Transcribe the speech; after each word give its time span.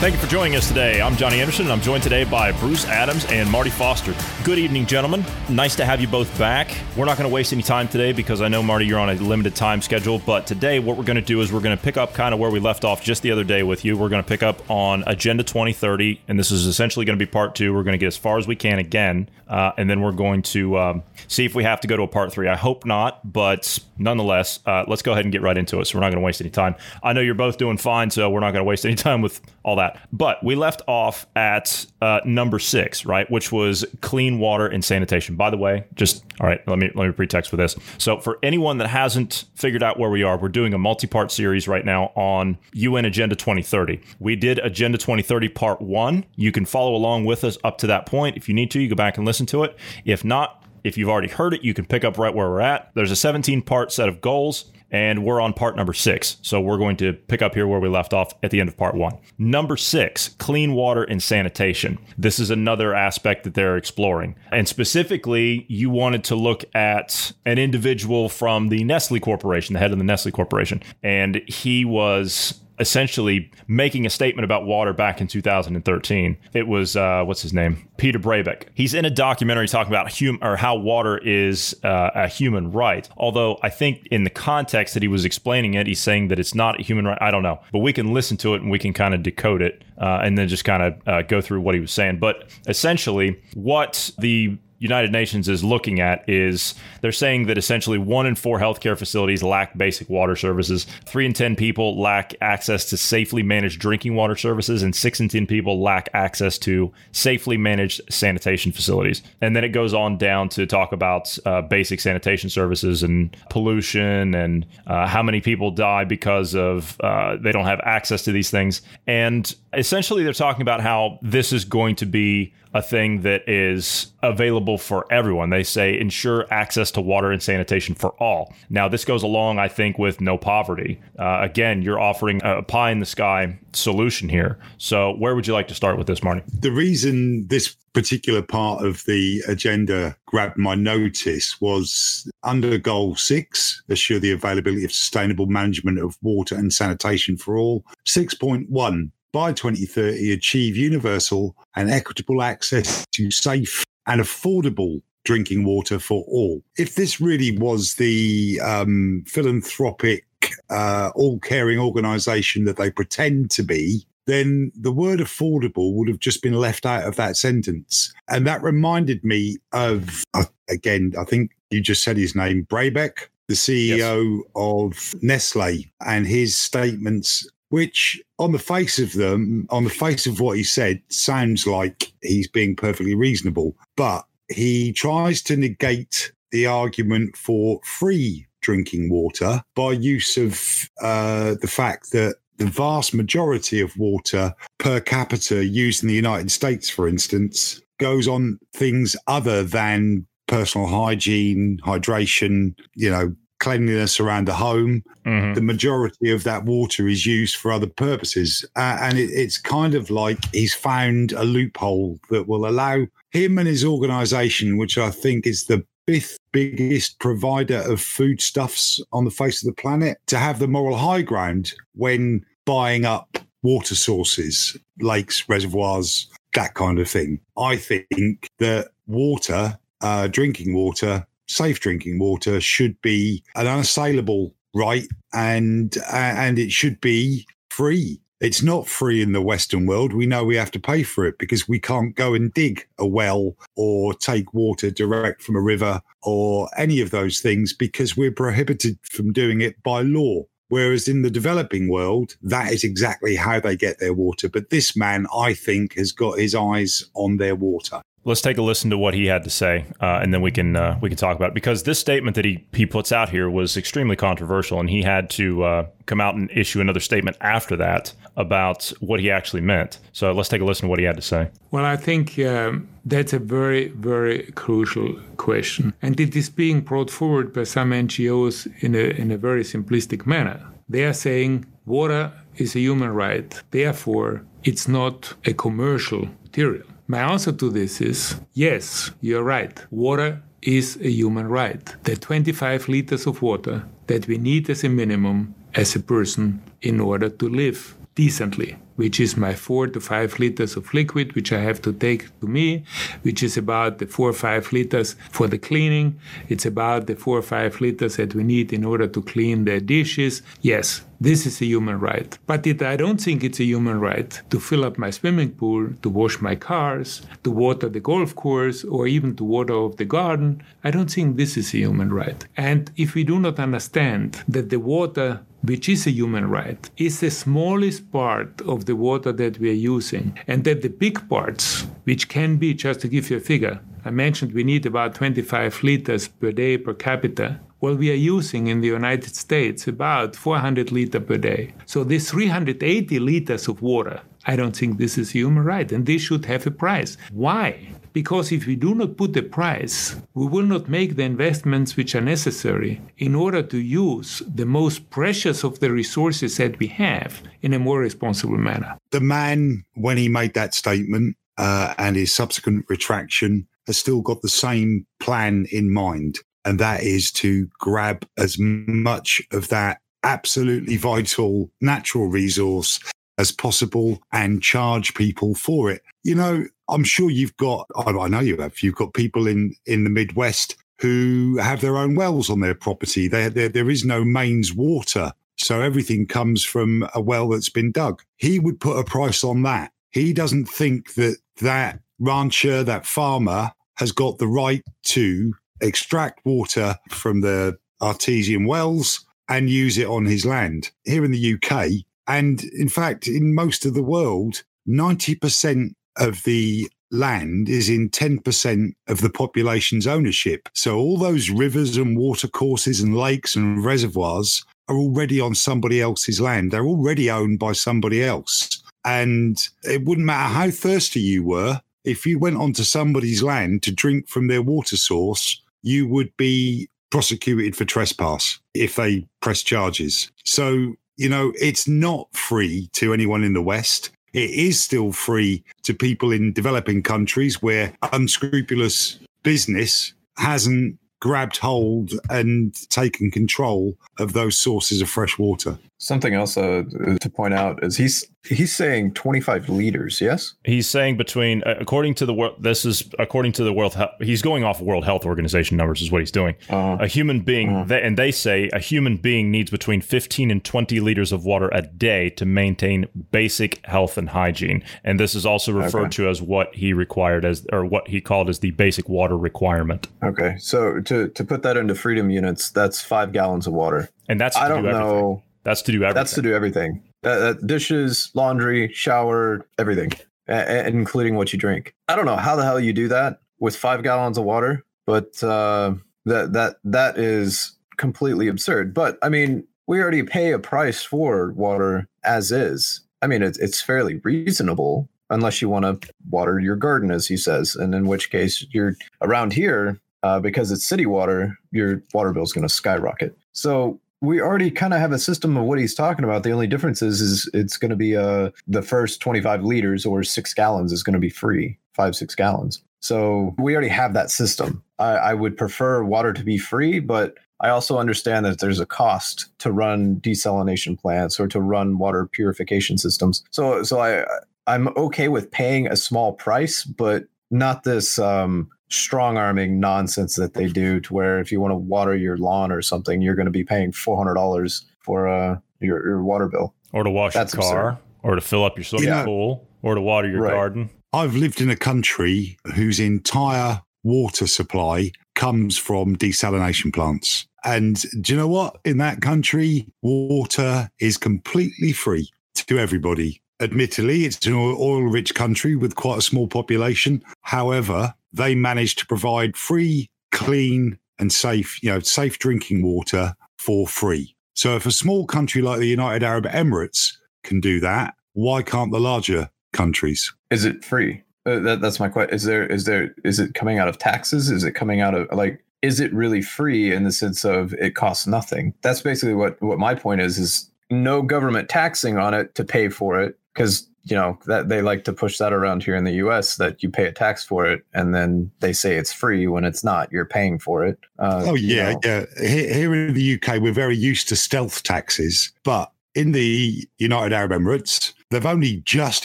Thank 0.00 0.16
you 0.16 0.20
for 0.20 0.26
joining 0.26 0.54
us 0.56 0.68
today. 0.68 1.00
I'm 1.00 1.16
Johnny 1.16 1.40
Anderson, 1.40 1.64
and 1.64 1.72
I'm 1.72 1.80
joined 1.80 2.02
today 2.02 2.24
by 2.24 2.52
Bruce 2.52 2.84
Adams 2.84 3.24
and 3.26 3.50
Marty 3.50 3.70
Foster. 3.70 4.12
Good 4.42 4.58
evening, 4.58 4.84
gentlemen. 4.84 5.24
Nice 5.48 5.76
to 5.76 5.86
have 5.86 5.98
you 5.98 6.06
both 6.08 6.36
back. 6.38 6.76
We're 6.94 7.06
not 7.06 7.16
going 7.16 7.30
to 7.30 7.32
waste 7.32 7.54
any 7.54 7.62
time 7.62 7.88
today 7.88 8.12
because 8.12 8.42
I 8.42 8.48
know, 8.48 8.62
Marty, 8.62 8.84
you're 8.84 8.98
on 8.98 9.08
a 9.08 9.14
limited 9.14 9.54
time 9.54 9.80
schedule. 9.80 10.18
But 10.18 10.46
today, 10.46 10.78
what 10.78 10.98
we're 10.98 11.04
going 11.04 11.16
to 11.16 11.22
do 11.22 11.40
is 11.40 11.50
we're 11.52 11.60
going 11.60 11.76
to 11.76 11.82
pick 11.82 11.96
up 11.96 12.12
kind 12.12 12.34
of 12.34 12.40
where 12.40 12.50
we 12.50 12.60
left 12.60 12.84
off 12.84 13.02
just 13.02 13.22
the 13.22 13.30
other 13.30 13.44
day 13.44 13.62
with 13.62 13.82
you. 13.84 13.96
We're 13.96 14.10
going 14.10 14.22
to 14.22 14.28
pick 14.28 14.42
up 14.42 14.68
on 14.68 15.04
Agenda 15.06 15.42
2030, 15.42 16.20
and 16.28 16.38
this 16.38 16.50
is 16.50 16.66
essentially 16.66 17.06
going 17.06 17.18
to 17.18 17.24
be 17.24 17.30
part 17.30 17.54
two. 17.54 17.72
We're 17.72 17.84
going 17.84 17.92
to 17.92 17.98
get 17.98 18.08
as 18.08 18.16
far 18.16 18.36
as 18.36 18.46
we 18.46 18.56
can 18.56 18.80
again, 18.80 19.30
uh, 19.48 19.72
and 19.78 19.88
then 19.88 20.02
we're 20.02 20.12
going 20.12 20.42
to 20.42 20.76
um, 20.76 21.02
see 21.28 21.46
if 21.46 21.54
we 21.54 21.62
have 21.62 21.80
to 21.80 21.88
go 21.88 21.96
to 21.96 22.02
a 22.02 22.08
part 22.08 22.30
three. 22.30 22.48
I 22.48 22.56
hope 22.56 22.84
not, 22.84 23.32
but 23.32 23.78
nonetheless, 23.96 24.58
uh, 24.66 24.84
let's 24.86 25.02
go 25.02 25.12
ahead 25.12 25.24
and 25.24 25.32
get 25.32 25.40
right 25.40 25.56
into 25.56 25.80
it. 25.80 25.86
So 25.86 25.96
we're 25.96 26.02
not 26.02 26.10
going 26.10 26.20
to 26.20 26.26
waste 26.26 26.42
any 26.42 26.50
time. 26.50 26.74
I 27.02 27.14
know 27.14 27.22
you're 27.22 27.34
both 27.34 27.56
doing 27.56 27.78
fine, 27.78 28.10
so 28.10 28.28
we're 28.28 28.40
not 28.40 28.52
going 28.52 28.64
to 28.64 28.68
waste 28.68 28.84
any 28.84 28.96
time 28.96 29.22
with 29.22 29.40
all 29.62 29.76
that. 29.76 29.83
But 30.12 30.42
we 30.44 30.54
left 30.54 30.82
off 30.86 31.26
at 31.36 31.86
uh, 32.00 32.20
number 32.24 32.58
six, 32.58 33.04
right, 33.04 33.30
which 33.30 33.50
was 33.50 33.84
clean 34.00 34.38
water 34.38 34.66
and 34.66 34.84
sanitation. 34.84 35.36
By 35.36 35.50
the 35.50 35.56
way, 35.56 35.84
just 35.94 36.24
all 36.40 36.46
right, 36.46 36.66
let 36.66 36.78
me 36.78 36.90
let 36.94 37.06
me 37.06 37.12
pretext 37.12 37.50
with 37.50 37.58
this. 37.58 37.76
So 37.98 38.18
for 38.18 38.38
anyone 38.42 38.78
that 38.78 38.88
hasn't 38.88 39.44
figured 39.54 39.82
out 39.82 39.98
where 39.98 40.10
we 40.10 40.22
are, 40.22 40.36
we're 40.36 40.48
doing 40.48 40.74
a 40.74 40.78
multi-part 40.78 41.30
series 41.30 41.68
right 41.68 41.84
now 41.84 42.12
on 42.14 42.58
UN 42.72 43.04
Agenda 43.04 43.36
2030. 43.36 44.00
We 44.18 44.36
did 44.36 44.58
Agenda 44.60 44.98
2030 44.98 45.48
Part 45.50 45.80
One. 45.80 46.24
You 46.36 46.52
can 46.52 46.64
follow 46.64 46.94
along 46.94 47.24
with 47.24 47.44
us 47.44 47.58
up 47.64 47.78
to 47.78 47.86
that 47.88 48.06
point. 48.06 48.36
If 48.36 48.48
you 48.48 48.54
need 48.54 48.70
to, 48.72 48.80
you 48.80 48.88
go 48.88 48.96
back 48.96 49.16
and 49.16 49.26
listen 49.26 49.46
to 49.46 49.64
it. 49.64 49.76
If 50.04 50.24
not, 50.24 50.64
if 50.84 50.98
you've 50.98 51.08
already 51.08 51.28
heard 51.28 51.54
it, 51.54 51.64
you 51.64 51.72
can 51.72 51.86
pick 51.86 52.04
up 52.04 52.18
right 52.18 52.34
where 52.34 52.48
we're 52.48 52.60
at. 52.60 52.90
There's 52.94 53.10
a 53.10 53.16
17 53.16 53.62
part 53.62 53.90
set 53.90 54.08
of 54.08 54.20
goals 54.20 54.66
and 54.94 55.24
we're 55.24 55.40
on 55.40 55.52
part 55.52 55.74
number 55.74 55.92
six. 55.92 56.36
So 56.42 56.60
we're 56.60 56.78
going 56.78 56.96
to 56.98 57.14
pick 57.14 57.42
up 57.42 57.52
here 57.52 57.66
where 57.66 57.80
we 57.80 57.88
left 57.88 58.14
off 58.14 58.32
at 58.44 58.52
the 58.52 58.60
end 58.60 58.68
of 58.68 58.76
part 58.76 58.94
one. 58.94 59.18
Number 59.36 59.76
six, 59.76 60.28
clean 60.38 60.74
water 60.74 61.02
and 61.02 61.20
sanitation. 61.20 61.98
This 62.16 62.38
is 62.38 62.48
another 62.48 62.94
aspect 62.94 63.42
that 63.42 63.54
they're 63.54 63.76
exploring. 63.76 64.36
And 64.52 64.68
specifically, 64.68 65.66
you 65.68 65.90
wanted 65.90 66.22
to 66.24 66.36
look 66.36 66.64
at 66.76 67.32
an 67.44 67.58
individual 67.58 68.28
from 68.28 68.68
the 68.68 68.84
Nestle 68.84 69.18
Corporation, 69.18 69.72
the 69.72 69.80
head 69.80 69.90
of 69.90 69.98
the 69.98 70.04
Nestle 70.04 70.30
Corporation. 70.30 70.80
And 71.02 71.42
he 71.48 71.84
was 71.84 72.60
essentially 72.78 73.50
making 73.68 74.06
a 74.06 74.10
statement 74.10 74.44
about 74.44 74.64
water 74.64 74.92
back 74.92 75.20
in 75.20 75.26
2013. 75.26 76.36
It 76.52 76.66
was 76.66 76.96
uh, 76.96 77.22
what's 77.24 77.42
his 77.42 77.52
name, 77.52 77.88
Peter 77.96 78.18
Brabeck. 78.18 78.64
He's 78.74 78.94
in 78.94 79.04
a 79.04 79.10
documentary 79.10 79.68
talking 79.68 79.92
about 79.92 80.18
hum- 80.18 80.38
or 80.42 80.56
how 80.56 80.76
water 80.76 81.18
is 81.18 81.74
uh, 81.84 82.10
a 82.14 82.28
human 82.28 82.72
right. 82.72 83.08
Although 83.16 83.58
I 83.62 83.70
think 83.70 84.06
in 84.10 84.24
the 84.24 84.30
context 84.30 84.94
that 84.94 85.02
he 85.02 85.08
was 85.08 85.24
explaining 85.24 85.74
it, 85.74 85.86
he's 85.86 86.00
saying 86.00 86.28
that 86.28 86.38
it's 86.38 86.54
not 86.54 86.80
a 86.80 86.82
human 86.82 87.06
right. 87.06 87.18
I 87.20 87.30
don't 87.30 87.42
know, 87.42 87.60
but 87.72 87.78
we 87.80 87.92
can 87.92 88.12
listen 88.12 88.36
to 88.38 88.54
it 88.54 88.62
and 88.62 88.70
we 88.70 88.78
can 88.78 88.92
kind 88.92 89.14
of 89.14 89.22
decode 89.22 89.62
it 89.62 89.82
uh, 89.98 90.20
and 90.22 90.36
then 90.36 90.48
just 90.48 90.64
kind 90.64 90.82
of 90.82 91.08
uh, 91.08 91.22
go 91.22 91.40
through 91.40 91.60
what 91.60 91.74
he 91.74 91.80
was 91.80 91.92
saying. 91.92 92.18
But 92.18 92.50
essentially, 92.66 93.40
what 93.54 94.10
the 94.18 94.58
United 94.84 95.10
Nations 95.10 95.48
is 95.48 95.64
looking 95.64 95.98
at 95.98 96.28
is 96.28 96.74
they're 97.00 97.10
saying 97.10 97.46
that 97.46 97.56
essentially 97.56 97.96
one 97.96 98.26
in 98.26 98.34
four 98.34 98.58
healthcare 98.58 98.98
facilities 98.98 99.42
lack 99.42 99.78
basic 99.78 100.10
water 100.10 100.36
services, 100.36 100.84
three 101.06 101.24
in 101.24 101.32
10 101.32 101.56
people 101.56 101.98
lack 101.98 102.34
access 102.42 102.84
to 102.90 102.98
safely 102.98 103.42
managed 103.42 103.80
drinking 103.80 104.14
water 104.14 104.36
services, 104.36 104.82
and 104.82 104.94
six 104.94 105.20
in 105.20 105.28
10 105.30 105.46
people 105.46 105.82
lack 105.82 106.10
access 106.12 106.58
to 106.58 106.92
safely 107.12 107.56
managed 107.56 108.02
sanitation 108.12 108.72
facilities. 108.72 109.22
And 109.40 109.56
then 109.56 109.64
it 109.64 109.70
goes 109.70 109.94
on 109.94 110.18
down 110.18 110.50
to 110.50 110.66
talk 110.66 110.92
about 110.92 111.38
uh, 111.46 111.62
basic 111.62 111.98
sanitation 111.98 112.50
services 112.50 113.02
and 113.02 113.34
pollution 113.48 114.34
and 114.34 114.66
uh, 114.86 115.06
how 115.06 115.22
many 115.22 115.40
people 115.40 115.70
die 115.70 116.04
because 116.04 116.54
of 116.54 117.00
uh, 117.00 117.38
they 117.40 117.52
don't 117.52 117.64
have 117.64 117.80
access 117.84 118.22
to 118.24 118.32
these 118.32 118.50
things. 118.50 118.82
And 119.06 119.54
essentially, 119.76 120.24
they're 120.24 120.32
talking 120.32 120.62
about 120.62 120.80
how 120.80 121.18
this 121.22 121.52
is 121.52 121.64
going 121.64 121.96
to 121.96 122.06
be 122.06 122.54
a 122.74 122.82
thing 122.82 123.22
that 123.22 123.48
is 123.48 124.12
available 124.22 124.76
for 124.76 125.06
everyone. 125.10 125.50
They 125.50 125.62
say 125.62 125.98
ensure 125.98 126.44
access 126.52 126.90
to 126.92 127.00
water 127.00 127.30
and 127.30 127.40
sanitation 127.40 127.94
for 127.94 128.10
all. 128.20 128.52
Now, 128.68 128.88
this 128.88 129.04
goes 129.04 129.22
along, 129.22 129.60
I 129.60 129.68
think, 129.68 129.96
with 129.96 130.20
no 130.20 130.36
poverty. 130.36 131.00
Uh, 131.16 131.38
again, 131.40 131.82
you're 131.82 132.00
offering 132.00 132.40
a 132.42 132.62
pie 132.62 132.90
in 132.90 132.98
the 132.98 133.06
sky 133.06 133.56
solution 133.72 134.28
here. 134.28 134.58
So, 134.76 135.14
where 135.16 135.36
would 135.36 135.46
you 135.46 135.52
like 135.52 135.68
to 135.68 135.74
start 135.74 135.98
with 135.98 136.08
this, 136.08 136.22
Marty? 136.22 136.42
The 136.60 136.72
reason 136.72 137.46
this 137.46 137.76
particular 137.92 138.42
part 138.42 138.84
of 138.84 139.04
the 139.04 139.40
agenda 139.46 140.16
grabbed 140.26 140.58
my 140.58 140.74
notice 140.74 141.60
was 141.60 142.28
under 142.42 142.76
goal 142.76 143.14
six, 143.14 143.84
assure 143.88 144.18
the 144.18 144.32
availability 144.32 144.84
of 144.84 144.92
sustainable 144.92 145.46
management 145.46 146.00
of 146.00 146.18
water 146.22 146.56
and 146.56 146.72
sanitation 146.72 147.36
for 147.36 147.56
all. 147.56 147.84
6.1 148.04 149.12
by 149.34 149.52
2030 149.52 150.32
achieve 150.32 150.76
universal 150.76 151.56
and 151.74 151.90
equitable 151.90 152.40
access 152.40 153.04
to 153.10 153.32
safe 153.32 153.84
and 154.06 154.20
affordable 154.20 155.02
drinking 155.24 155.64
water 155.64 155.98
for 155.98 156.24
all. 156.28 156.62
If 156.78 156.94
this 156.94 157.20
really 157.20 157.58
was 157.58 157.94
the 157.94 158.60
um, 158.62 159.24
philanthropic, 159.26 160.24
uh, 160.70 161.10
all 161.16 161.40
caring 161.40 161.80
organization 161.80 162.64
that 162.66 162.76
they 162.76 162.92
pretend 162.92 163.50
to 163.52 163.64
be, 163.64 164.06
then 164.26 164.70
the 164.80 164.92
word 164.92 165.18
affordable 165.18 165.94
would 165.94 166.06
have 166.06 166.20
just 166.20 166.40
been 166.40 166.54
left 166.54 166.86
out 166.86 167.02
of 167.02 167.16
that 167.16 167.36
sentence. 167.36 168.14
And 168.28 168.46
that 168.46 168.62
reminded 168.62 169.24
me 169.24 169.56
of, 169.72 170.22
uh, 170.34 170.44
again, 170.70 171.12
I 171.18 171.24
think 171.24 171.50
you 171.70 171.80
just 171.80 172.04
said 172.04 172.16
his 172.16 172.36
name, 172.36 172.66
Brabeck, 172.66 173.28
the 173.48 173.54
CEO 173.54 174.38
yes. 174.38 174.50
of 174.54 175.22
Nestle, 175.22 175.84
and 176.06 176.26
his 176.26 176.56
statements 176.56 177.46
which 177.74 178.22
on 178.38 178.52
the 178.52 178.58
face 178.60 179.00
of 179.00 179.14
them, 179.14 179.66
on 179.68 179.82
the 179.82 179.90
face 179.90 180.28
of 180.28 180.38
what 180.38 180.56
he 180.56 180.62
said, 180.62 181.02
sounds 181.08 181.66
like 181.66 182.12
he's 182.22 182.46
being 182.46 182.76
perfectly 182.76 183.16
reasonable. 183.16 183.76
But 183.96 184.24
he 184.48 184.92
tries 184.92 185.42
to 185.42 185.56
negate 185.56 186.30
the 186.52 186.66
argument 186.66 187.36
for 187.36 187.80
free 187.82 188.46
drinking 188.60 189.10
water 189.10 189.60
by 189.74 189.90
use 189.90 190.36
of 190.36 190.88
uh, 191.02 191.56
the 191.60 191.66
fact 191.66 192.12
that 192.12 192.36
the 192.58 192.66
vast 192.66 193.12
majority 193.12 193.80
of 193.80 193.96
water 193.96 194.54
per 194.78 195.00
capita 195.00 195.64
used 195.64 196.04
in 196.04 196.08
the 196.08 196.14
United 196.14 196.52
States, 196.52 196.88
for 196.88 197.08
instance, 197.08 197.82
goes 197.98 198.28
on 198.28 198.60
things 198.72 199.16
other 199.26 199.64
than 199.64 200.24
personal 200.46 200.86
hygiene, 200.86 201.80
hydration, 201.84 202.78
you 202.94 203.10
know, 203.10 203.34
cleanliness 203.64 204.20
around 204.20 204.46
the 204.46 204.52
home. 204.52 205.02
Mm-hmm. 205.24 205.54
The 205.54 205.62
majority 205.62 206.30
of 206.30 206.44
that 206.44 206.64
water 206.64 207.08
is 207.08 207.24
used 207.24 207.56
for 207.56 207.72
other 207.72 207.86
purposes. 207.86 208.62
Uh, 208.76 208.98
and 209.00 209.18
it, 209.18 209.30
it's 209.30 209.56
kind 209.56 209.94
of 209.94 210.10
like 210.10 210.38
he's 210.52 210.74
found 210.74 211.32
a 211.32 211.44
loophole 211.44 212.18
that 212.28 212.46
will 212.46 212.68
allow 212.68 213.06
him 213.30 213.56
and 213.56 213.66
his 213.66 213.82
organization, 213.82 214.76
which 214.76 214.98
I 214.98 215.10
think 215.10 215.46
is 215.46 215.64
the 215.64 215.82
fifth 216.06 216.36
biggest 216.52 217.18
provider 217.20 217.82
of 217.90 218.02
foodstuffs 218.02 219.00
on 219.12 219.24
the 219.24 219.30
face 219.30 219.62
of 219.62 219.74
the 219.74 219.80
planet, 219.80 220.18
to 220.26 220.36
have 220.36 220.58
the 220.58 220.68
moral 220.68 220.98
high 220.98 221.22
ground 221.22 221.72
when 221.94 222.44
buying 222.66 223.06
up 223.06 223.38
water 223.62 223.94
sources, 223.94 224.76
lakes, 225.00 225.48
reservoirs, 225.48 226.30
that 226.52 226.74
kind 226.74 226.98
of 226.98 227.08
thing. 227.08 227.40
I 227.56 227.76
think 227.76 228.46
that 228.58 228.88
water, 229.06 229.78
uh, 230.02 230.26
drinking 230.26 230.74
water, 230.74 231.26
safe 231.48 231.80
drinking 231.80 232.18
water 232.18 232.60
should 232.60 233.00
be 233.02 233.42
an 233.54 233.66
unassailable 233.66 234.54
right 234.74 235.08
and 235.32 235.98
uh, 236.12 236.16
and 236.36 236.58
it 236.58 236.72
should 236.72 237.00
be 237.00 237.46
free 237.70 238.20
it's 238.40 238.62
not 238.62 238.88
free 238.88 239.22
in 239.22 239.32
the 239.32 239.42
western 239.42 239.86
world 239.86 240.12
we 240.12 240.26
know 240.26 240.44
we 240.44 240.56
have 240.56 240.70
to 240.70 240.80
pay 240.80 241.02
for 241.02 241.24
it 241.24 241.38
because 241.38 241.68
we 241.68 241.78
can't 241.78 242.14
go 242.16 242.34
and 242.34 242.52
dig 242.54 242.86
a 242.98 243.06
well 243.06 243.56
or 243.76 244.14
take 244.14 244.52
water 244.52 244.90
direct 244.90 245.42
from 245.42 245.56
a 245.56 245.60
river 245.60 246.00
or 246.22 246.68
any 246.76 247.00
of 247.00 247.10
those 247.10 247.40
things 247.40 247.72
because 247.72 248.16
we're 248.16 248.32
prohibited 248.32 248.98
from 249.02 249.32
doing 249.32 249.60
it 249.60 249.80
by 249.82 250.02
law 250.02 250.42
Whereas 250.68 251.08
in 251.08 251.22
the 251.22 251.30
developing 251.30 251.88
world, 251.88 252.36
that 252.42 252.72
is 252.72 252.84
exactly 252.84 253.36
how 253.36 253.60
they 253.60 253.76
get 253.76 254.00
their 254.00 254.14
water. 254.14 254.48
But 254.48 254.70
this 254.70 254.96
man, 254.96 255.26
I 255.32 255.54
think, 255.54 255.94
has 255.94 256.10
got 256.10 256.38
his 256.38 256.54
eyes 256.54 257.04
on 257.14 257.36
their 257.36 257.54
water. 257.54 258.00
Let's 258.26 258.40
take 258.40 258.56
a 258.56 258.62
listen 258.62 258.90
to 258.90 258.98
what 258.98 259.12
he 259.14 259.26
had 259.26 259.44
to 259.44 259.50
say, 259.50 259.84
uh, 260.00 260.20
and 260.22 260.32
then 260.32 260.40
we 260.40 260.50
can 260.50 260.76
uh, 260.76 260.98
we 261.02 261.10
can 261.10 261.18
talk 261.18 261.36
about 261.36 261.50
it. 261.50 261.54
Because 261.54 261.82
this 261.82 261.98
statement 261.98 262.36
that 262.36 262.44
he 262.44 262.64
he 262.72 262.86
puts 262.86 263.12
out 263.12 263.28
here 263.28 263.50
was 263.50 263.76
extremely 263.76 264.16
controversial, 264.16 264.80
and 264.80 264.88
he 264.88 265.02
had 265.02 265.28
to 265.30 265.62
uh, 265.62 265.86
come 266.06 266.20
out 266.20 266.34
and 266.34 266.50
issue 266.50 266.80
another 266.80 267.00
statement 267.00 267.36
after 267.40 267.76
that 267.76 268.14
about 268.36 268.92
what 269.00 269.20
he 269.20 269.30
actually 269.30 269.60
meant. 269.60 269.98
So 270.12 270.32
let's 270.32 270.48
take 270.48 270.60
a 270.60 270.64
listen 270.64 270.86
to 270.86 270.88
what 270.88 270.98
he 270.98 271.04
had 271.04 271.16
to 271.16 271.22
say. 271.22 271.50
Well, 271.70 271.84
I 271.84 271.96
think 271.96 272.38
um, 272.38 272.88
that's 273.04 273.32
a 273.32 273.38
very, 273.38 273.88
very 273.88 274.50
crucial 274.52 275.14
question. 275.36 275.94
And 276.02 276.18
it 276.18 276.34
is 276.34 276.50
being 276.50 276.80
brought 276.80 277.10
forward 277.10 277.52
by 277.52 277.64
some 277.64 277.90
NGOs 277.90 278.72
in 278.82 278.94
a, 278.94 279.10
in 279.20 279.30
a 279.30 279.36
very 279.36 279.62
simplistic 279.62 280.26
manner. 280.26 280.60
They 280.88 281.04
are 281.04 281.12
saying 281.12 281.66
water 281.86 282.32
is 282.56 282.74
a 282.74 282.80
human 282.80 283.10
right, 283.10 283.62
therefore, 283.70 284.42
it's 284.62 284.88
not 284.88 285.34
a 285.44 285.52
commercial 285.52 286.28
material. 286.42 286.86
My 287.06 287.20
answer 287.20 287.52
to 287.52 287.70
this 287.70 288.00
is 288.00 288.40
yes, 288.54 289.10
you're 289.20 289.42
right. 289.42 289.78
Water 289.90 290.42
is 290.62 290.96
a 291.02 291.10
human 291.10 291.48
right. 291.48 291.84
The 292.04 292.16
25 292.16 292.88
liters 292.88 293.26
of 293.26 293.42
water 293.42 293.84
that 294.06 294.26
we 294.26 294.38
need 294.38 294.70
as 294.70 294.84
a 294.84 294.88
minimum 294.88 295.54
as 295.74 295.94
a 295.94 296.00
person 296.00 296.62
in 296.80 297.00
order 297.00 297.28
to 297.28 297.48
live 297.48 297.94
decently, 298.14 298.76
which 298.96 299.20
is 299.20 299.36
my 299.36 299.54
four 299.54 299.86
to 299.86 300.00
five 300.00 300.38
liters 300.38 300.76
of 300.76 300.92
liquid, 300.94 301.34
which 301.34 301.52
I 301.52 301.60
have 301.60 301.80
to 301.82 301.92
take 301.92 302.28
to 302.40 302.46
me, 302.46 302.84
which 303.22 303.42
is 303.42 303.56
about 303.56 303.98
the 303.98 304.06
four 304.06 304.28
or 304.30 304.34
five 304.34 304.72
liters 304.72 305.16
for 305.30 305.46
the 305.46 305.58
cleaning. 305.58 306.18
It's 306.48 306.66
about 306.66 307.06
the 307.06 307.16
four 307.16 307.38
or 307.38 307.42
five 307.42 307.80
liters 307.80 308.16
that 308.16 308.34
we 308.34 308.44
need 308.44 308.72
in 308.72 308.84
order 308.84 309.06
to 309.08 309.22
clean 309.22 309.64
the 309.64 309.80
dishes. 309.80 310.42
Yes, 310.62 311.02
this 311.20 311.46
is 311.46 311.60
a 311.60 311.64
human 311.64 311.98
right. 312.00 312.38
But 312.46 312.66
it, 312.66 312.82
I 312.82 312.96
don't 312.96 313.20
think 313.20 313.42
it's 313.42 313.60
a 313.60 313.64
human 313.64 313.98
right 314.00 314.40
to 314.50 314.60
fill 314.60 314.84
up 314.84 314.98
my 314.98 315.10
swimming 315.10 315.52
pool, 315.52 315.88
to 316.02 316.08
wash 316.10 316.40
my 316.40 316.54
cars, 316.54 317.22
to 317.44 317.50
water 317.50 317.88
the 317.88 318.00
golf 318.00 318.34
course, 318.34 318.84
or 318.84 319.06
even 319.06 319.34
to 319.36 319.44
water 319.44 319.88
the 319.96 320.04
garden. 320.04 320.62
I 320.82 320.90
don't 320.90 321.10
think 321.10 321.36
this 321.36 321.56
is 321.56 321.72
a 321.72 321.78
human 321.78 322.12
right. 322.12 322.44
And 322.56 322.90
if 322.96 323.14
we 323.14 323.24
do 323.24 323.40
not 323.40 323.58
understand 323.58 324.42
that 324.48 324.70
the 324.70 324.80
water 324.80 325.40
which 325.66 325.88
is 325.88 326.06
a 326.06 326.10
human 326.10 326.48
right, 326.48 326.90
is 326.96 327.20
the 327.20 327.30
smallest 327.30 328.10
part 328.12 328.60
of 328.62 328.84
the 328.84 328.96
water 328.96 329.32
that 329.32 329.58
we 329.58 329.70
are 329.70 329.82
using, 329.94 330.38
and 330.46 330.64
that 330.64 330.82
the 330.82 330.88
big 330.88 331.26
parts, 331.28 331.86
which 332.04 332.28
can 332.28 332.56
be, 332.56 332.74
just 332.74 333.00
to 333.00 333.08
give 333.08 333.30
you 333.30 333.38
a 333.38 333.40
figure, 333.40 333.80
I 334.04 334.10
mentioned 334.10 334.52
we 334.52 334.64
need 334.64 334.84
about 334.84 335.14
25 335.14 335.82
liters 335.82 336.28
per 336.28 336.52
day 336.52 336.76
per 336.76 336.92
capita. 336.92 337.60
Well, 337.80 337.96
we 337.96 338.10
are 338.10 338.14
using 338.36 338.66
in 338.66 338.82
the 338.82 338.88
United 338.88 339.34
States 339.34 339.88
about 339.88 340.36
400 340.36 340.92
liters 340.92 341.22
per 341.24 341.38
day. 341.38 341.72
So, 341.86 342.04
this 342.04 342.30
380 342.30 343.18
liters 343.18 343.66
of 343.68 343.80
water, 343.80 344.20
I 344.46 344.56
don't 344.56 344.76
think 344.76 344.98
this 344.98 345.16
is 345.16 345.30
human 345.30 345.64
right, 345.64 345.90
and 345.90 346.04
this 346.04 346.22
should 346.22 346.44
have 346.44 346.66
a 346.66 346.70
price. 346.70 347.16
Why? 347.32 347.88
Because 348.14 348.52
if 348.52 348.66
we 348.66 348.76
do 348.76 348.94
not 348.94 349.16
put 349.16 349.36
a 349.36 349.42
price, 349.42 350.14
we 350.34 350.46
will 350.46 350.64
not 350.64 350.88
make 350.88 351.16
the 351.16 351.24
investments 351.24 351.96
which 351.96 352.14
are 352.14 352.20
necessary 352.20 353.02
in 353.18 353.34
order 353.34 353.60
to 353.60 353.78
use 353.78 354.40
the 354.46 354.64
most 354.64 355.10
precious 355.10 355.64
of 355.64 355.80
the 355.80 355.90
resources 355.90 356.56
that 356.58 356.78
we 356.78 356.86
have 356.86 357.42
in 357.60 357.74
a 357.74 357.78
more 357.80 357.98
responsible 357.98 358.56
manner. 358.56 358.96
The 359.10 359.20
man, 359.20 359.84
when 359.94 360.16
he 360.16 360.28
made 360.28 360.54
that 360.54 360.74
statement 360.74 361.36
uh, 361.58 361.94
and 361.98 362.14
his 362.14 362.32
subsequent 362.32 362.86
retraction, 362.88 363.66
has 363.88 363.98
still 363.98 364.22
got 364.22 364.42
the 364.42 364.48
same 364.48 365.06
plan 365.18 365.66
in 365.72 365.92
mind. 365.92 366.38
And 366.64 366.78
that 366.78 367.02
is 367.02 367.32
to 367.32 367.68
grab 367.80 368.24
as 368.38 368.56
much 368.60 369.42
of 369.50 369.68
that 369.70 369.98
absolutely 370.22 370.96
vital 370.96 371.68
natural 371.80 372.28
resource 372.28 373.00
as 373.38 373.50
possible 373.50 374.20
and 374.32 374.62
charge 374.62 375.14
people 375.14 375.54
for 375.54 375.90
it. 375.90 376.02
You 376.22 376.36
know, 376.36 376.66
I'm 376.88 377.04
sure 377.04 377.30
you've 377.30 377.56
got, 377.56 377.88
I 377.96 378.28
know 378.28 378.40
you 378.40 378.56
have, 378.58 378.82
you've 378.82 378.94
got 378.94 379.14
people 379.14 379.46
in, 379.46 379.74
in 379.86 380.04
the 380.04 380.10
Midwest 380.10 380.76
who 381.00 381.58
have 381.58 381.80
their 381.80 381.96
own 381.96 382.14
wells 382.14 382.50
on 382.50 382.60
their 382.60 382.74
property. 382.74 383.28
There, 383.28 383.50
there, 383.50 383.68
there 383.68 383.90
is 383.90 384.04
no 384.04 384.24
mains 384.24 384.72
water. 384.72 385.32
So 385.56 385.80
everything 385.80 386.26
comes 386.26 386.64
from 386.64 387.08
a 387.14 387.20
well 387.20 387.48
that's 387.48 387.70
been 387.70 387.92
dug. 387.92 388.22
He 388.36 388.58
would 388.58 388.80
put 388.80 388.98
a 388.98 389.04
price 389.04 389.44
on 389.44 389.62
that. 389.62 389.92
He 390.10 390.32
doesn't 390.32 390.66
think 390.66 391.14
that 391.14 391.38
that 391.60 392.00
rancher, 392.18 392.84
that 392.84 393.06
farmer 393.06 393.72
has 393.96 394.12
got 394.12 394.38
the 394.38 394.48
right 394.48 394.82
to 395.04 395.54
extract 395.80 396.44
water 396.44 396.96
from 397.10 397.40
the 397.40 397.76
artesian 398.00 398.66
wells 398.66 399.24
and 399.48 399.70
use 399.70 399.98
it 399.98 400.06
on 400.06 400.24
his 400.24 400.44
land. 400.44 400.90
Here 401.04 401.24
in 401.24 401.30
the 401.30 401.54
UK, 401.54 402.04
and 402.26 402.62
in 402.64 402.88
fact, 402.88 403.26
in 403.26 403.54
most 403.54 403.84
of 403.84 403.94
the 403.94 404.02
world, 404.02 404.62
90% 404.88 405.94
of 406.16 406.42
the 406.44 406.88
land 407.10 407.68
is 407.68 407.88
in 407.88 408.10
10% 408.10 408.92
of 409.08 409.20
the 409.20 409.30
population's 409.30 410.06
ownership. 410.06 410.68
So 410.74 410.98
all 410.98 411.16
those 411.16 411.50
rivers 411.50 411.96
and 411.96 412.16
watercourses 412.16 413.00
and 413.00 413.16
lakes 413.16 413.54
and 413.54 413.84
reservoirs 413.84 414.64
are 414.88 414.96
already 414.96 415.40
on 415.40 415.54
somebody 415.54 416.00
else's 416.00 416.40
land. 416.40 416.70
They're 416.70 416.86
already 416.86 417.30
owned 417.30 417.58
by 417.58 417.72
somebody 417.72 418.22
else. 418.22 418.82
And 419.04 419.58
it 419.82 420.04
wouldn't 420.04 420.26
matter 420.26 420.52
how 420.52 420.70
thirsty 420.70 421.20
you 421.20 421.44
were, 421.44 421.80
if 422.04 422.26
you 422.26 422.38
went 422.38 422.56
onto 422.56 422.82
somebody's 422.82 423.42
land 423.42 423.82
to 423.84 423.92
drink 423.92 424.28
from 424.28 424.48
their 424.48 424.62
water 424.62 424.96
source, 424.96 425.62
you 425.82 426.06
would 426.08 426.34
be 426.36 426.88
prosecuted 427.10 427.76
for 427.76 427.84
trespass 427.84 428.58
if 428.74 428.96
they 428.96 429.26
press 429.40 429.62
charges. 429.62 430.30
So, 430.44 430.94
you 431.16 431.28
know, 431.28 431.52
it's 431.60 431.86
not 431.86 432.34
free 432.34 432.88
to 432.94 433.12
anyone 433.12 433.44
in 433.44 433.52
the 433.52 433.62
West. 433.62 434.10
It 434.32 434.50
is 434.50 434.80
still 434.80 435.12
free 435.12 435.62
to 435.84 435.94
people 435.94 436.32
in 436.32 436.52
developing 436.52 437.02
countries 437.02 437.62
where 437.62 437.92
unscrupulous 438.12 439.18
business 439.42 440.12
hasn't 440.36 440.98
grabbed 441.20 441.56
hold 441.56 442.12
and 442.28 442.74
taken 442.90 443.30
control 443.30 443.96
of 444.18 444.32
those 444.34 444.58
sources 444.58 445.00
of 445.00 445.08
fresh 445.08 445.38
water. 445.38 445.78
Something 446.04 446.34
else 446.34 446.58
uh, 446.58 446.82
to 447.18 447.30
point 447.30 447.54
out 447.54 447.82
is 447.82 447.96
he's 447.96 448.26
he's 448.46 448.76
saying 448.76 449.14
25 449.14 449.70
liters. 449.70 450.20
Yes, 450.20 450.52
he's 450.62 450.86
saying 450.86 451.16
between 451.16 451.62
uh, 451.64 451.76
according 451.80 452.14
to 452.16 452.26
the 452.26 452.34
world. 452.34 452.62
This 452.62 452.84
is 452.84 453.08
according 453.18 453.52
to 453.52 453.64
the 453.64 453.72
world. 453.72 453.96
He's 454.20 454.42
going 454.42 454.64
off 454.64 454.82
World 454.82 455.06
Health 455.06 455.24
Organization 455.24 455.78
numbers. 455.78 456.02
Is 456.02 456.12
what 456.12 456.20
he's 456.20 456.30
doing. 456.30 456.56
Uh-huh. 456.68 456.98
A 457.00 457.06
human 457.06 457.40
being, 457.40 457.70
uh-huh. 457.70 457.84
they, 457.86 458.02
and 458.02 458.18
they 458.18 458.30
say 458.30 458.68
a 458.74 458.80
human 458.80 459.16
being 459.16 459.50
needs 459.50 459.70
between 459.70 460.02
15 460.02 460.50
and 460.50 460.62
20 460.62 461.00
liters 461.00 461.32
of 461.32 461.46
water 461.46 461.70
a 461.72 461.80
day 461.80 462.28
to 462.28 462.44
maintain 462.44 463.06
basic 463.30 463.84
health 463.86 464.18
and 464.18 464.28
hygiene. 464.28 464.84
And 465.04 465.18
this 465.18 465.34
is 465.34 465.46
also 465.46 465.72
referred 465.72 466.08
okay. 466.08 466.16
to 466.16 466.28
as 466.28 466.42
what 466.42 466.74
he 466.74 466.92
required 466.92 467.46
as, 467.46 467.66
or 467.72 467.86
what 467.86 468.08
he 468.08 468.20
called 468.20 468.50
as 468.50 468.58
the 468.58 468.72
basic 468.72 469.08
water 469.08 469.38
requirement. 469.38 470.08
Okay, 470.22 470.56
so 470.58 471.00
to 471.00 471.28
to 471.30 471.44
put 471.44 471.62
that 471.62 471.78
into 471.78 471.94
freedom 471.94 472.28
units, 472.28 472.70
that's 472.70 473.00
five 473.00 473.32
gallons 473.32 473.66
of 473.66 473.72
water. 473.72 474.10
And 474.28 474.38
that's 474.38 474.58
I 474.58 474.68
don't 474.68 474.82
do 474.82 474.90
know. 474.90 475.42
That's 475.64 475.82
to 475.82 475.92
do 475.92 475.98
everything. 475.98 476.14
That's 476.14 476.34
to 476.34 476.42
do 476.42 476.54
everything. 476.54 477.02
Uh, 477.22 477.54
dishes, 477.54 478.30
laundry, 478.34 478.92
shower, 478.92 479.66
everything, 479.78 480.12
including 480.46 481.36
what 481.36 481.52
you 481.52 481.58
drink. 481.58 481.94
I 482.08 482.16
don't 482.16 482.26
know 482.26 482.36
how 482.36 482.54
the 482.54 482.64
hell 482.64 482.78
you 482.78 482.92
do 482.92 483.08
that 483.08 483.40
with 483.58 483.76
five 483.76 484.02
gallons 484.02 484.38
of 484.38 484.44
water, 484.44 484.84
but 485.06 485.42
uh, 485.42 485.94
that 486.26 486.52
that 486.52 486.76
that 486.84 487.18
is 487.18 487.76
completely 487.96 488.48
absurd. 488.48 488.92
But 488.94 489.18
I 489.22 489.28
mean, 489.28 489.66
we 489.86 490.00
already 490.00 490.22
pay 490.22 490.52
a 490.52 490.58
price 490.58 491.02
for 491.02 491.52
water 491.52 492.08
as 492.24 492.52
is. 492.52 493.00
I 493.22 493.26
mean, 493.26 493.42
it's 493.42 493.58
it's 493.58 493.80
fairly 493.80 494.20
reasonable 494.22 495.08
unless 495.30 495.62
you 495.62 495.70
want 495.70 496.02
to 496.02 496.08
water 496.28 496.58
your 496.60 496.76
garden, 496.76 497.10
as 497.10 497.26
he 497.26 497.36
says, 497.36 497.74
and 497.74 497.94
in 497.94 498.06
which 498.06 498.30
case 498.30 498.66
you're 498.70 498.94
around 499.22 499.54
here 499.54 499.98
uh, 500.22 500.40
because 500.40 500.70
it's 500.70 500.84
city 500.84 501.06
water, 501.06 501.58
your 501.70 502.02
water 502.12 502.32
bill 502.32 502.42
is 502.42 502.52
going 502.52 502.66
to 502.66 502.72
skyrocket. 502.72 503.36
So 503.52 504.00
we 504.24 504.40
already 504.40 504.70
kind 504.70 504.94
of 504.94 505.00
have 505.00 505.12
a 505.12 505.18
system 505.18 505.56
of 505.56 505.64
what 505.64 505.78
he's 505.78 505.94
talking 505.94 506.24
about. 506.24 506.42
The 506.42 506.52
only 506.52 506.66
difference 506.66 507.02
is, 507.02 507.20
is 507.20 507.50
it's 507.54 507.76
going 507.76 507.90
to 507.90 507.96
be 507.96 508.16
uh, 508.16 508.50
the 508.66 508.82
first 508.82 509.20
25 509.20 509.62
liters 509.62 510.06
or 510.06 510.22
six 510.22 510.54
gallons 510.54 510.92
is 510.92 511.02
going 511.02 511.14
to 511.14 511.20
be 511.20 511.30
free, 511.30 511.78
five, 511.92 512.16
six 512.16 512.34
gallons. 512.34 512.82
So 513.00 513.54
we 513.58 513.74
already 513.74 513.88
have 513.88 514.14
that 514.14 514.30
system. 514.30 514.82
I, 514.98 515.12
I 515.12 515.34
would 515.34 515.56
prefer 515.56 516.02
water 516.02 516.32
to 516.32 516.42
be 516.42 516.56
free, 516.56 517.00
but 517.00 517.34
I 517.60 517.68
also 517.68 517.98
understand 517.98 518.46
that 518.46 518.60
there's 518.60 518.80
a 518.80 518.86
cost 518.86 519.46
to 519.58 519.70
run 519.70 520.16
desalination 520.16 520.98
plants 520.98 521.38
or 521.38 521.46
to 521.48 521.60
run 521.60 521.98
water 521.98 522.26
purification 522.26 522.98
systems. 522.98 523.44
So, 523.50 523.82
so 523.82 524.00
I, 524.00 524.24
I'm 524.66 524.88
okay 524.96 525.28
with 525.28 525.50
paying 525.50 525.86
a 525.86 525.96
small 525.96 526.32
price, 526.32 526.84
but 526.84 527.24
not 527.50 527.84
this 527.84 528.18
um, 528.18 528.70
strong 528.90 529.36
arming 529.36 529.80
nonsense 529.80 530.36
that 530.36 530.54
they 530.54 530.68
do 530.68 531.00
to 531.00 531.14
where 531.14 531.40
if 531.40 531.50
you 531.50 531.60
want 531.60 531.72
to 531.72 531.76
water 531.76 532.16
your 532.16 532.36
lawn 532.36 532.70
or 532.70 532.82
something, 532.82 533.20
you're 533.22 533.34
going 533.34 533.46
to 533.46 533.52
be 533.52 533.64
paying 533.64 533.92
$400 533.92 534.84
for 535.00 535.28
uh, 535.28 535.58
your, 535.80 536.06
your 536.06 536.22
water 536.22 536.48
bill. 536.48 536.74
Or 536.92 537.02
to 537.02 537.10
wash 537.10 537.34
That's 537.34 537.54
your 537.54 537.62
car, 537.62 537.88
absurd. 537.88 538.02
or 538.22 538.34
to 538.36 538.40
fill 538.40 538.64
up 538.64 538.76
your 538.76 538.84
swimming 538.84 539.08
yeah. 539.08 539.24
pool, 539.24 539.66
or 539.82 539.94
to 539.94 540.00
water 540.00 540.28
your 540.28 540.42
right. 540.42 540.52
garden. 540.52 540.90
I've 541.12 541.34
lived 541.34 541.60
in 541.60 541.70
a 541.70 541.76
country 541.76 542.56
whose 542.74 543.00
entire 543.00 543.82
water 544.04 544.46
supply 544.46 545.10
comes 545.34 545.76
from 545.76 546.16
desalination 546.16 546.92
plants. 546.92 547.46
And 547.64 548.00
do 548.20 548.34
you 548.34 548.38
know 548.38 548.48
what? 548.48 548.76
In 548.84 548.98
that 548.98 549.20
country, 549.22 549.86
water 550.02 550.88
is 551.00 551.16
completely 551.16 551.92
free 551.92 552.28
to 552.54 552.78
everybody. 552.78 553.40
admittedly, 553.60 554.24
it's 554.24 554.46
an 554.46 554.54
oil 554.54 555.02
rich 555.02 555.34
country 555.34 555.74
with 555.76 555.94
quite 555.94 556.18
a 556.18 556.22
small 556.22 556.46
population. 556.46 557.22
However, 557.42 558.14
they 558.34 558.54
managed 558.54 558.98
to 558.98 559.06
provide 559.06 559.56
free, 559.56 560.10
clean, 560.32 560.98
and 561.18 561.32
safe, 561.32 561.82
you 561.82 561.90
know, 561.90 562.00
safe 562.00 562.38
drinking 562.38 562.82
water 562.82 563.34
for 563.56 563.86
free. 563.86 564.34
So 564.54 564.76
if 564.76 564.86
a 564.86 564.92
small 564.92 565.26
country 565.26 565.62
like 565.62 565.78
the 565.78 565.86
United 565.86 566.22
Arab 566.22 566.44
Emirates 566.46 567.12
can 567.44 567.60
do 567.60 567.80
that, 567.80 568.14
why 568.32 568.62
can't 568.62 568.92
the 568.92 569.00
larger 569.00 569.50
countries? 569.72 570.32
Is 570.50 570.64
it 570.64 570.84
free? 570.84 571.22
Uh, 571.46 571.60
that, 571.60 571.80
that's 571.80 572.00
my 572.00 572.08
question. 572.08 572.34
Is 572.34 572.44
there 572.44 572.66
is 572.66 572.84
there 572.84 573.14
is 573.24 573.38
it 573.38 573.54
coming 573.54 573.78
out 573.78 573.88
of 573.88 573.98
taxes? 573.98 574.50
Is 574.50 574.64
it 574.64 574.72
coming 574.72 575.00
out 575.00 575.14
of 575.14 575.28
like 575.32 575.64
is 575.82 576.00
it 576.00 576.12
really 576.14 576.40
free 576.40 576.92
in 576.92 577.04
the 577.04 577.12
sense 577.12 577.44
of 577.44 577.74
it 577.74 577.94
costs 577.94 578.26
nothing? 578.26 578.74
That's 578.82 579.02
basically 579.02 579.34
what 579.34 579.60
what 579.62 579.78
my 579.78 579.94
point 579.94 580.20
is 580.20 580.38
is 580.38 580.70
no 580.90 581.22
government 581.22 581.68
taxing 581.68 582.18
on 582.18 582.34
it 582.34 582.54
to 582.54 582.64
pay 582.64 582.88
for 582.88 583.20
it 583.20 583.38
because 583.54 583.88
you 584.02 584.14
know 584.14 584.38
that 584.46 584.68
they 584.68 584.82
like 584.82 585.04
to 585.04 585.12
push 585.12 585.38
that 585.38 585.52
around 585.52 585.82
here 585.82 585.96
in 585.96 586.04
the 586.04 586.12
US 586.14 586.56
that 586.56 586.82
you 586.82 586.90
pay 586.90 587.06
a 587.06 587.12
tax 587.12 587.44
for 587.44 587.66
it 587.66 587.84
and 587.94 588.14
then 588.14 588.50
they 588.60 588.72
say 588.72 588.96
it's 588.96 589.12
free 589.12 589.46
when 589.46 589.64
it's 589.64 589.82
not 589.82 590.12
you're 590.12 590.26
paying 590.26 590.58
for 590.58 590.84
it. 590.84 590.98
Uh, 591.18 591.44
oh 591.46 591.54
yeah, 591.54 591.90
you 591.90 591.94
know. 591.94 592.00
yeah. 592.04 592.24
Here, 592.46 592.74
here 592.74 592.94
in 592.94 593.14
the 593.14 593.34
UK 593.34 593.60
we're 593.62 593.72
very 593.72 593.96
used 593.96 594.28
to 594.28 594.36
stealth 594.36 594.82
taxes, 594.82 595.52
but 595.62 595.90
in 596.14 596.32
the 596.32 596.86
United 596.98 597.32
Arab 597.32 597.52
Emirates 597.52 598.12
they've 598.30 598.44
only 598.44 598.82
just 598.84 599.24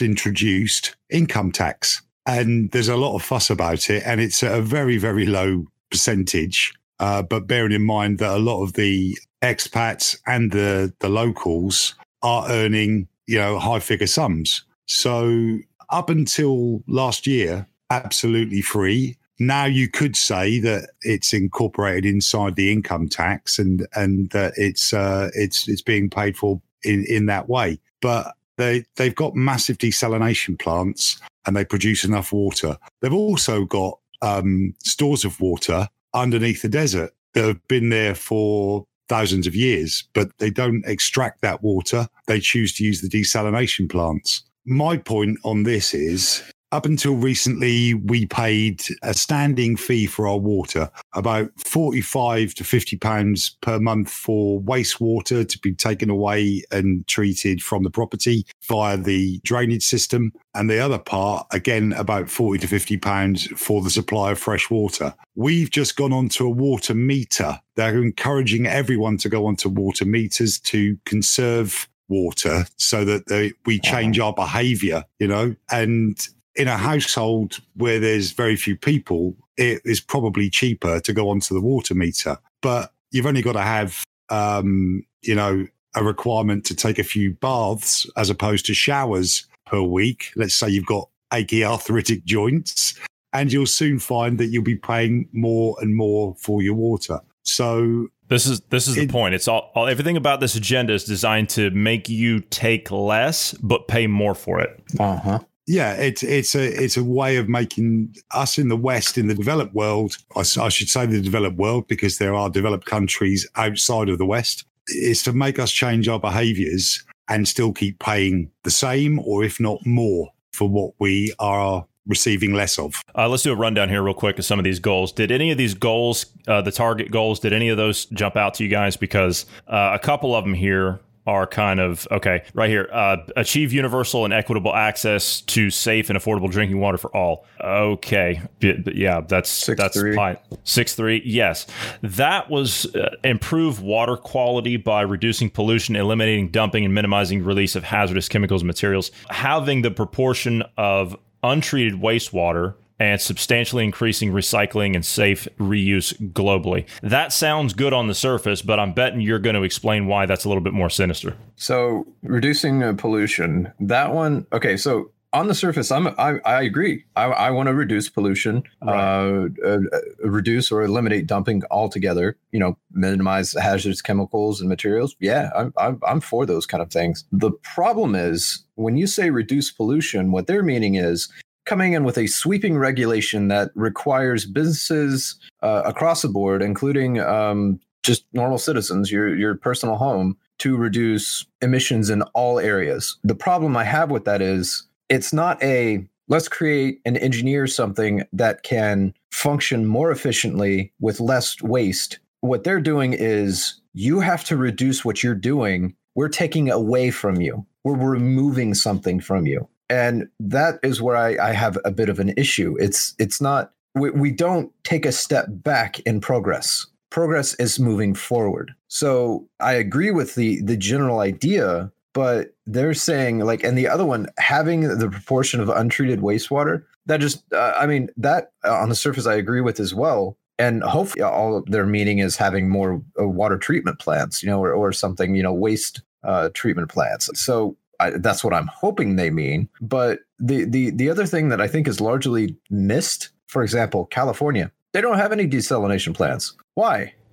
introduced 0.00 0.96
income 1.10 1.52
tax 1.52 2.02
and 2.26 2.70
there's 2.70 2.88
a 2.88 2.96
lot 2.96 3.14
of 3.14 3.22
fuss 3.22 3.50
about 3.50 3.90
it, 3.90 4.02
and 4.04 4.20
it's 4.20 4.42
at 4.42 4.56
a 4.56 4.62
very, 4.62 4.98
very 4.98 5.26
low 5.26 5.64
percentage. 5.90 6.72
Uh, 6.98 7.22
but 7.22 7.46
bearing 7.46 7.72
in 7.72 7.82
mind 7.82 8.18
that 8.18 8.36
a 8.36 8.38
lot 8.38 8.62
of 8.62 8.74
the 8.74 9.18
expats 9.42 10.18
and 10.26 10.52
the 10.52 10.92
the 11.00 11.08
locals 11.08 11.94
are 12.22 12.48
earning, 12.50 13.08
you 13.30 13.38
know, 13.38 13.60
high 13.60 13.78
figure 13.78 14.08
sums. 14.08 14.64
So 14.86 15.58
up 15.90 16.10
until 16.10 16.82
last 16.88 17.28
year, 17.28 17.68
absolutely 17.88 18.60
free. 18.60 19.16
Now 19.38 19.66
you 19.66 19.88
could 19.88 20.16
say 20.16 20.58
that 20.58 20.90
it's 21.02 21.32
incorporated 21.32 22.04
inside 22.04 22.56
the 22.56 22.72
income 22.72 23.08
tax 23.08 23.56
and 23.56 23.86
and 23.94 24.30
that 24.30 24.54
it's 24.56 24.92
uh, 24.92 25.30
it's 25.32 25.68
it's 25.68 25.80
being 25.80 26.10
paid 26.10 26.36
for 26.36 26.60
in 26.82 27.04
in 27.08 27.26
that 27.26 27.48
way. 27.48 27.78
But 28.02 28.34
they 28.56 28.84
they've 28.96 29.14
got 29.14 29.36
massive 29.36 29.78
desalination 29.78 30.58
plants 30.58 31.20
and 31.46 31.56
they 31.56 31.64
produce 31.64 32.02
enough 32.04 32.32
water. 32.32 32.76
They've 33.00 33.14
also 33.14 33.64
got 33.64 34.00
um, 34.22 34.74
stores 34.82 35.24
of 35.24 35.40
water 35.40 35.88
underneath 36.14 36.62
the 36.62 36.68
desert 36.68 37.12
that 37.34 37.44
have 37.44 37.68
been 37.68 37.90
there 37.90 38.16
for 38.16 38.84
thousands 39.10 39.48
of 39.48 39.56
years, 39.56 40.04
but 40.14 40.30
they 40.38 40.50
don't 40.50 40.84
extract 40.86 41.42
that 41.42 41.62
water. 41.64 42.08
They 42.28 42.38
choose 42.38 42.72
to 42.74 42.84
use 42.84 43.00
the 43.00 43.08
desalination 43.08 43.90
plants. 43.90 44.44
My 44.64 44.96
point 44.96 45.36
on 45.42 45.64
this 45.64 45.92
is 45.92 46.42
up 46.72 46.86
until 46.86 47.14
recently, 47.16 47.94
we 47.94 48.26
paid 48.26 48.82
a 49.02 49.12
standing 49.12 49.76
fee 49.76 50.06
for 50.06 50.28
our 50.28 50.38
water, 50.38 50.90
about 51.14 51.50
45 51.58 52.54
to 52.54 52.64
50 52.64 52.96
pounds 52.98 53.56
per 53.60 53.80
month 53.80 54.10
for 54.10 54.60
wastewater 54.60 55.48
to 55.48 55.58
be 55.58 55.74
taken 55.74 56.10
away 56.10 56.62
and 56.70 57.06
treated 57.08 57.62
from 57.62 57.82
the 57.82 57.90
property 57.90 58.46
via 58.68 58.96
the 58.96 59.40
drainage 59.42 59.84
system. 59.84 60.32
And 60.54 60.70
the 60.70 60.78
other 60.78 60.98
part, 60.98 61.46
again, 61.50 61.92
about 61.94 62.30
40 62.30 62.60
to 62.60 62.68
50 62.68 62.96
pounds 62.98 63.46
for 63.56 63.82
the 63.82 63.90
supply 63.90 64.32
of 64.32 64.38
fresh 64.38 64.70
water. 64.70 65.14
We've 65.34 65.70
just 65.70 65.96
gone 65.96 66.12
onto 66.12 66.46
a 66.46 66.50
water 66.50 66.94
meter. 66.94 67.58
They're 67.74 68.02
encouraging 68.02 68.66
everyone 68.66 69.16
to 69.18 69.28
go 69.28 69.46
onto 69.46 69.68
water 69.68 70.04
meters 70.04 70.60
to 70.60 70.98
conserve 71.04 71.88
water 72.08 72.66
so 72.76 73.04
that 73.04 73.26
they, 73.28 73.52
we 73.64 73.78
change 73.78 74.18
our 74.18 74.32
behavior, 74.32 75.04
you 75.18 75.28
know, 75.28 75.54
and 75.70 76.28
in 76.60 76.68
a 76.68 76.76
household 76.76 77.58
where 77.74 77.98
there's 77.98 78.32
very 78.32 78.54
few 78.54 78.76
people, 78.76 79.34
it 79.56 79.80
is 79.86 79.98
probably 79.98 80.50
cheaper 80.50 81.00
to 81.00 81.12
go 81.14 81.30
onto 81.30 81.54
the 81.54 81.60
water 81.60 81.94
meter. 81.94 82.36
But 82.60 82.92
you've 83.10 83.24
only 83.24 83.40
got 83.40 83.54
to 83.54 83.62
have, 83.62 84.04
um, 84.28 85.02
you 85.22 85.34
know, 85.34 85.66
a 85.94 86.04
requirement 86.04 86.66
to 86.66 86.74
take 86.74 86.98
a 86.98 87.02
few 87.02 87.32
baths 87.32 88.06
as 88.18 88.28
opposed 88.28 88.66
to 88.66 88.74
showers 88.74 89.46
per 89.64 89.80
week. 89.80 90.32
Let's 90.36 90.54
say 90.54 90.68
you've 90.68 90.84
got 90.84 91.08
achy 91.32 91.64
arthritic 91.64 92.26
joints, 92.26 92.92
and 93.32 93.50
you'll 93.50 93.64
soon 93.64 93.98
find 93.98 94.36
that 94.38 94.48
you'll 94.48 94.62
be 94.62 94.76
paying 94.76 95.30
more 95.32 95.76
and 95.80 95.96
more 95.96 96.36
for 96.38 96.60
your 96.60 96.74
water. 96.74 97.20
So 97.42 98.08
this 98.28 98.46
is 98.46 98.60
this 98.68 98.86
is 98.86 98.98
it, 98.98 99.00
the 99.00 99.06
point. 99.06 99.34
It's 99.34 99.48
all, 99.48 99.72
all, 99.74 99.88
everything 99.88 100.18
about 100.18 100.40
this 100.40 100.54
agenda 100.54 100.92
is 100.92 101.04
designed 101.04 101.48
to 101.50 101.70
make 101.70 102.10
you 102.10 102.40
take 102.40 102.90
less 102.90 103.54
but 103.54 103.88
pay 103.88 104.06
more 104.06 104.34
for 104.34 104.60
it. 104.60 104.78
Uh 104.98 105.16
huh 105.16 105.38
yeah, 105.70 105.92
it's 105.92 106.24
it's 106.24 106.56
a 106.56 106.82
it's 106.82 106.96
a 106.96 107.04
way 107.04 107.36
of 107.36 107.48
making 107.48 108.16
us 108.32 108.58
in 108.58 108.68
the 108.68 108.76
West, 108.76 109.16
in 109.16 109.28
the 109.28 109.36
developed 109.36 109.72
world. 109.72 110.16
I, 110.34 110.40
I, 110.40 110.68
should 110.68 110.88
say 110.88 111.06
the 111.06 111.20
developed 111.20 111.58
world 111.58 111.86
because 111.86 112.18
there 112.18 112.34
are 112.34 112.50
developed 112.50 112.86
countries 112.86 113.48
outside 113.54 114.08
of 114.08 114.18
the 114.18 114.26
West. 114.26 114.64
Is 114.88 115.22
to 115.22 115.32
make 115.32 115.60
us 115.60 115.70
change 115.70 116.08
our 116.08 116.18
behaviours 116.18 117.04
and 117.28 117.46
still 117.46 117.72
keep 117.72 118.00
paying 118.00 118.50
the 118.64 118.70
same, 118.72 119.20
or 119.20 119.44
if 119.44 119.60
not 119.60 119.86
more, 119.86 120.30
for 120.52 120.68
what 120.68 120.94
we 120.98 121.32
are 121.38 121.86
receiving 122.04 122.52
less 122.52 122.76
of. 122.76 123.00
Uh, 123.16 123.28
let's 123.28 123.44
do 123.44 123.52
a 123.52 123.56
rundown 123.56 123.88
here, 123.88 124.02
real 124.02 124.12
quick, 124.12 124.40
of 124.40 124.44
some 124.44 124.58
of 124.58 124.64
these 124.64 124.80
goals. 124.80 125.12
Did 125.12 125.30
any 125.30 125.52
of 125.52 125.58
these 125.58 125.74
goals, 125.74 126.26
uh, 126.48 126.62
the 126.62 126.72
target 126.72 127.12
goals, 127.12 127.38
did 127.38 127.52
any 127.52 127.68
of 127.68 127.76
those 127.76 128.06
jump 128.06 128.34
out 128.34 128.54
to 128.54 128.64
you 128.64 128.70
guys? 128.70 128.96
Because 128.96 129.46
uh, 129.68 129.92
a 129.94 130.00
couple 130.00 130.34
of 130.34 130.42
them 130.42 130.54
here 130.54 130.98
are 131.26 131.46
kind 131.46 131.80
of 131.80 132.08
okay 132.10 132.42
right 132.54 132.70
here 132.70 132.88
uh, 132.92 133.16
achieve 133.36 133.72
universal 133.72 134.24
and 134.24 134.32
equitable 134.32 134.74
access 134.74 135.42
to 135.42 135.70
safe 135.70 136.08
and 136.10 136.18
affordable 136.18 136.50
drinking 136.50 136.80
water 136.80 136.98
for 136.98 137.14
all. 137.14 137.44
Okay. 137.62 138.40
Yeah 138.60 139.20
that's 139.20 139.50
six, 139.50 139.78
that's 139.78 139.98
three. 139.98 140.16
fine 140.16 140.38
six 140.64 140.94
three 140.94 141.22
yes. 141.24 141.66
That 142.02 142.50
was 142.50 142.86
uh, 142.94 143.16
improve 143.22 143.82
water 143.82 144.16
quality 144.16 144.76
by 144.76 145.02
reducing 145.02 145.50
pollution 145.50 145.94
eliminating 145.96 146.50
dumping 146.50 146.84
and 146.84 146.94
minimizing 146.94 147.44
release 147.44 147.76
of 147.76 147.84
hazardous 147.84 148.28
chemicals 148.28 148.62
and 148.62 148.66
materials. 148.66 149.10
Having 149.28 149.82
the 149.82 149.90
proportion 149.90 150.62
of 150.76 151.16
untreated 151.42 151.94
wastewater 151.94 152.74
and 153.00 153.20
substantially 153.20 153.82
increasing 153.82 154.30
recycling 154.30 154.94
and 154.94 155.04
safe 155.04 155.48
reuse 155.58 156.14
globally. 156.32 156.86
That 157.02 157.32
sounds 157.32 157.72
good 157.72 157.94
on 157.94 158.06
the 158.06 158.14
surface, 158.14 158.62
but 158.62 158.78
I'm 158.78 158.92
betting 158.92 159.20
you're 159.20 159.38
going 159.38 159.56
to 159.56 159.62
explain 159.62 160.06
why 160.06 160.26
that's 160.26 160.44
a 160.44 160.48
little 160.48 160.62
bit 160.62 160.74
more 160.74 160.90
sinister. 160.90 161.34
So, 161.56 162.06
reducing 162.22 162.82
uh, 162.82 162.92
pollution, 162.92 163.72
that 163.80 164.12
one, 164.14 164.46
okay, 164.52 164.76
so 164.76 165.10
on 165.32 165.46
the 165.46 165.54
surface, 165.54 165.90
I'm 165.90 166.08
I, 166.18 166.40
I 166.44 166.62
agree. 166.62 167.04
I, 167.16 167.24
I 167.24 167.50
want 167.50 167.68
to 167.68 167.74
reduce 167.74 168.08
pollution, 168.08 168.64
right. 168.82 169.48
uh, 169.64 169.64
uh, 169.64 169.78
reduce 170.24 170.72
or 170.72 170.82
eliminate 170.82 171.26
dumping 171.26 171.62
altogether. 171.70 172.36
You 172.50 172.58
know, 172.58 172.76
minimize 172.90 173.52
hazardous 173.52 174.02
chemicals 174.02 174.60
and 174.60 174.68
materials. 174.68 175.14
Yeah, 175.20 175.50
I'm, 175.54 175.72
I'm 175.78 176.00
I'm 176.06 176.20
for 176.20 176.46
those 176.46 176.66
kind 176.66 176.82
of 176.82 176.90
things. 176.90 177.24
The 177.30 177.52
problem 177.62 178.14
is 178.14 178.64
when 178.74 178.96
you 178.96 179.06
say 179.06 179.30
reduce 179.30 179.70
pollution, 179.70 180.32
what 180.32 180.48
they're 180.48 180.64
meaning 180.64 180.96
is 180.96 181.28
coming 181.64 181.92
in 181.92 182.04
with 182.04 182.18
a 182.18 182.26
sweeping 182.26 182.78
regulation 182.78 183.48
that 183.48 183.70
requires 183.74 184.44
businesses 184.44 185.36
uh, 185.62 185.82
across 185.84 186.22
the 186.22 186.28
board, 186.28 186.62
including 186.62 187.20
um, 187.20 187.80
just 188.02 188.24
normal 188.32 188.58
citizens, 188.58 189.10
your 189.10 189.34
your 189.36 189.54
personal 189.54 189.96
home, 189.96 190.36
to 190.58 190.76
reduce 190.76 191.46
emissions 191.62 192.10
in 192.10 192.22
all 192.34 192.58
areas. 192.58 193.18
The 193.24 193.34
problem 193.34 193.76
I 193.76 193.84
have 193.84 194.10
with 194.10 194.24
that 194.24 194.42
is 194.42 194.86
it's 195.08 195.32
not 195.32 195.62
a 195.62 196.06
let's 196.28 196.48
create 196.48 197.00
and 197.04 197.18
engineer 197.18 197.66
something 197.66 198.22
that 198.32 198.62
can 198.62 199.12
function 199.32 199.86
more 199.86 200.10
efficiently 200.10 200.92
with 201.00 201.20
less 201.20 201.60
waste. 201.62 202.18
What 202.40 202.64
they're 202.64 202.80
doing 202.80 203.12
is 203.12 203.80
you 203.92 204.20
have 204.20 204.44
to 204.44 204.56
reduce 204.56 205.04
what 205.04 205.22
you're 205.22 205.34
doing. 205.34 205.94
We're 206.14 206.28
taking 206.28 206.70
away 206.70 207.10
from 207.10 207.40
you. 207.40 207.66
We're 207.84 207.96
removing 207.96 208.74
something 208.74 209.20
from 209.20 209.46
you 209.46 209.68
and 209.90 210.28
that 210.38 210.78
is 210.82 211.02
where 211.02 211.16
I, 211.16 211.36
I 211.48 211.52
have 211.52 211.76
a 211.84 211.90
bit 211.90 212.08
of 212.08 212.20
an 212.20 212.32
issue. 212.36 212.76
It's 212.78 213.14
it's 213.18 213.40
not 213.40 213.72
we, 213.94 214.10
we 214.10 214.30
don't 214.30 214.72
take 214.84 215.04
a 215.04 215.12
step 215.12 215.46
back 215.50 215.98
in 216.00 216.20
progress. 216.20 216.86
Progress 217.10 217.54
is 217.54 217.80
moving 217.80 218.14
forward. 218.14 218.72
So 218.86 219.48
I 219.58 219.72
agree 219.72 220.12
with 220.12 220.36
the 220.36 220.62
the 220.62 220.76
general 220.76 221.18
idea, 221.18 221.90
but 222.14 222.54
they're 222.66 222.94
saying 222.94 223.40
like, 223.40 223.64
and 223.64 223.76
the 223.76 223.88
other 223.88 224.06
one 224.06 224.28
having 224.38 224.82
the 224.82 225.10
proportion 225.10 225.60
of 225.60 225.68
untreated 225.68 226.20
wastewater 226.20 226.84
that 227.06 227.20
just 227.20 227.42
uh, 227.52 227.74
I 227.76 227.86
mean 227.86 228.08
that 228.16 228.52
uh, 228.64 228.74
on 228.74 228.88
the 228.88 228.94
surface 228.94 229.26
I 229.26 229.34
agree 229.34 229.60
with 229.60 229.80
as 229.80 229.94
well. 229.94 230.36
And 230.58 230.82
hopefully, 230.82 231.22
all 231.22 231.62
their 231.66 231.86
meaning 231.86 232.18
is 232.18 232.36
having 232.36 232.68
more 232.68 233.02
uh, 233.18 233.26
water 233.26 233.56
treatment 233.56 233.98
plants, 233.98 234.42
you 234.42 234.50
know, 234.50 234.62
or, 234.62 234.74
or 234.74 234.92
something, 234.92 235.34
you 235.34 235.42
know, 235.42 235.54
waste 235.54 236.02
uh, 236.22 236.50
treatment 236.52 236.90
plants. 236.90 237.30
So 237.32 237.78
I, 238.00 238.10
that's 238.10 238.42
what 238.42 238.54
I'm 238.54 238.66
hoping 238.66 239.16
they 239.16 239.30
mean. 239.30 239.68
But 239.80 240.20
the 240.38 240.64
the 240.64 240.90
the 240.90 241.10
other 241.10 241.26
thing 241.26 241.50
that 241.50 241.60
I 241.60 241.68
think 241.68 241.86
is 241.86 242.00
largely 242.00 242.56
missed, 242.70 243.30
for 243.46 243.62
example, 243.62 244.06
California, 244.06 244.72
they 244.92 245.00
don't 245.00 245.18
have 245.18 245.32
any 245.32 245.46
desalination 245.46 246.14
plants. 246.14 246.54
Why? 246.74 247.14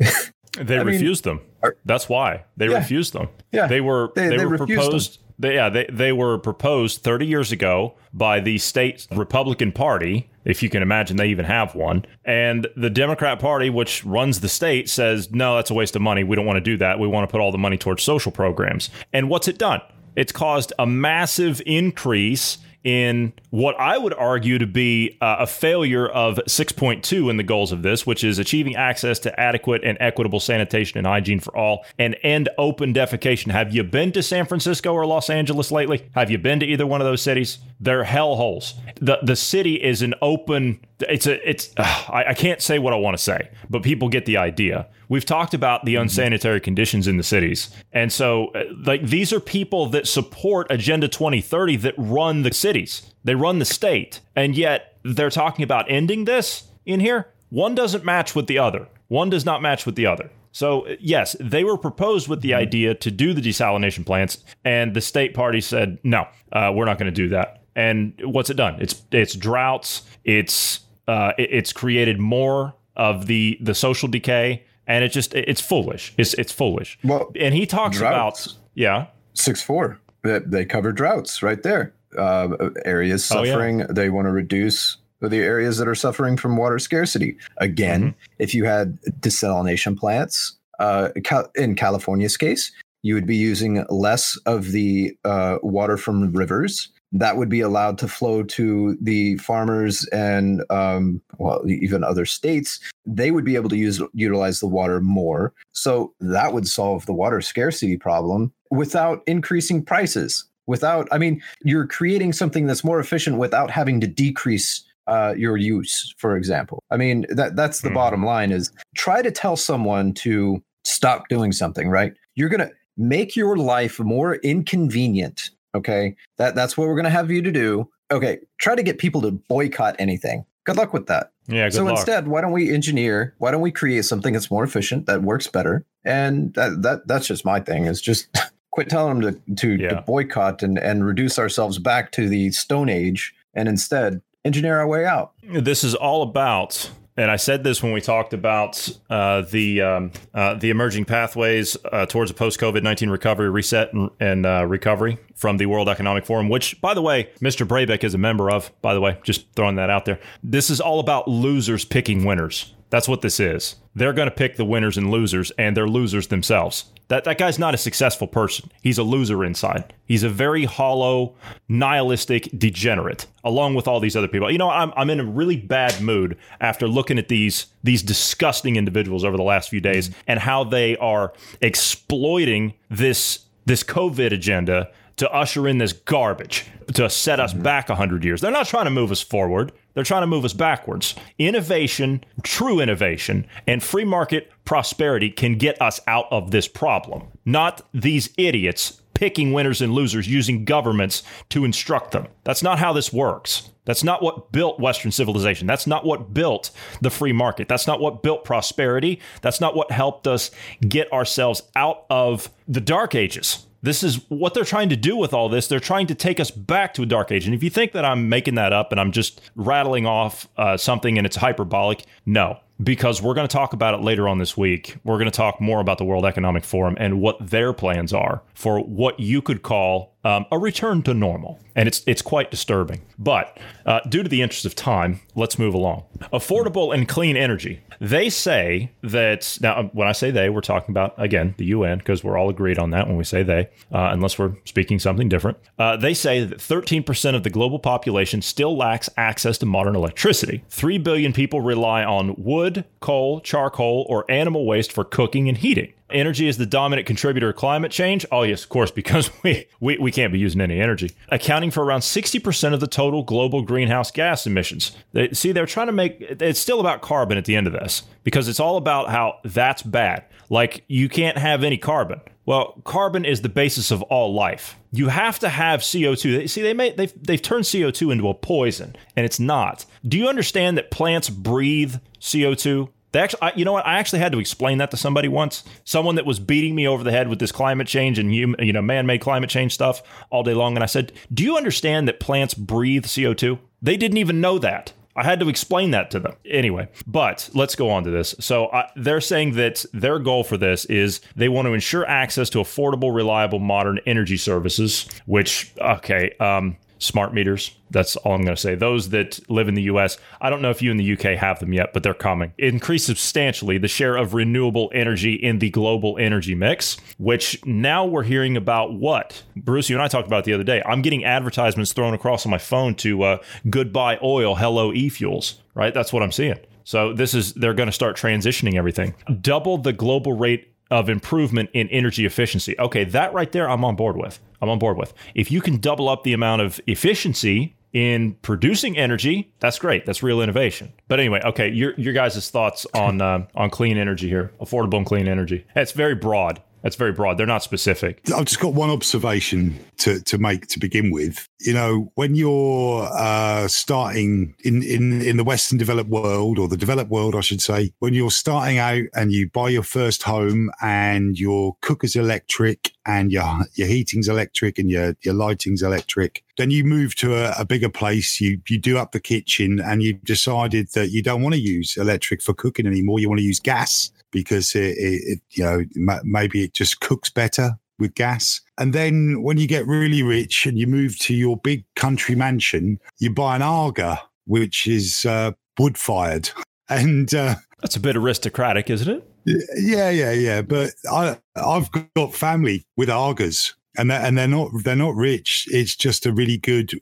they 0.60 0.78
I 0.78 0.82
refused 0.82 1.26
mean, 1.26 1.38
them. 1.38 1.46
Are, 1.64 1.78
That's 1.86 2.10
why 2.10 2.44
they 2.58 2.68
yeah, 2.68 2.78
refused 2.78 3.14
them. 3.14 3.30
Yeah, 3.52 3.68
they 3.68 3.82
were 3.82 4.12
they, 4.16 4.30
they, 4.30 4.38
they 4.38 4.46
were 4.46 4.58
proposed. 4.58 5.16
Them. 5.16 5.24
They, 5.40 5.54
yeah, 5.54 5.70
they, 5.70 5.86
they 5.92 6.12
were 6.12 6.40
proposed 6.40 7.04
30 7.04 7.28
years 7.28 7.52
ago 7.52 7.94
by 8.12 8.40
the 8.40 8.58
state 8.58 9.08
Republican 9.12 9.72
Party, 9.72 10.32
if 10.46 10.64
you 10.64 10.70
can 10.70 10.82
imagine 10.82 11.18
they 11.18 11.28
even 11.28 11.46
have 11.46 11.76
one. 11.76 12.06
And 12.26 12.66
the 12.76 12.90
Democrat 12.90 13.40
Party, 13.40 13.70
which 13.70 14.04
runs 14.04 14.40
the 14.40 14.50
state, 14.50 14.90
says, 14.90 15.32
no, 15.32 15.56
that's 15.56 15.70
a 15.70 15.76
waste 15.76 15.96
of 15.96 16.02
money. 16.02 16.24
We 16.24 16.36
don't 16.36 16.48
want 16.48 16.58
to 16.58 16.62
do 16.62 16.76
that. 16.78 16.98
We 16.98 17.08
want 17.08 17.30
to 17.30 17.32
put 17.32 17.40
all 17.40 17.52
the 17.52 17.60
money 17.60 17.78
towards 17.78 18.02
social 18.02 18.32
programs. 18.32 18.90
And 19.14 19.30
what's 19.30 19.48
it 19.48 19.60
done? 19.60 19.82
It's 20.18 20.32
caused 20.32 20.74
a 20.78 20.86
massive 20.86 21.62
increase 21.66 22.58
in 22.84 23.34
what 23.50 23.78
I 23.80 23.98
would 23.98 24.14
argue 24.14 24.58
to 24.60 24.66
be 24.66 25.18
uh, 25.20 25.38
a 25.40 25.48
failure 25.48 26.08
of 26.08 26.40
6.2 26.48 27.30
in 27.30 27.38
the 27.38 27.44
goals 27.44 27.72
of 27.74 27.84
this, 27.84 28.08
which 28.08 28.24
is 28.24 28.40
achieving 28.40 28.76
access 28.78 29.20
to 29.20 29.40
adequate 29.40 29.84
and 29.84 29.98
equitable 30.00 30.40
sanitation 30.40 30.98
and 30.98 31.06
hygiene 31.06 31.40
for 31.40 31.56
all 31.56 31.86
and 32.00 32.16
end 32.24 32.50
open 32.58 32.94
defecation. 32.94 33.52
Have 33.52 33.76
you 33.76 33.84
been 33.84 34.12
to 34.14 34.24
San 34.24 34.46
Francisco 34.46 34.94
or 34.94 35.06
Los 35.06 35.30
Angeles 35.30 35.70
lately? 35.70 36.10
Have 36.16 36.32
you 36.32 36.38
been 36.38 36.62
to 36.62 36.66
either 36.66 36.88
one 36.88 37.02
of 37.02 37.06
those 37.06 37.22
cities? 37.22 37.60
They're 37.80 38.06
hellholes. 38.06 38.74
The 39.02 39.20
the 39.22 39.36
city 39.36 39.76
is 39.76 40.02
an 40.02 40.16
open 40.22 40.80
it's 41.02 41.28
a 41.28 41.48
it's 41.48 41.72
uh, 41.78 41.84
I, 42.10 42.26
I, 42.30 42.34
can't 42.34 42.62
say 42.62 42.80
what 42.80 42.94
I 42.94 42.96
want 42.96 43.16
to 43.18 43.24
say, 43.24 43.50
but 43.70 43.84
people 43.84 44.10
get 44.10 44.26
the 44.26 44.38
idea. 44.38 44.88
We've 45.10 45.26
talked 45.26 45.54
about 45.54 45.86
the 45.86 45.96
unsanitary 45.96 46.60
conditions 46.60 47.08
in 47.08 47.18
the 47.18 47.24
cities. 47.24 47.70
And 47.94 48.12
so 48.12 48.48
uh, 48.50 48.64
like 48.86 49.04
these 49.04 49.32
are 49.32 49.40
people 49.40 49.88
that 49.88 50.08
support 50.08 50.68
Agenda 50.70 51.08
2030 51.08 51.78
that 51.78 51.94
run 51.98 52.44
the 52.44 52.54
cities. 52.54 53.14
They 53.24 53.36
run 53.36 53.60
the 53.60 53.66
state. 53.66 54.20
And 54.36 54.56
yet 54.56 54.98
they're 55.04 55.30
talking 55.30 55.64
about 55.64 55.90
ending 55.90 56.26
this 56.26 56.68
in 56.86 57.00
here. 57.00 57.30
One 57.50 57.76
doesn't 57.76 58.04
match 58.04 58.36
with 58.36 58.48
the 58.48 58.60
other. 58.60 58.88
One 59.08 59.30
does 59.30 59.46
not 59.46 59.62
match 59.62 59.86
with 59.86 59.96
the 59.96 60.06
other. 60.06 60.30
So, 60.52 60.88
yes, 61.00 61.36
they 61.40 61.64
were 61.64 61.78
proposed 61.78 62.28
with 62.28 62.42
the 62.42 62.56
idea 62.56 62.96
to 62.96 63.12
do 63.12 63.34
the 63.34 63.42
desalination 63.42 64.04
plants, 64.06 64.44
and 64.66 64.96
the 64.96 65.02
state 65.02 65.36
party 65.36 65.62
said, 65.62 66.00
no, 66.04 66.28
uh, 66.52 66.72
we're 66.74 66.86
not 66.86 66.98
going 66.98 67.14
to 67.14 67.16
do 67.16 67.30
that. 67.30 67.62
And 67.76 68.20
what's 68.24 68.50
it 68.50 68.56
done? 68.56 68.82
It's 68.82 69.04
it's 69.12 69.36
droughts. 69.36 70.02
It's 70.24 70.80
uh, 71.08 71.34
it's 71.38 71.72
created 71.72 72.20
more 72.20 72.74
of 72.96 73.28
the 73.28 73.60
the 73.62 73.76
social 73.76 74.08
decay, 74.08 74.66
and 74.88 75.04
it 75.04 75.10
just 75.10 75.36
it's 75.36 75.62
foolish. 75.62 76.14
It's 76.18 76.34
it's 76.36 76.52
foolish. 76.52 76.98
Well, 77.04 77.32
and 77.40 77.54
he 77.54 77.66
talks 77.66 77.98
droughts. 77.98 78.46
about 78.46 78.58
yeah 78.76 79.08
six 79.34 79.62
four. 79.62 80.00
That 80.24 80.52
they 80.52 80.66
cover 80.66 80.92
droughts 80.92 81.44
right 81.44 81.62
there. 81.62 81.94
Uh, 82.18 82.70
areas 82.86 83.24
suffering. 83.24 83.82
Oh, 83.82 83.86
yeah. 83.86 83.94
They 83.94 84.10
want 84.10 84.26
to 84.26 84.32
reduce 84.32 84.98
the 85.22 85.38
areas 85.38 85.78
that 85.78 85.88
are 85.88 85.96
suffering 85.96 86.38
from 86.38 86.58
water 86.58 86.80
scarcity. 86.80 87.38
Again, 87.58 88.02
mm-hmm. 88.02 88.34
if 88.40 88.54
you 88.54 88.66
had 88.66 89.00
desalination 89.20 89.98
plants, 89.98 90.58
uh, 90.80 91.10
in 91.56 91.76
California's 91.76 92.38
case, 92.38 92.72
you 93.04 93.14
would 93.16 93.28
be 93.28 93.36
using 93.36 93.86
less 93.90 94.38
of 94.46 94.72
the 94.72 95.16
uh, 95.24 95.58
water 95.62 95.98
from 95.98 96.32
rivers 96.34 96.90
that 97.12 97.38
would 97.38 97.50
be 97.50 97.62
allowed 97.62 97.98
to 98.00 98.08
flow 98.08 98.44
to 98.44 98.98
the 99.02 99.38
farmers 99.38 100.06
and 100.08 100.64
um, 100.70 101.22
well 101.38 101.62
even 101.68 102.04
other 102.04 102.26
states 102.26 102.80
they 103.06 103.32
would 103.32 103.46
be 103.46 103.56
able 103.56 103.70
to 103.70 103.78
use 103.78 104.02
utilize 104.14 104.60
the 104.60 104.68
water 104.68 105.00
more. 105.00 105.54
So 105.72 106.14
that 106.20 106.54
would 106.54 106.68
solve 106.68 107.06
the 107.06 107.14
water 107.14 107.40
scarcity 107.42 107.98
problem 107.98 108.52
without 108.70 109.24
increasing 109.28 109.84
prices 109.84 110.46
without 110.68 111.08
i 111.12 111.18
mean 111.18 111.42
you're 111.64 111.88
creating 111.88 112.34
something 112.34 112.68
that's 112.68 112.84
more 112.84 113.00
efficient 113.00 113.38
without 113.38 113.72
having 113.72 114.02
to 114.02 114.08
decrease 114.08 114.84
uh, 115.08 115.34
your 115.38 115.56
use 115.56 116.14
for 116.18 116.36
example. 116.36 116.84
I 116.92 116.98
mean 116.98 117.26
that 117.30 117.56
that's 117.56 117.82
the 117.82 117.90
mm. 117.90 117.94
bottom 117.94 118.26
line 118.26 118.52
is 118.52 118.72
try 118.96 119.22
to 119.22 119.32
tell 119.32 119.56
someone 119.56 120.14
to 120.16 120.62
stop 120.84 121.30
doing 121.30 121.54
something 121.54 121.90
right? 121.90 122.14
You're 122.36 122.50
going 122.50 122.68
to 122.68 122.72
make 122.98 123.36
your 123.36 123.56
life 123.56 124.00
more 124.00 124.36
inconvenient 124.38 125.50
Okay. 125.78 126.16
That 126.38 126.56
that's 126.56 126.78
what 126.78 126.88
we're 126.88 126.96
gonna 126.96 127.10
have 127.10 127.32
you 127.32 127.42
to 127.42 127.52
do. 127.52 127.90
Okay. 128.12 128.40
Try 128.58 128.76
to 128.76 128.84
get 128.84 128.98
people 128.98 129.22
to 129.22 129.32
boycott 129.32 129.96
anything. 130.00 130.46
Good 130.66 130.78
luck 130.78 130.94
with 130.94 131.08
that. 131.08 131.32
Yeah. 131.48 131.70
so 131.70 131.84
luck. 131.84 131.98
instead, 131.98 132.28
why 132.28 132.42
don't 132.42 132.52
we 132.52 132.74
engineer? 132.74 133.36
Why 133.38 133.52
don't 133.52 133.62
we 133.62 133.72
create 133.72 134.04
something 134.04 134.34
that's 134.34 134.52
more 134.52 134.64
efficient, 134.64 135.06
that 135.06 135.24
works 135.24 135.48
better? 135.48 135.86
And 136.04 136.54
that, 136.56 136.82
that 136.82 137.08
that's 137.08 137.28
just 137.28 137.46
my 137.46 137.60
thing. 137.60 137.86
Is 137.86 138.02
just 138.02 138.28
quit 138.72 138.90
telling 138.90 139.20
them 139.20 139.40
to 139.48 139.56
to, 139.56 139.82
yeah. 139.82 139.90
to 139.90 140.02
boycott 140.02 140.64
and 140.64 140.78
and 140.78 141.06
reduce 141.06 141.40
ourselves 141.40 141.80
back 141.80 142.12
to 142.14 142.28
the 142.28 142.52
Stone 142.52 142.90
Age, 142.90 143.34
and 143.54 143.70
instead 143.70 144.22
engineer 144.44 144.80
our 144.80 144.88
way 144.88 145.06
out. 145.06 145.34
This 145.44 145.84
is 145.84 145.96
all 145.96 146.22
about 146.22 146.90
and 147.18 147.32
I 147.32 147.36
said 147.36 147.64
this 147.64 147.82
when 147.82 147.92
we 147.92 148.00
talked 148.00 148.34
about 148.34 148.90
uh, 149.10 149.42
the 149.42 149.82
um, 149.82 150.12
uh, 150.34 150.54
the 150.54 150.70
emerging 150.70 151.06
pathways 151.06 151.76
uh, 151.92 152.06
towards 152.06 152.30
a 152.30 152.34
post 152.34 152.60
COVID 152.60 152.84
nineteen 152.84 153.10
recovery, 153.10 153.50
reset, 153.50 153.92
and, 153.92 154.10
and 154.20 154.46
uh, 154.46 154.66
recovery 154.66 155.18
from 155.36 155.58
the 155.58 155.66
World 155.66 155.90
Economic 155.90 156.26
Forum, 156.26 156.48
which, 156.48 156.80
by 156.80 156.94
the 156.94 157.02
way, 157.02 157.30
Mr. 157.42 157.68
Brabeck 157.68 158.04
is 158.04 158.14
a 158.14 158.18
member 158.18 158.52
of. 158.52 158.72
By 158.82 158.94
the 158.94 159.02
way, 159.02 159.18
just 159.24 159.52
throwing 159.56 159.76
that 159.76 159.90
out 159.90 160.06
there. 160.06 160.20
This 160.44 160.70
is 160.70 160.80
all 160.80 161.00
about 161.00 161.28
losers 161.28 161.84
picking 161.84 162.24
winners. 162.24 162.74
That's 162.90 163.08
what 163.08 163.22
this 163.22 163.40
is. 163.40 163.76
They're 163.98 164.14
going 164.14 164.30
to 164.30 164.36
pick 164.36 164.58
the 164.58 164.66
winners 164.66 164.96
and 164.96 165.10
losers, 165.10 165.50
and 165.58 165.76
they're 165.76 165.88
losers 165.88 166.28
themselves. 166.28 166.86
That 167.08 167.24
that 167.24 167.40
guy's 167.40 167.58
not 167.58 167.74
a 167.74 167.78
successful 167.78 168.28
person. 168.28 168.70
He's 168.84 169.00
a 169.00 169.04
loser 169.04 169.44
inside. 169.44 169.92
He's 170.06 170.22
a 170.22 170.30
very 170.30 170.66
hollow, 170.66 171.34
nihilistic 171.68 172.48
degenerate, 172.56 173.26
along 173.44 173.74
with 173.74 173.88
all 173.88 174.00
these 174.00 174.16
other 174.16 174.28
people. 174.28 174.52
You 174.52 174.60
know, 174.60 174.70
I'm 174.70 174.94
I'm 174.96 175.10
in 175.10 175.20
a 175.20 175.24
really 175.24 175.58
bad 175.58 176.00
mood 176.00 176.38
after 176.62 176.88
looking 176.88 177.18
at 177.18 177.28
these 177.28 177.66
these 177.84 178.04
disgusting 178.04 178.76
individuals 178.76 179.24
over 179.26 179.36
the 179.36 179.42
last 179.42 179.70
few 179.70 179.82
days 179.82 180.10
mm-hmm. 180.10 180.20
and 180.28 180.40
how 180.42 180.64
they 180.64 180.96
are 180.98 181.34
exploiting 181.62 182.76
this 182.92 183.46
this 183.66 183.84
COVID 183.84 184.32
agenda 184.32 184.92
to 185.16 185.32
usher 185.32 185.68
in 185.68 185.80
this 185.80 185.94
garbage 185.94 186.68
to 186.94 187.10
set 187.10 187.40
us 187.40 187.52
mm-hmm. 187.52 187.64
back 187.64 187.90
100 187.90 188.24
years. 188.24 188.42
They're 188.42 188.52
not 188.52 188.68
trying 188.68 188.86
to 188.86 188.92
move 188.92 189.12
us 189.12 189.22
forward. 189.22 189.72
They're 189.98 190.04
trying 190.04 190.22
to 190.22 190.28
move 190.28 190.46
us 190.46 190.54
backwards. 190.54 191.16
Innovation, 191.40 192.24
true 192.44 192.80
innovation, 192.80 193.48
and 193.66 193.82
free 193.82 194.06
market 194.06 194.52
prosperity 194.64 195.32
can 195.32 195.58
get 195.58 195.82
us 195.82 196.00
out 196.06 196.28
of 196.30 196.52
this 196.52 196.68
problem, 196.68 197.30
not 197.46 197.82
these 197.96 198.30
idiots 198.38 199.02
picking 199.16 199.54
winners 199.54 199.82
and 199.82 199.94
losers 199.94 200.28
using 200.28 200.66
governments 200.66 201.24
to 201.50 201.66
instruct 201.66 202.12
them. 202.12 202.28
That's 202.44 202.62
not 202.62 202.78
how 202.78 202.94
this 202.94 203.12
works. 203.12 203.72
That's 203.86 204.04
not 204.04 204.22
what 204.22 204.52
built 204.52 204.80
Western 204.80 205.12
civilization. 205.12 205.66
That's 205.66 205.88
not 205.88 206.06
what 206.06 206.32
built 206.32 206.70
the 207.02 207.10
free 207.10 207.34
market. 207.34 207.68
That's 207.68 207.88
not 207.88 208.00
what 208.00 208.22
built 208.22 208.46
prosperity. 208.46 209.20
That's 209.42 209.60
not 209.60 209.76
what 209.76 209.90
helped 209.90 210.28
us 210.28 210.52
get 210.88 211.12
ourselves 211.12 211.64
out 211.76 212.06
of 212.12 212.52
the 212.68 212.82
dark 212.82 213.16
ages. 213.16 213.66
This 213.82 214.04
is 214.04 214.22
what 214.30 214.54
they're 214.54 214.64
trying 214.64 214.90
to 214.90 214.96
do 214.96 215.16
with 215.16 215.34
all 215.34 215.50
this. 215.50 215.68
They're 215.68 215.80
trying 215.80 216.08
to 216.08 216.16
take 216.16 216.40
us 216.40 216.52
back 216.52 216.94
to 216.96 217.04
a 217.04 217.06
dark 217.06 217.32
age. 217.32 217.46
And 217.46 217.54
if 217.54 217.64
you 217.64 217.70
think 217.70 217.92
that 217.92 218.06
I'm 218.06 218.30
making 218.30 218.56
that 218.56 218.74
up 218.74 218.92
and 218.92 219.00
I'm 219.00 219.12
just 219.12 219.42
rattling 219.56 220.06
off 220.06 220.48
uh, 220.58 220.78
something 220.78 221.18
and 221.18 221.26
it's 221.26 221.36
hyperbolic, 221.36 222.04
no, 222.26 222.60
because 222.82 223.22
we're 223.22 223.34
going 223.34 223.48
to 223.48 223.52
talk 223.52 223.74
about 223.74 223.94
it 223.94 224.02
later 224.02 224.28
on 224.28 224.38
this 224.38 224.56
week. 224.56 224.98
We're 225.04 225.18
going 225.18 225.30
to 225.30 225.36
talk 225.36 225.60
more 225.60 225.80
about 225.80 225.98
the 225.98 226.06
World 226.06 226.26
Economic 226.26 226.64
Forum 226.64 226.96
and 227.00 227.20
what 227.22 227.38
their 227.40 227.74
plans 227.74 228.14
are 228.14 228.42
for 228.54 228.80
what 228.80 229.20
you 229.20 229.42
could 229.42 229.64
call 229.64 230.16
um, 230.28 230.46
a 230.52 230.60
return 230.60 231.04
to 231.04 231.14
normal. 231.14 231.58
And 231.76 231.88
it's 231.88 232.02
it's 232.06 232.22
quite 232.22 232.52
disturbing. 232.52 233.02
But 233.18 233.58
uh, 233.86 234.02
due 234.10 234.24
to 234.24 234.30
the 234.30 234.42
interest 234.42 234.66
of 234.66 234.76
time, 234.76 235.22
let's 235.36 235.58
move 235.58 235.74
along. 235.74 236.04
Affordable 236.34 236.94
and 236.94 237.08
clean 237.08 237.38
energy. 237.38 237.82
They 238.02 238.30
say 238.30 238.92
that 239.04 239.58
now, 239.62 239.90
when 239.94 240.08
I 240.08 240.12
say 240.12 240.32
they, 240.32 240.50
we're 240.50 240.62
talking 240.62 240.92
about 240.92 241.14
again 241.18 241.54
the 241.58 241.66
UN 241.66 242.00
because 242.00 242.24
we're 242.24 242.38
all 242.38 242.50
agreed 242.50 242.78
on 242.80 242.90
that 242.92 243.08
when 243.08 243.16
we 243.16 243.24
say 243.24 243.44
they, 243.44 243.70
uh, 243.92 244.10
unless 244.12 244.38
we're 244.38 244.54
speaking 244.66 245.00
something 245.00 245.30
different. 245.30 245.58
Uh, 245.80 245.96
they 245.96 246.14
say 246.14 246.44
that 246.44 246.58
13% 246.58 247.36
of 247.36 247.44
the 247.44 247.50
global 247.50 247.80
population 247.80 248.42
still 248.42 248.76
lacks 248.76 249.10
access 249.16 249.58
to 249.60 249.66
modern 249.66 249.96
electricity. 249.96 250.64
Three 250.70 250.98
billion 250.98 251.32
people 251.32 251.62
rely 251.62 252.04
on 252.04 252.36
wood, 252.38 252.67
coal, 253.00 253.42
charcoal, 253.42 254.06
or 254.10 254.30
animal 254.30 254.66
waste 254.66 254.92
for 254.92 255.04
cooking 255.04 255.48
and 255.48 255.58
heating 255.58 255.94
energy 256.10 256.48
is 256.48 256.58
the 256.58 256.66
dominant 256.66 257.08
contributor 257.08 257.52
to 257.52 257.58
climate 257.58 257.92
change? 257.92 258.26
Oh, 258.32 258.44
yes, 258.44 258.64
of 258.64 258.70
course, 258.70 258.92
because 258.98 259.32
we, 259.44 259.68
we, 259.80 259.98
we 259.98 260.12
can't 260.12 260.34
be 260.34 260.40
using 260.40 260.62
any 260.62 260.80
energy. 260.80 261.12
Accounting 261.30 261.72
for 261.72 261.84
around 261.84 262.02
60% 262.02 262.74
of 262.74 262.80
the 262.80 262.88
total 262.88 263.24
global 263.24 263.62
greenhouse 263.62 264.12
gas 264.12 264.48
emissions. 264.48 264.96
They, 265.14 265.32
see, 265.32 265.52
they're 265.52 265.66
trying 265.66 265.88
to 265.88 265.94
make 265.94 266.18
it's 266.20 266.60
still 266.60 266.80
about 266.80 267.02
carbon 267.02 267.38
at 267.38 267.46
the 267.46 267.56
end 267.56 267.68
of 267.68 267.74
this 267.74 268.04
because 268.24 268.48
it's 268.48 268.60
all 268.60 268.78
about 268.78 269.10
how 269.10 269.40
that's 269.44 269.82
bad. 269.82 270.26
Like, 270.50 270.84
you 270.88 271.10
can't 271.10 271.38
have 271.38 271.64
any 271.64 271.78
carbon. 271.78 272.22
Well, 272.46 272.82
carbon 272.86 273.26
is 273.26 273.42
the 273.42 273.50
basis 273.50 273.92
of 273.92 274.02
all 274.04 274.34
life. 274.34 274.78
You 274.94 275.10
have 275.10 275.38
to 275.40 275.50
have 275.50 275.82
CO2. 275.82 276.50
See, 276.50 276.62
they 276.62 276.74
may, 276.74 276.92
they've, 276.92 277.12
they've 277.22 277.42
turned 277.42 277.66
CO2 277.66 278.14
into 278.14 278.30
a 278.30 278.34
poison, 278.34 278.96
and 279.18 279.26
it's 279.26 279.40
not. 279.40 279.86
Do 280.08 280.18
you 280.18 280.30
understand 280.30 280.78
that 280.78 280.90
plants 280.90 281.30
breathe 281.30 281.96
CO2? 282.20 282.90
They 283.14 283.20
actually, 283.22 283.42
I, 283.42 283.54
you 283.56 283.66
know 283.66 283.74
what? 283.74 283.86
I 283.86 284.00
actually 284.00 284.20
had 284.20 284.32
to 284.34 284.40
explain 284.40 284.80
that 284.80 284.92
to 284.92 284.98
somebody 284.98 285.28
once. 285.28 285.64
Someone 285.86 286.16
that 286.16 286.26
was 286.26 286.40
beating 286.40 286.76
me 286.76 286.88
over 286.88 287.04
the 287.04 287.12
head 287.12 287.30
with 287.30 287.40
this 287.40 287.52
climate 287.52 287.88
change 287.88 288.20
and 288.20 288.36
you, 288.36 288.54
you 288.60 288.74
know, 288.74 288.82
man-made 288.82 289.22
climate 289.22 289.50
change 289.50 289.74
stuff 289.74 290.04
all 290.30 290.44
day 290.44 290.54
long. 290.54 290.76
And 290.76 290.84
I 290.84 290.88
said, 290.88 291.14
"Do 291.34 291.44
you 291.44 291.56
understand 291.56 292.08
that 292.08 292.20
plants 292.20 292.54
breathe 292.54 293.06
CO2?" 293.06 293.60
They 293.82 293.96
didn't 293.96 294.18
even 294.18 294.42
know 294.42 294.60
that. 294.60 294.94
I 295.18 295.24
had 295.24 295.40
to 295.40 295.50
explain 295.50 295.92
that 295.92 296.12
to 296.12 296.20
them. 296.20 296.36
Anyway, 296.46 296.90
but 297.08 297.50
let's 297.56 297.76
go 297.76 297.90
on 297.90 298.04
to 298.04 298.12
this. 298.12 298.36
So 298.40 298.70
they're 298.96 299.20
saying 299.20 299.54
that 299.54 299.84
their 299.92 300.20
goal 300.20 300.44
for 300.44 300.58
this 300.58 300.86
is 300.86 301.22
they 301.36 301.50
want 301.50 301.66
to 301.66 301.74
ensure 301.74 302.08
access 302.08 302.52
to 302.52 302.60
affordable, 302.60 303.14
reliable, 303.14 303.58
modern 303.58 304.00
energy 304.06 304.38
services, 304.38 305.10
which, 305.26 305.74
okay, 305.82 306.36
um, 306.40 306.78
smart 307.00 307.34
meters. 307.34 307.72
That's 307.90 308.16
all 308.18 308.34
I'm 308.34 308.44
going 308.44 308.56
to 308.56 308.62
say. 308.62 308.76
Those 308.76 309.10
that 309.10 309.40
live 309.50 309.68
in 309.68 309.76
the 309.76 309.84
US, 309.84 310.18
I 310.42 310.50
don't 310.50 310.62
know 310.62 310.70
if 310.70 310.82
you 310.82 310.92
in 310.92 310.98
the 310.98 311.14
UK 311.14 311.38
have 311.38 311.60
them 311.60 311.74
yet, 311.74 311.94
but 311.94 312.04
they're 312.04 312.14
coming. 312.14 312.54
Increase 312.58 313.06
substantially 313.06 313.78
the 313.78 313.88
share 313.88 314.16
of 314.16 314.34
renewable 314.34 314.92
energy 314.94 315.34
in 315.36 315.60
the 315.60 315.70
global 315.70 316.18
energy 316.18 316.56
mix, 316.56 316.98
which 317.18 317.64
now 317.66 318.06
we're 318.06 318.24
hearing 318.24 318.58
about 318.58 318.94
what? 318.94 319.44
Bruce, 319.56 319.90
you 319.90 319.96
and 319.96 320.04
I 320.04 320.08
talked 320.08 320.28
about 320.28 320.44
the 320.44 320.54
other 320.54 320.64
day. 320.64 320.82
I'm 320.86 321.02
getting 321.02 321.24
advertisements 321.24 321.94
thrown 321.94 322.14
across 322.14 322.46
on 322.46 322.52
my 322.52 322.58
phone 322.58 322.96
to 322.96 323.24
uh, 323.24 323.38
goodbye 323.70 324.20
oil, 324.22 324.56
hello 324.56 324.94
e 324.94 325.10
fuels, 325.10 325.62
right? 325.74 325.94
That's 325.94 326.12
what 326.12 326.24
I'm 326.24 326.32
seeing. 326.32 326.60
So 326.84 327.12
this 327.12 327.34
is, 327.34 327.54
they're 327.54 327.74
going 327.74 327.88
to 327.88 327.94
start 327.94 328.16
transitioning 328.16 328.76
everything. 328.76 329.14
Double 329.42 329.78
the 329.78 329.92
global 329.92 330.34
rate 330.34 330.74
of 330.90 331.10
improvement 331.10 331.70
in 331.74 331.88
energy 331.90 332.26
efficiency. 332.26 332.78
Okay, 332.80 333.04
that 333.06 333.34
right 333.34 333.52
there, 333.52 333.70
I'm 333.70 333.84
on 333.84 333.96
board 333.96 334.18
with. 334.18 334.40
I'm 334.62 334.70
on 334.70 334.80
board 334.80 334.98
with. 334.98 335.14
If 335.36 335.52
you 335.52 335.62
can 335.62 335.78
double 335.78 336.10
up 336.10 336.24
the 336.24 336.34
amount 336.34 336.62
of 336.62 336.80
efficiency 336.88 337.76
in 337.94 338.34
producing 338.42 338.98
energy, 338.98 339.52
that's 339.60 339.80
great. 339.80 340.06
That's 340.06 340.22
real 340.22 340.42
innovation. 340.42 340.94
But 341.08 341.20
anyway, 341.20 341.42
okay, 341.44 341.70
your 341.70 341.94
your 341.96 342.14
guys' 342.14 342.50
thoughts 342.50 342.86
on 342.94 343.22
uh, 343.22 343.48
on 343.56 343.70
clean 343.70 343.98
energy 343.98 344.30
here, 344.30 344.52
affordable 344.60 344.98
and 344.98 345.06
clean 345.06 345.28
energy. 345.28 345.66
It's 345.76 345.92
very 345.94 346.16
broad. 346.16 346.62
That's 346.88 346.96
very 346.96 347.12
broad. 347.12 347.38
They're 347.38 347.46
not 347.46 347.64
specific. 347.64 348.22
I've 348.34 348.46
just 348.46 348.62
got 348.62 348.74
one 348.74 348.90
observation 348.90 349.78
to, 349.98 350.22
to 350.22 350.38
make 350.38 350.68
to 350.68 350.80
begin 350.80 351.12
with. 351.12 351.46
You 351.60 351.74
know, 351.74 352.14
when 352.16 352.34
you're 352.34 353.10
uh, 353.12 353.68
starting 353.68 354.56
in, 354.64 354.82
in, 354.84 355.22
in 355.22 355.36
the 355.36 355.44
Western 355.44 355.78
developed 355.78 356.10
world, 356.10 356.58
or 356.58 356.70
the 356.70 356.78
developed 356.78 357.12
world, 357.12 357.36
I 357.36 357.42
should 357.42 357.62
say, 357.62 357.92
when 358.00 358.14
you're 358.14 358.32
starting 358.32 358.78
out 358.78 359.04
and 359.14 359.34
you 359.34 359.50
buy 359.50 359.68
your 359.68 359.84
first 359.84 360.24
home 360.24 360.72
and 360.82 361.38
your 361.38 361.76
cooker's 361.82 362.16
electric 362.16 362.94
and 363.06 363.34
your 363.34 363.66
your 363.74 363.88
heating's 363.88 364.30
electric 364.30 364.80
and 364.80 364.90
your, 364.90 365.18
your 365.24 365.34
lighting's 365.34 365.82
electric, 365.82 366.46
then 366.56 366.72
you 366.72 366.86
move 366.86 367.16
to 367.16 367.36
a, 367.36 367.54
a 367.60 367.66
bigger 367.66 367.90
place, 367.90 368.40
you 368.40 368.62
you 368.70 368.80
do 368.80 368.98
up 368.98 369.12
the 369.12 369.20
kitchen 369.20 369.82
and 369.82 370.04
you've 370.04 370.24
decided 370.24 370.88
that 370.94 371.10
you 371.10 371.22
don't 371.22 371.42
want 371.42 371.54
to 371.54 371.60
use 371.60 371.98
electric 371.98 372.42
for 372.42 372.54
cooking 372.54 372.88
anymore. 372.88 373.20
You 373.20 373.28
want 373.28 373.40
to 373.40 373.46
use 373.46 373.60
gas 373.60 374.10
because 374.32 374.76
it, 374.76 374.98
it, 374.98 375.22
it 375.26 375.40
you 375.52 375.64
know 375.64 375.84
maybe 376.24 376.64
it 376.64 376.74
just 376.74 377.00
cooks 377.02 377.30
better 377.30 377.72
with 378.00 378.14
gas. 378.14 378.62
And 378.78 378.94
then 378.94 379.42
when 379.42 379.58
you 379.58 379.68
get 379.68 379.88
really 379.88 380.24
rich 380.24 380.66
and 380.66 380.78
you 380.78 380.88
move 380.88 381.18
to 381.20 381.34
your 381.34 381.58
big 381.58 381.84
country 381.96 382.36
mansion, 382.36 383.00
you 383.18 383.34
buy 383.34 383.56
an 383.56 383.62
Aga, 383.62 384.22
which 384.46 384.88
is 384.88 385.26
uh, 385.26 385.52
wood 385.78 385.98
fired. 385.98 386.50
And 386.90 387.34
uh, 387.34 387.56
that's 387.82 387.98
a 387.98 388.00
bit 388.00 388.16
aristocratic, 388.16 388.90
isn't 388.90 389.14
it? 389.14 389.30
Yeah, 389.76 390.10
yeah, 390.10 390.32
yeah. 390.32 390.62
But 390.62 390.92
I, 391.12 391.38
I've 391.54 391.90
got 391.92 392.34
family 392.34 392.86
with 392.96 393.10
Agas, 393.10 393.74
and 393.98 394.10
they're, 394.10 394.22
and 394.22 394.38
they're 394.38 394.48
not 394.48 394.72
they're 394.86 394.96
not 394.96 395.16
rich. 395.16 395.68
It's 395.70 395.98
just 395.98 396.26
a 396.26 396.32
really 396.32 396.58
good 396.58 396.94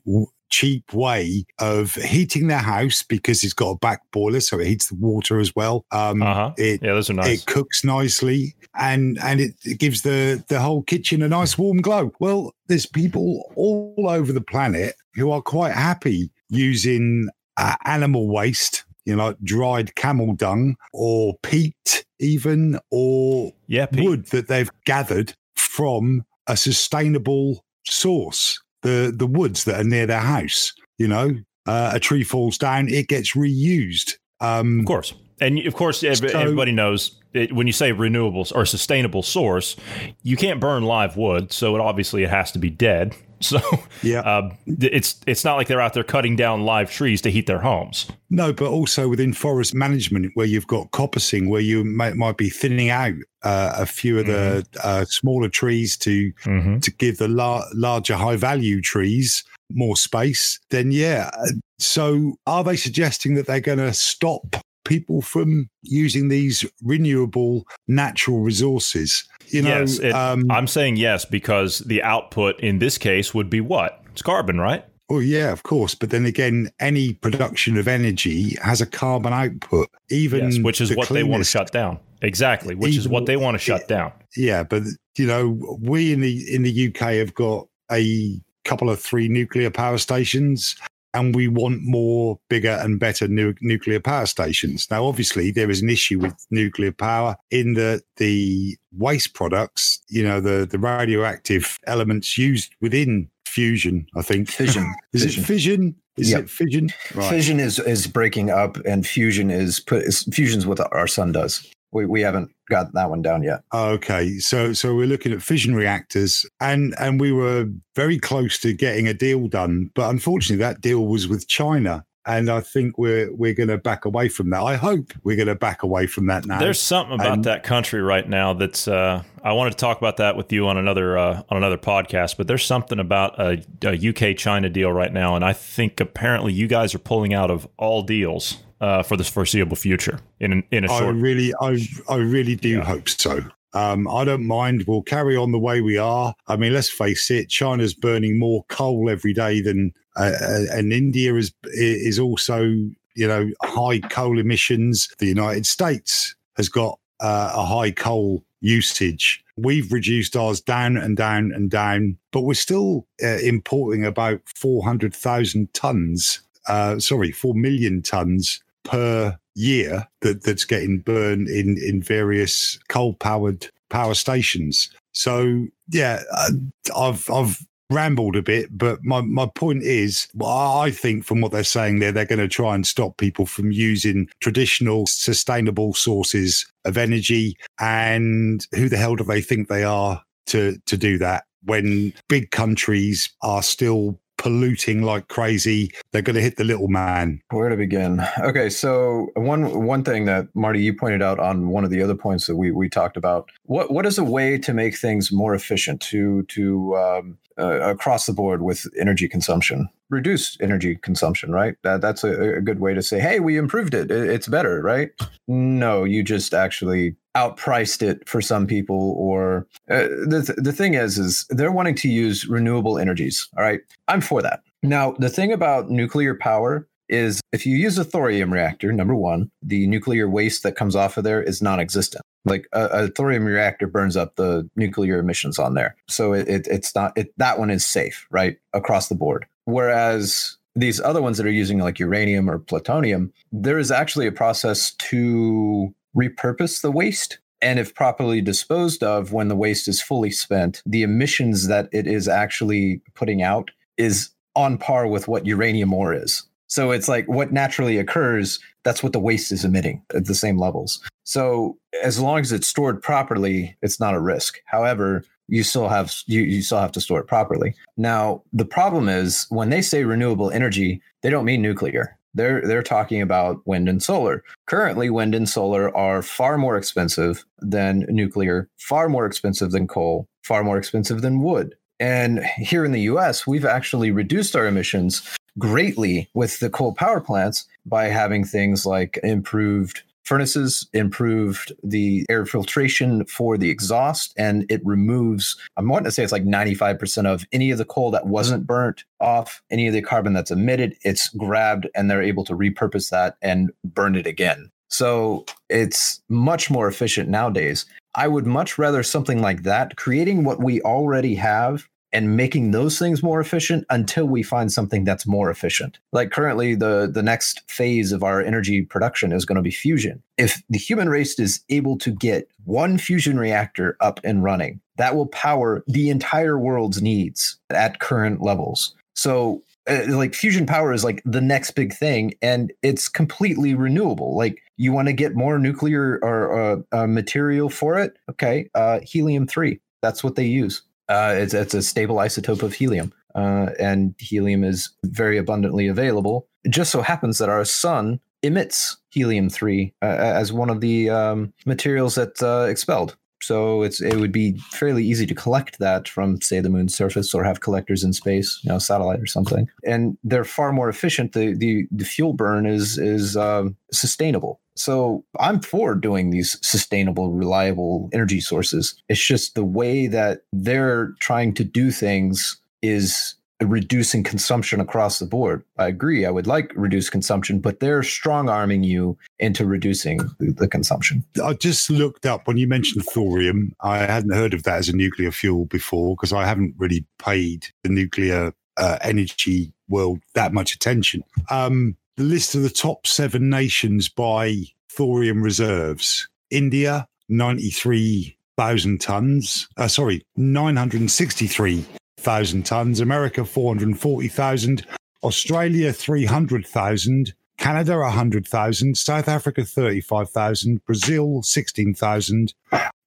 cheap 0.48 0.92
way 0.92 1.44
of 1.58 1.94
heating 1.94 2.46
their 2.46 2.58
house 2.58 3.02
because 3.02 3.42
it's 3.42 3.52
got 3.52 3.70
a 3.70 3.78
back 3.78 4.02
boiler, 4.12 4.40
so 4.40 4.58
it 4.58 4.66
heats 4.66 4.88
the 4.88 4.94
water 4.96 5.38
as 5.38 5.54
well. 5.54 5.84
Um, 5.90 6.22
uh-huh. 6.22 6.52
it, 6.56 6.82
yeah, 6.82 6.94
those 6.94 7.10
are 7.10 7.14
nice. 7.14 7.40
It 7.40 7.46
cooks 7.46 7.84
nicely, 7.84 8.54
and 8.78 9.18
and 9.22 9.40
it, 9.40 9.54
it 9.64 9.78
gives 9.78 10.02
the 10.02 10.42
the 10.48 10.60
whole 10.60 10.82
kitchen 10.82 11.22
a 11.22 11.28
nice 11.28 11.58
warm 11.58 11.80
glow. 11.82 12.12
Well, 12.20 12.54
there's 12.68 12.86
people 12.86 13.50
all 13.54 14.06
over 14.08 14.32
the 14.32 14.40
planet 14.40 14.94
who 15.14 15.30
are 15.30 15.42
quite 15.42 15.72
happy 15.72 16.30
using 16.48 17.28
uh, 17.56 17.76
animal 17.84 18.28
waste. 18.28 18.84
You 19.04 19.14
know, 19.14 19.26
like 19.26 19.38
dried 19.44 19.94
camel 19.94 20.34
dung 20.34 20.74
or 20.92 21.34
peat, 21.44 22.04
even, 22.18 22.80
or 22.90 23.52
yeah, 23.68 23.86
wood 23.92 24.26
that 24.26 24.48
they've 24.48 24.70
gathered 24.84 25.32
from 25.54 26.24
a 26.48 26.56
sustainable 26.56 27.64
source 27.86 28.60
the 28.86 29.12
the 29.14 29.26
woods 29.26 29.64
that 29.64 29.80
are 29.80 29.84
near 29.84 30.06
their 30.06 30.20
house. 30.20 30.72
You 30.98 31.08
know, 31.08 31.34
uh, 31.66 31.90
a 31.94 32.00
tree 32.00 32.22
falls 32.22 32.56
down, 32.56 32.88
it 32.88 33.08
gets 33.08 33.34
reused. 33.34 34.14
Um, 34.40 34.80
of 34.80 34.86
course, 34.86 35.14
and 35.40 35.58
of 35.66 35.74
course, 35.74 36.00
so, 36.00 36.08
everybody 36.08 36.72
knows 36.72 37.20
it, 37.34 37.52
when 37.52 37.66
you 37.66 37.72
say 37.72 37.92
renewables 37.92 38.54
or 38.54 38.64
sustainable 38.64 39.22
source, 39.22 39.76
you 40.22 40.36
can't 40.36 40.60
burn 40.60 40.84
live 40.84 41.16
wood, 41.16 41.52
so 41.52 41.74
it 41.76 41.80
obviously 41.80 42.22
it 42.22 42.30
has 42.30 42.52
to 42.52 42.58
be 42.58 42.70
dead. 42.70 43.14
So 43.38 43.60
yeah, 44.02 44.20
uh, 44.20 44.54
it's 44.66 45.20
it's 45.26 45.44
not 45.44 45.56
like 45.56 45.68
they're 45.68 45.78
out 45.80 45.92
there 45.92 46.02
cutting 46.02 46.36
down 46.36 46.64
live 46.64 46.90
trees 46.90 47.20
to 47.20 47.30
heat 47.30 47.46
their 47.46 47.58
homes. 47.58 48.06
No, 48.30 48.50
but 48.54 48.68
also 48.68 49.08
within 49.08 49.34
forest 49.34 49.74
management, 49.74 50.30
where 50.32 50.46
you've 50.46 50.66
got 50.66 50.90
coppicing, 50.92 51.46
where 51.50 51.60
you 51.60 51.84
might, 51.84 52.16
might 52.16 52.38
be 52.38 52.48
thinning 52.48 52.88
out 52.88 53.12
uh, 53.46 53.72
a 53.76 53.86
few 53.86 54.18
of 54.18 54.26
the 54.26 54.66
mm-hmm. 54.72 54.80
uh, 54.82 55.04
smaller 55.04 55.48
trees 55.48 55.96
to 55.98 56.32
mm-hmm. 56.44 56.78
to 56.80 56.90
give 56.90 57.18
the 57.18 57.28
la- 57.28 57.64
larger 57.72 58.16
high 58.16 58.36
value 58.36 58.80
trees 58.80 59.44
more 59.72 59.96
space. 59.96 60.58
Then 60.70 60.90
yeah, 60.90 61.30
so 61.78 62.34
are 62.46 62.64
they 62.64 62.76
suggesting 62.76 63.34
that 63.34 63.46
they're 63.46 63.60
going 63.60 63.78
to 63.78 63.92
stop 63.92 64.56
people 64.84 65.22
from 65.22 65.68
using 65.82 66.28
these 66.28 66.64
renewable 66.82 67.66
natural 67.86 68.40
resources? 68.40 69.24
You 69.48 69.62
know, 69.62 69.80
yes, 69.80 70.00
it, 70.00 70.12
um, 70.12 70.50
I'm 70.50 70.66
saying 70.66 70.96
yes 70.96 71.24
because 71.24 71.78
the 71.80 72.02
output 72.02 72.58
in 72.58 72.80
this 72.80 72.98
case 72.98 73.32
would 73.32 73.48
be 73.48 73.60
what? 73.60 74.02
It's 74.10 74.22
carbon, 74.22 74.58
right? 74.58 74.84
Oh 75.08 75.20
yeah, 75.20 75.52
of 75.52 75.62
course. 75.62 75.94
But 75.94 76.10
then 76.10 76.26
again, 76.26 76.70
any 76.80 77.12
production 77.12 77.76
of 77.76 77.86
energy 77.86 78.56
has 78.60 78.80
a 78.80 78.86
carbon 78.86 79.32
output, 79.32 79.88
even 80.10 80.50
yes, 80.50 80.58
which 80.58 80.80
is 80.80 80.96
what 80.96 81.06
cleanest. 81.06 81.12
they 81.14 81.30
want 81.30 81.44
to 81.44 81.48
shut 81.48 81.70
down. 81.70 82.00
Exactly, 82.22 82.74
which 82.74 82.92
even, 82.92 83.00
is 83.00 83.08
what 83.08 83.26
they 83.26 83.36
want 83.36 83.54
to 83.54 83.58
shut 83.58 83.88
down. 83.88 84.12
Yeah, 84.36 84.62
but 84.62 84.82
you 85.16 85.26
know, 85.26 85.58
we 85.80 86.12
in 86.12 86.20
the 86.20 86.54
in 86.54 86.62
the 86.62 86.88
UK 86.88 87.14
have 87.14 87.34
got 87.34 87.66
a 87.90 88.40
couple 88.64 88.90
of 88.90 89.00
three 89.00 89.28
nuclear 89.28 89.70
power 89.70 89.98
stations 89.98 90.76
and 91.16 91.34
we 91.34 91.48
want 91.48 91.82
more 91.82 92.38
bigger 92.50 92.78
and 92.82 93.00
better 93.00 93.26
nu- 93.26 93.54
nuclear 93.62 93.98
power 93.98 94.26
stations. 94.26 94.86
Now, 94.90 95.06
obviously, 95.06 95.50
there 95.50 95.70
is 95.70 95.80
an 95.80 95.88
issue 95.88 96.18
with 96.18 96.34
nuclear 96.50 96.92
power 96.92 97.36
in 97.50 97.72
that 97.74 98.02
the 98.16 98.76
waste 98.92 99.32
products, 99.32 100.02
you 100.08 100.22
know, 100.22 100.40
the, 100.40 100.66
the 100.70 100.78
radioactive 100.78 101.78
elements 101.86 102.36
used 102.36 102.74
within 102.82 103.30
fusion, 103.46 104.06
I 104.14 104.22
think. 104.22 104.50
Fission. 104.50 104.92
is 105.14 105.24
fission. 105.24 105.42
it 105.42 105.46
fission? 105.46 105.96
Is 106.18 106.30
yep. 106.30 106.42
it 106.42 106.50
fission? 106.50 106.88
Right. 107.14 107.30
Fission 107.30 107.60
is 107.60 107.78
is 107.78 108.06
breaking 108.06 108.50
up, 108.50 108.76
and 108.84 109.06
fusion 109.06 109.50
is 109.50 109.80
put. 109.80 110.02
Is, 110.02 110.24
fusion's 110.24 110.66
what 110.66 110.80
our 110.92 111.06
sun 111.06 111.32
does 111.32 111.66
we, 111.92 112.06
we 112.06 112.20
haven't 112.20 112.50
got 112.68 112.92
that 112.94 113.10
one 113.10 113.22
down 113.22 113.42
yet. 113.42 113.62
Okay, 113.72 114.38
so 114.38 114.72
so 114.72 114.94
we're 114.94 115.06
looking 115.06 115.32
at 115.32 115.42
fission 115.42 115.74
reactors, 115.74 116.46
and 116.60 116.94
and 116.98 117.20
we 117.20 117.32
were 117.32 117.66
very 117.94 118.18
close 118.18 118.58
to 118.60 118.72
getting 118.72 119.08
a 119.08 119.14
deal 119.14 119.48
done, 119.48 119.90
but 119.94 120.10
unfortunately, 120.10 120.62
that 120.62 120.80
deal 120.80 121.06
was 121.06 121.28
with 121.28 121.48
China. 121.48 122.04
And 122.28 122.50
I 122.50 122.60
think 122.60 122.98
we're 122.98 123.32
we're 123.32 123.54
going 123.54 123.68
to 123.68 123.78
back 123.78 124.04
away 124.04 124.28
from 124.28 124.50
that. 124.50 124.60
I 124.60 124.74
hope 124.74 125.12
we're 125.22 125.36
going 125.36 125.46
to 125.46 125.54
back 125.54 125.84
away 125.84 126.08
from 126.08 126.26
that 126.26 126.44
now. 126.44 126.58
There's 126.58 126.80
something 126.80 127.14
about 127.14 127.34
and, 127.34 127.44
that 127.44 127.62
country 127.62 128.02
right 128.02 128.28
now 128.28 128.52
that's. 128.52 128.88
Uh, 128.88 129.22
I 129.44 129.52
wanted 129.52 129.70
to 129.70 129.76
talk 129.76 129.98
about 129.98 130.16
that 130.16 130.36
with 130.36 130.52
you 130.52 130.66
on 130.66 130.76
another 130.76 131.16
uh, 131.16 131.42
on 131.48 131.56
another 131.56 131.78
podcast, 131.78 132.36
but 132.36 132.48
there's 132.48 132.64
something 132.64 132.98
about 132.98 133.38
a, 133.38 133.64
a 133.84 134.08
UK 134.08 134.36
China 134.36 134.68
deal 134.68 134.92
right 134.92 135.12
now, 135.12 135.36
and 135.36 135.44
I 135.44 135.52
think 135.52 136.00
apparently 136.00 136.52
you 136.52 136.66
guys 136.66 136.96
are 136.96 136.98
pulling 136.98 137.32
out 137.32 137.52
of 137.52 137.68
all 137.78 138.02
deals 138.02 138.58
uh, 138.80 139.02
for 139.02 139.16
the 139.16 139.24
foreseeable 139.24 139.76
future. 139.76 140.20
In 140.40 140.62
in 140.70 140.84
a 140.84 140.88
short, 140.88 141.04
I 141.04 141.08
really, 141.08 141.52
I 141.60 141.86
I 142.08 142.16
really 142.16 142.56
do 142.56 142.78
yeah. 142.78 142.84
hope 142.84 143.08
so. 143.08 143.40
Um, 143.72 144.08
I 144.08 144.24
don't 144.24 144.46
mind. 144.46 144.84
We'll 144.86 145.02
carry 145.02 145.36
on 145.36 145.52
the 145.52 145.58
way 145.58 145.80
we 145.80 145.98
are. 145.98 146.34
I 146.48 146.56
mean, 146.56 146.72
let's 146.72 146.88
face 146.88 147.30
it. 147.30 147.50
China's 147.50 147.92
burning 147.92 148.38
more 148.38 148.64
coal 148.68 149.10
every 149.10 149.34
day 149.34 149.60
than, 149.60 149.92
uh, 150.16 150.32
uh 150.40 150.60
and 150.72 150.92
India 150.92 151.34
is 151.34 151.52
is 151.74 152.18
also, 152.18 152.62
you 152.62 153.28
know, 153.28 153.50
high 153.62 154.00
coal 154.00 154.38
emissions. 154.38 155.08
The 155.18 155.26
United 155.26 155.66
States 155.66 156.34
has 156.56 156.68
got 156.68 156.98
uh, 157.20 157.52
a 157.54 157.64
high 157.64 157.90
coal 157.90 158.42
usage. 158.60 159.42
We've 159.58 159.92
reduced 159.92 160.36
ours 160.36 160.60
down 160.60 160.96
and 160.96 161.16
down 161.16 161.52
and 161.52 161.70
down, 161.70 162.18
but 162.30 162.42
we're 162.42 162.54
still 162.54 163.06
uh, 163.22 163.38
importing 163.38 164.04
about 164.04 164.40
four 164.46 164.84
hundred 164.84 165.14
thousand 165.14 165.72
tons. 165.74 166.40
Uh, 166.66 166.98
sorry, 166.98 167.30
four 167.30 167.54
million 167.54 168.02
tons 168.02 168.60
per 168.86 169.38
year 169.54 170.06
that, 170.20 170.42
that's 170.44 170.64
getting 170.64 170.98
burned 170.98 171.48
in, 171.48 171.78
in 171.78 172.02
various 172.02 172.78
coal 172.88 173.14
powered 173.14 173.68
power 173.90 174.14
stations. 174.14 174.90
So 175.12 175.66
yeah, 175.88 176.22
uh, 176.32 176.50
I've 176.96 177.30
I've 177.30 177.66
rambled 177.90 178.36
a 178.36 178.42
bit, 178.42 178.76
but 178.76 178.98
my, 179.04 179.20
my 179.20 179.46
point 179.54 179.82
is, 179.82 180.26
I 180.44 180.90
think 180.90 181.24
from 181.24 181.40
what 181.40 181.52
they're 181.52 181.64
saying 181.64 182.00
there, 182.00 182.12
they're 182.12 182.24
going 182.24 182.40
to 182.40 182.48
try 182.48 182.74
and 182.74 182.86
stop 182.86 183.16
people 183.16 183.46
from 183.46 183.70
using 183.70 184.28
traditional 184.40 185.06
sustainable 185.06 185.94
sources 185.94 186.66
of 186.84 186.98
energy. 186.98 187.56
And 187.80 188.66
who 188.74 188.88
the 188.88 188.96
hell 188.96 189.16
do 189.16 189.24
they 189.24 189.40
think 189.40 189.68
they 189.68 189.84
are 189.84 190.22
to 190.46 190.78
to 190.86 190.96
do 190.96 191.18
that 191.18 191.44
when 191.64 192.12
big 192.28 192.50
countries 192.50 193.28
are 193.42 193.62
still 193.62 194.20
polluting 194.38 195.02
like 195.02 195.28
crazy. 195.28 195.92
They're 196.12 196.22
going 196.22 196.36
to 196.36 196.42
hit 196.42 196.56
the 196.56 196.64
little 196.64 196.88
man. 196.88 197.40
Where 197.50 197.68
to 197.68 197.76
begin? 197.76 198.22
Okay, 198.40 198.70
so 198.70 199.28
one 199.34 199.84
one 199.86 200.04
thing 200.04 200.24
that 200.26 200.48
Marty 200.54 200.80
you 200.80 200.94
pointed 200.94 201.22
out 201.22 201.38
on 201.38 201.68
one 201.68 201.84
of 201.84 201.90
the 201.90 202.02
other 202.02 202.14
points 202.14 202.46
that 202.46 202.56
we 202.56 202.70
we 202.70 202.88
talked 202.88 203.16
about. 203.16 203.50
What 203.64 203.90
what 203.90 204.06
is 204.06 204.18
a 204.18 204.24
way 204.24 204.58
to 204.58 204.72
make 204.72 204.96
things 204.96 205.32
more 205.32 205.54
efficient 205.54 206.00
to 206.02 206.42
to 206.44 206.96
um, 206.96 207.38
uh, 207.58 207.80
across 207.80 208.26
the 208.26 208.32
board 208.32 208.62
with 208.62 208.86
energy 208.98 209.28
consumption? 209.28 209.88
Reduce 210.08 210.56
energy 210.60 210.96
consumption, 210.96 211.50
right? 211.50 211.74
That 211.82 212.00
that's 212.00 212.22
a, 212.22 212.58
a 212.58 212.60
good 212.60 212.78
way 212.78 212.94
to 212.94 213.02
say, 213.02 213.18
hey, 213.18 213.40
we 213.40 213.56
improved 213.56 213.94
it. 213.94 214.10
it. 214.10 214.30
It's 214.30 214.46
better, 214.46 214.80
right? 214.82 215.10
No, 215.48 216.04
you 216.04 216.22
just 216.22 216.54
actually 216.54 217.16
outpriced 217.36 218.02
it 218.02 218.26
for 218.26 218.40
some 218.40 218.66
people 218.66 219.14
or 219.18 219.66
uh, 219.90 220.08
the, 220.26 220.54
the 220.56 220.72
thing 220.72 220.94
is 220.94 221.18
is 221.18 221.44
they're 221.50 221.70
wanting 221.70 221.94
to 221.94 222.08
use 222.08 222.46
renewable 222.48 222.98
energies 222.98 223.48
all 223.56 223.62
right? 223.62 223.80
I'm 224.08 224.22
for 224.22 224.40
that. 224.42 224.62
Now 224.82 225.12
the 225.18 225.28
thing 225.28 225.52
about 225.52 225.90
nuclear 225.90 226.34
power 226.34 226.88
is 227.08 227.40
if 227.52 227.66
you 227.66 227.76
use 227.76 227.98
a 227.98 228.04
thorium 228.04 228.52
reactor 228.52 228.90
number 228.90 229.14
one 229.14 229.50
the 229.62 229.86
nuclear 229.86 230.28
waste 230.28 230.62
that 230.62 230.76
comes 230.76 230.96
off 230.96 231.18
of 231.18 231.24
there 231.24 231.42
is 231.42 231.60
non-existent. 231.60 232.22
Like 232.46 232.66
a, 232.72 232.86
a 232.86 233.08
thorium 233.08 233.44
reactor 233.44 233.86
burns 233.86 234.16
up 234.16 234.36
the 234.36 234.68
nuclear 234.76 235.18
emissions 235.18 235.58
on 235.58 235.74
there. 235.74 235.96
So 236.08 236.32
it, 236.32 236.48
it, 236.48 236.66
it's 236.68 236.94
not 236.94 237.12
it, 237.16 237.34
that 237.36 237.58
one 237.58 237.70
is 237.70 237.84
safe 237.84 238.26
right 238.30 238.56
across 238.72 239.08
the 239.08 239.14
board. 239.14 239.46
Whereas 239.64 240.56
these 240.74 241.00
other 241.00 241.20
ones 241.20 241.36
that 241.36 241.46
are 241.46 241.50
using 241.50 241.80
like 241.80 241.98
uranium 241.98 242.48
or 242.48 242.58
plutonium 242.58 243.32
there 243.50 243.78
is 243.78 243.90
actually 243.90 244.26
a 244.26 244.32
process 244.32 244.92
to 244.94 245.92
repurpose 246.16 246.80
the 246.80 246.90
waste. 246.90 247.38
And 247.62 247.78
if 247.78 247.94
properly 247.94 248.40
disposed 248.40 249.02
of, 249.02 249.32
when 249.32 249.48
the 249.48 249.56
waste 249.56 249.88
is 249.88 250.02
fully 250.02 250.30
spent, 250.30 250.82
the 250.84 251.02
emissions 251.02 251.68
that 251.68 251.88
it 251.92 252.06
is 252.06 252.28
actually 252.28 253.00
putting 253.14 253.42
out 253.42 253.70
is 253.96 254.30
on 254.54 254.78
par 254.78 255.06
with 255.06 255.28
what 255.28 255.46
uranium 255.46 255.92
ore 255.92 256.14
is. 256.14 256.42
So 256.68 256.90
it's 256.90 257.08
like 257.08 257.26
what 257.28 257.52
naturally 257.52 257.98
occurs, 257.98 258.58
that's 258.82 259.02
what 259.02 259.12
the 259.12 259.20
waste 259.20 259.52
is 259.52 259.64
emitting 259.64 260.02
at 260.14 260.26
the 260.26 260.34
same 260.34 260.58
levels. 260.58 261.00
So 261.24 261.78
as 262.02 262.20
long 262.20 262.40
as 262.40 262.52
it's 262.52 262.66
stored 262.66 263.02
properly, 263.02 263.76
it's 263.82 264.00
not 264.00 264.14
a 264.14 264.20
risk. 264.20 264.58
However, 264.66 265.24
you 265.48 265.62
still 265.62 265.88
have 265.88 266.12
you, 266.26 266.42
you 266.42 266.62
still 266.62 266.80
have 266.80 266.92
to 266.92 267.00
store 267.00 267.20
it 267.20 267.28
properly. 267.28 267.74
Now, 267.96 268.42
the 268.52 268.64
problem 268.64 269.08
is 269.08 269.46
when 269.48 269.70
they 269.70 269.80
say 269.80 270.04
renewable 270.04 270.50
energy, 270.50 271.00
they 271.22 271.30
don't 271.30 271.44
mean 271.44 271.62
nuclear. 271.62 272.15
They're 272.36 272.60
they're 272.60 272.82
talking 272.82 273.22
about 273.22 273.66
wind 273.66 273.88
and 273.88 274.02
solar. 274.02 274.44
Currently, 274.66 275.10
wind 275.10 275.34
and 275.34 275.48
solar 275.48 275.94
are 275.96 276.22
far 276.22 276.58
more 276.58 276.76
expensive 276.76 277.44
than 277.58 278.06
nuclear, 278.08 278.68
far 278.78 279.08
more 279.08 279.26
expensive 279.26 279.70
than 279.72 279.88
coal, 279.88 280.28
far 280.44 280.62
more 280.62 280.78
expensive 280.78 281.22
than 281.22 281.42
wood. 281.42 281.74
And 281.98 282.44
here 282.44 282.84
in 282.84 282.92
the 282.92 283.08
US, 283.12 283.46
we've 283.46 283.64
actually 283.64 284.10
reduced 284.10 284.54
our 284.54 284.66
emissions 284.66 285.22
greatly 285.58 286.28
with 286.34 286.60
the 286.60 286.68
coal 286.68 286.94
power 286.94 287.20
plants 287.20 287.66
by 287.86 288.08
having 288.08 288.44
things 288.44 288.84
like 288.84 289.18
improved 289.24 290.02
furnaces 290.26 290.88
improved 290.92 291.72
the 291.82 292.24
air 292.28 292.44
filtration 292.44 293.24
for 293.26 293.56
the 293.56 293.70
exhaust 293.70 294.34
and 294.36 294.66
it 294.68 294.80
removes 294.84 295.56
i'm 295.76 295.88
wanting 295.88 296.04
to 296.04 296.10
say 296.10 296.22
it's 296.22 296.32
like 296.32 296.44
95% 296.44 297.26
of 297.26 297.44
any 297.52 297.70
of 297.70 297.78
the 297.78 297.84
coal 297.84 298.10
that 298.10 298.26
wasn't 298.26 298.66
burnt 298.66 299.04
off 299.20 299.62
any 299.70 299.86
of 299.86 299.94
the 299.94 300.02
carbon 300.02 300.32
that's 300.32 300.50
emitted. 300.50 300.96
It's 301.02 301.28
grabbed 301.30 301.88
and 301.94 302.10
they're 302.10 302.22
able 302.22 302.44
to 302.44 302.56
repurpose 302.56 303.10
that 303.10 303.36
and 303.42 303.70
burn 303.84 304.14
it 304.14 304.26
again. 304.26 304.70
So 304.88 305.44
it's 305.68 306.22
much 306.28 306.70
more 306.70 306.88
efficient 306.88 307.28
nowadays. 307.28 307.86
I 308.14 308.28
would 308.28 308.46
much 308.46 308.78
rather 308.78 309.02
something 309.02 309.42
like 309.42 309.62
that 309.64 309.96
creating 309.96 310.44
what 310.44 310.62
we 310.62 310.80
already 310.82 311.34
have 311.34 311.86
and 312.16 312.34
making 312.34 312.70
those 312.70 312.98
things 312.98 313.22
more 313.22 313.40
efficient 313.40 313.84
until 313.90 314.24
we 314.24 314.42
find 314.42 314.72
something 314.72 315.04
that's 315.04 315.26
more 315.26 315.50
efficient. 315.50 315.98
Like 316.12 316.30
currently 316.30 316.74
the 316.74 317.10
the 317.12 317.22
next 317.22 317.70
phase 317.70 318.10
of 318.10 318.22
our 318.22 318.40
energy 318.40 318.80
production 318.82 319.32
is 319.32 319.44
going 319.44 319.56
to 319.56 319.62
be 319.62 319.70
fusion. 319.70 320.22
If 320.38 320.62
the 320.70 320.78
human 320.78 321.10
race 321.10 321.38
is 321.38 321.60
able 321.68 321.98
to 321.98 322.10
get 322.10 322.50
one 322.64 322.96
fusion 322.96 323.38
reactor 323.38 323.98
up 324.00 324.18
and 324.24 324.42
running, 324.42 324.80
that 324.96 325.14
will 325.14 325.26
power 325.26 325.84
the 325.86 326.08
entire 326.08 326.58
world's 326.58 327.02
needs 327.02 327.58
at 327.68 328.00
current 328.00 328.40
levels. 328.40 328.94
So 329.14 329.62
uh, 329.86 330.04
like 330.08 330.34
fusion 330.34 330.64
power 330.64 330.94
is 330.94 331.04
like 331.04 331.20
the 331.26 331.42
next 331.42 331.72
big 331.72 331.92
thing 331.92 332.32
and 332.40 332.72
it's 332.82 333.08
completely 333.08 333.74
renewable 333.74 334.36
like 334.36 334.62
you 334.78 334.90
want 334.90 335.06
to 335.06 335.12
get 335.12 335.36
more 335.36 335.58
nuclear 335.58 336.18
or 336.22 336.58
uh, 336.58 336.76
uh, 336.92 337.06
material 337.06 337.68
for 337.68 337.96
it 337.98 338.16
okay 338.28 338.68
uh, 338.74 338.98
helium 339.00 339.46
3 339.46 339.78
that's 340.02 340.24
what 340.24 340.34
they 340.34 340.44
use 340.44 340.82
uh, 341.08 341.34
it's, 341.36 341.54
it's 341.54 341.74
a 341.74 341.82
stable 341.82 342.16
isotope 342.16 342.62
of 342.62 342.74
helium, 342.74 343.12
uh, 343.34 343.70
and 343.78 344.14
helium 344.18 344.64
is 344.64 344.90
very 345.04 345.38
abundantly 345.38 345.88
available. 345.88 346.48
It 346.64 346.70
just 346.70 346.90
so 346.90 347.02
happens 347.02 347.38
that 347.38 347.48
our 347.48 347.64
sun 347.64 348.20
emits 348.42 348.96
helium 349.10 349.48
three 349.48 349.94
uh, 350.02 350.06
as 350.06 350.52
one 350.52 350.70
of 350.70 350.80
the 350.80 351.10
um, 351.10 351.52
materials 351.64 352.14
that 352.16 352.42
uh, 352.42 352.66
expelled. 352.68 353.16
So 353.42 353.82
it's 353.82 354.00
it 354.00 354.16
would 354.16 354.32
be 354.32 354.56
fairly 354.70 355.04
easy 355.04 355.26
to 355.26 355.34
collect 355.34 355.78
that 355.78 356.08
from 356.08 356.40
say 356.40 356.60
the 356.60 356.70
moon's 356.70 356.96
surface 356.96 357.34
or 357.34 357.44
have 357.44 357.60
collectors 357.60 358.02
in 358.02 358.12
space, 358.12 358.60
you 358.62 358.70
know, 358.70 358.78
satellite 358.78 359.20
or 359.20 359.26
something. 359.26 359.68
And 359.84 360.16
they're 360.24 360.44
far 360.44 360.72
more 360.72 360.88
efficient. 360.88 361.32
The 361.32 361.54
the, 361.54 361.86
the 361.90 362.04
fuel 362.04 362.32
burn 362.32 362.66
is 362.66 362.98
is 362.98 363.36
um, 363.36 363.76
sustainable. 363.92 364.60
So 364.76 365.24
I'm 365.40 365.60
for 365.60 365.94
doing 365.94 366.30
these 366.30 366.58
sustainable, 366.62 367.32
reliable 367.32 368.10
energy 368.12 368.40
sources. 368.40 368.94
It's 369.08 369.24
just 369.24 369.54
the 369.54 369.64
way 369.64 370.06
that 370.06 370.42
they're 370.52 371.14
trying 371.20 371.54
to 371.54 371.64
do 371.64 371.90
things 371.90 372.60
is 372.82 373.34
reducing 373.62 374.22
consumption 374.22 374.80
across 374.80 375.18
the 375.18 375.24
board. 375.24 375.64
I 375.78 375.86
agree. 375.86 376.26
I 376.26 376.30
would 376.30 376.46
like 376.46 376.72
reduced 376.76 377.10
consumption, 377.10 377.58
but 377.58 377.80
they're 377.80 378.02
strong 378.02 378.48
arming 378.48 378.82
you 378.82 379.16
into 379.38 379.64
reducing 379.64 380.20
the 380.38 380.68
consumption. 380.68 381.24
I 381.42 381.54
just 381.54 381.88
looked 381.88 382.26
up 382.26 382.46
when 382.46 382.58
you 382.58 382.68
mentioned 382.68 383.06
thorium. 383.06 383.74
I 383.80 383.98
hadn't 383.98 384.34
heard 384.34 384.52
of 384.52 384.64
that 384.64 384.78
as 384.78 384.88
a 384.88 384.96
nuclear 384.96 385.32
fuel 385.32 385.64
before 385.64 386.16
because 386.16 386.32
I 386.32 386.44
haven't 386.44 386.74
really 386.76 387.06
paid 387.18 387.68
the 387.82 387.88
nuclear 387.88 388.52
uh, 388.76 388.98
energy 389.00 389.72
world 389.88 390.20
that 390.34 390.52
much 390.52 390.74
attention. 390.74 391.22
Um, 391.50 391.96
the 392.16 392.24
list 392.24 392.54
of 392.54 392.62
the 392.62 392.70
top 392.70 393.06
seven 393.06 393.50
nations 393.50 394.08
by 394.08 394.62
thorium 394.90 395.42
reserves 395.42 396.26
India, 396.50 397.06
93,000 397.28 399.00
tons. 399.00 399.68
Uh, 399.76 399.88
sorry, 399.88 400.22
963,000 400.36 402.64
tons. 402.64 403.00
America, 403.00 403.44
440,000. 403.44 404.86
Australia, 405.22 405.92
300,000. 405.92 407.34
Canada, 407.58 407.98
100,000. 407.98 408.96
South 408.96 409.28
Africa, 409.28 409.62
35,000. 409.64 410.82
Brazil, 410.84 411.42
16,000. 411.42 412.54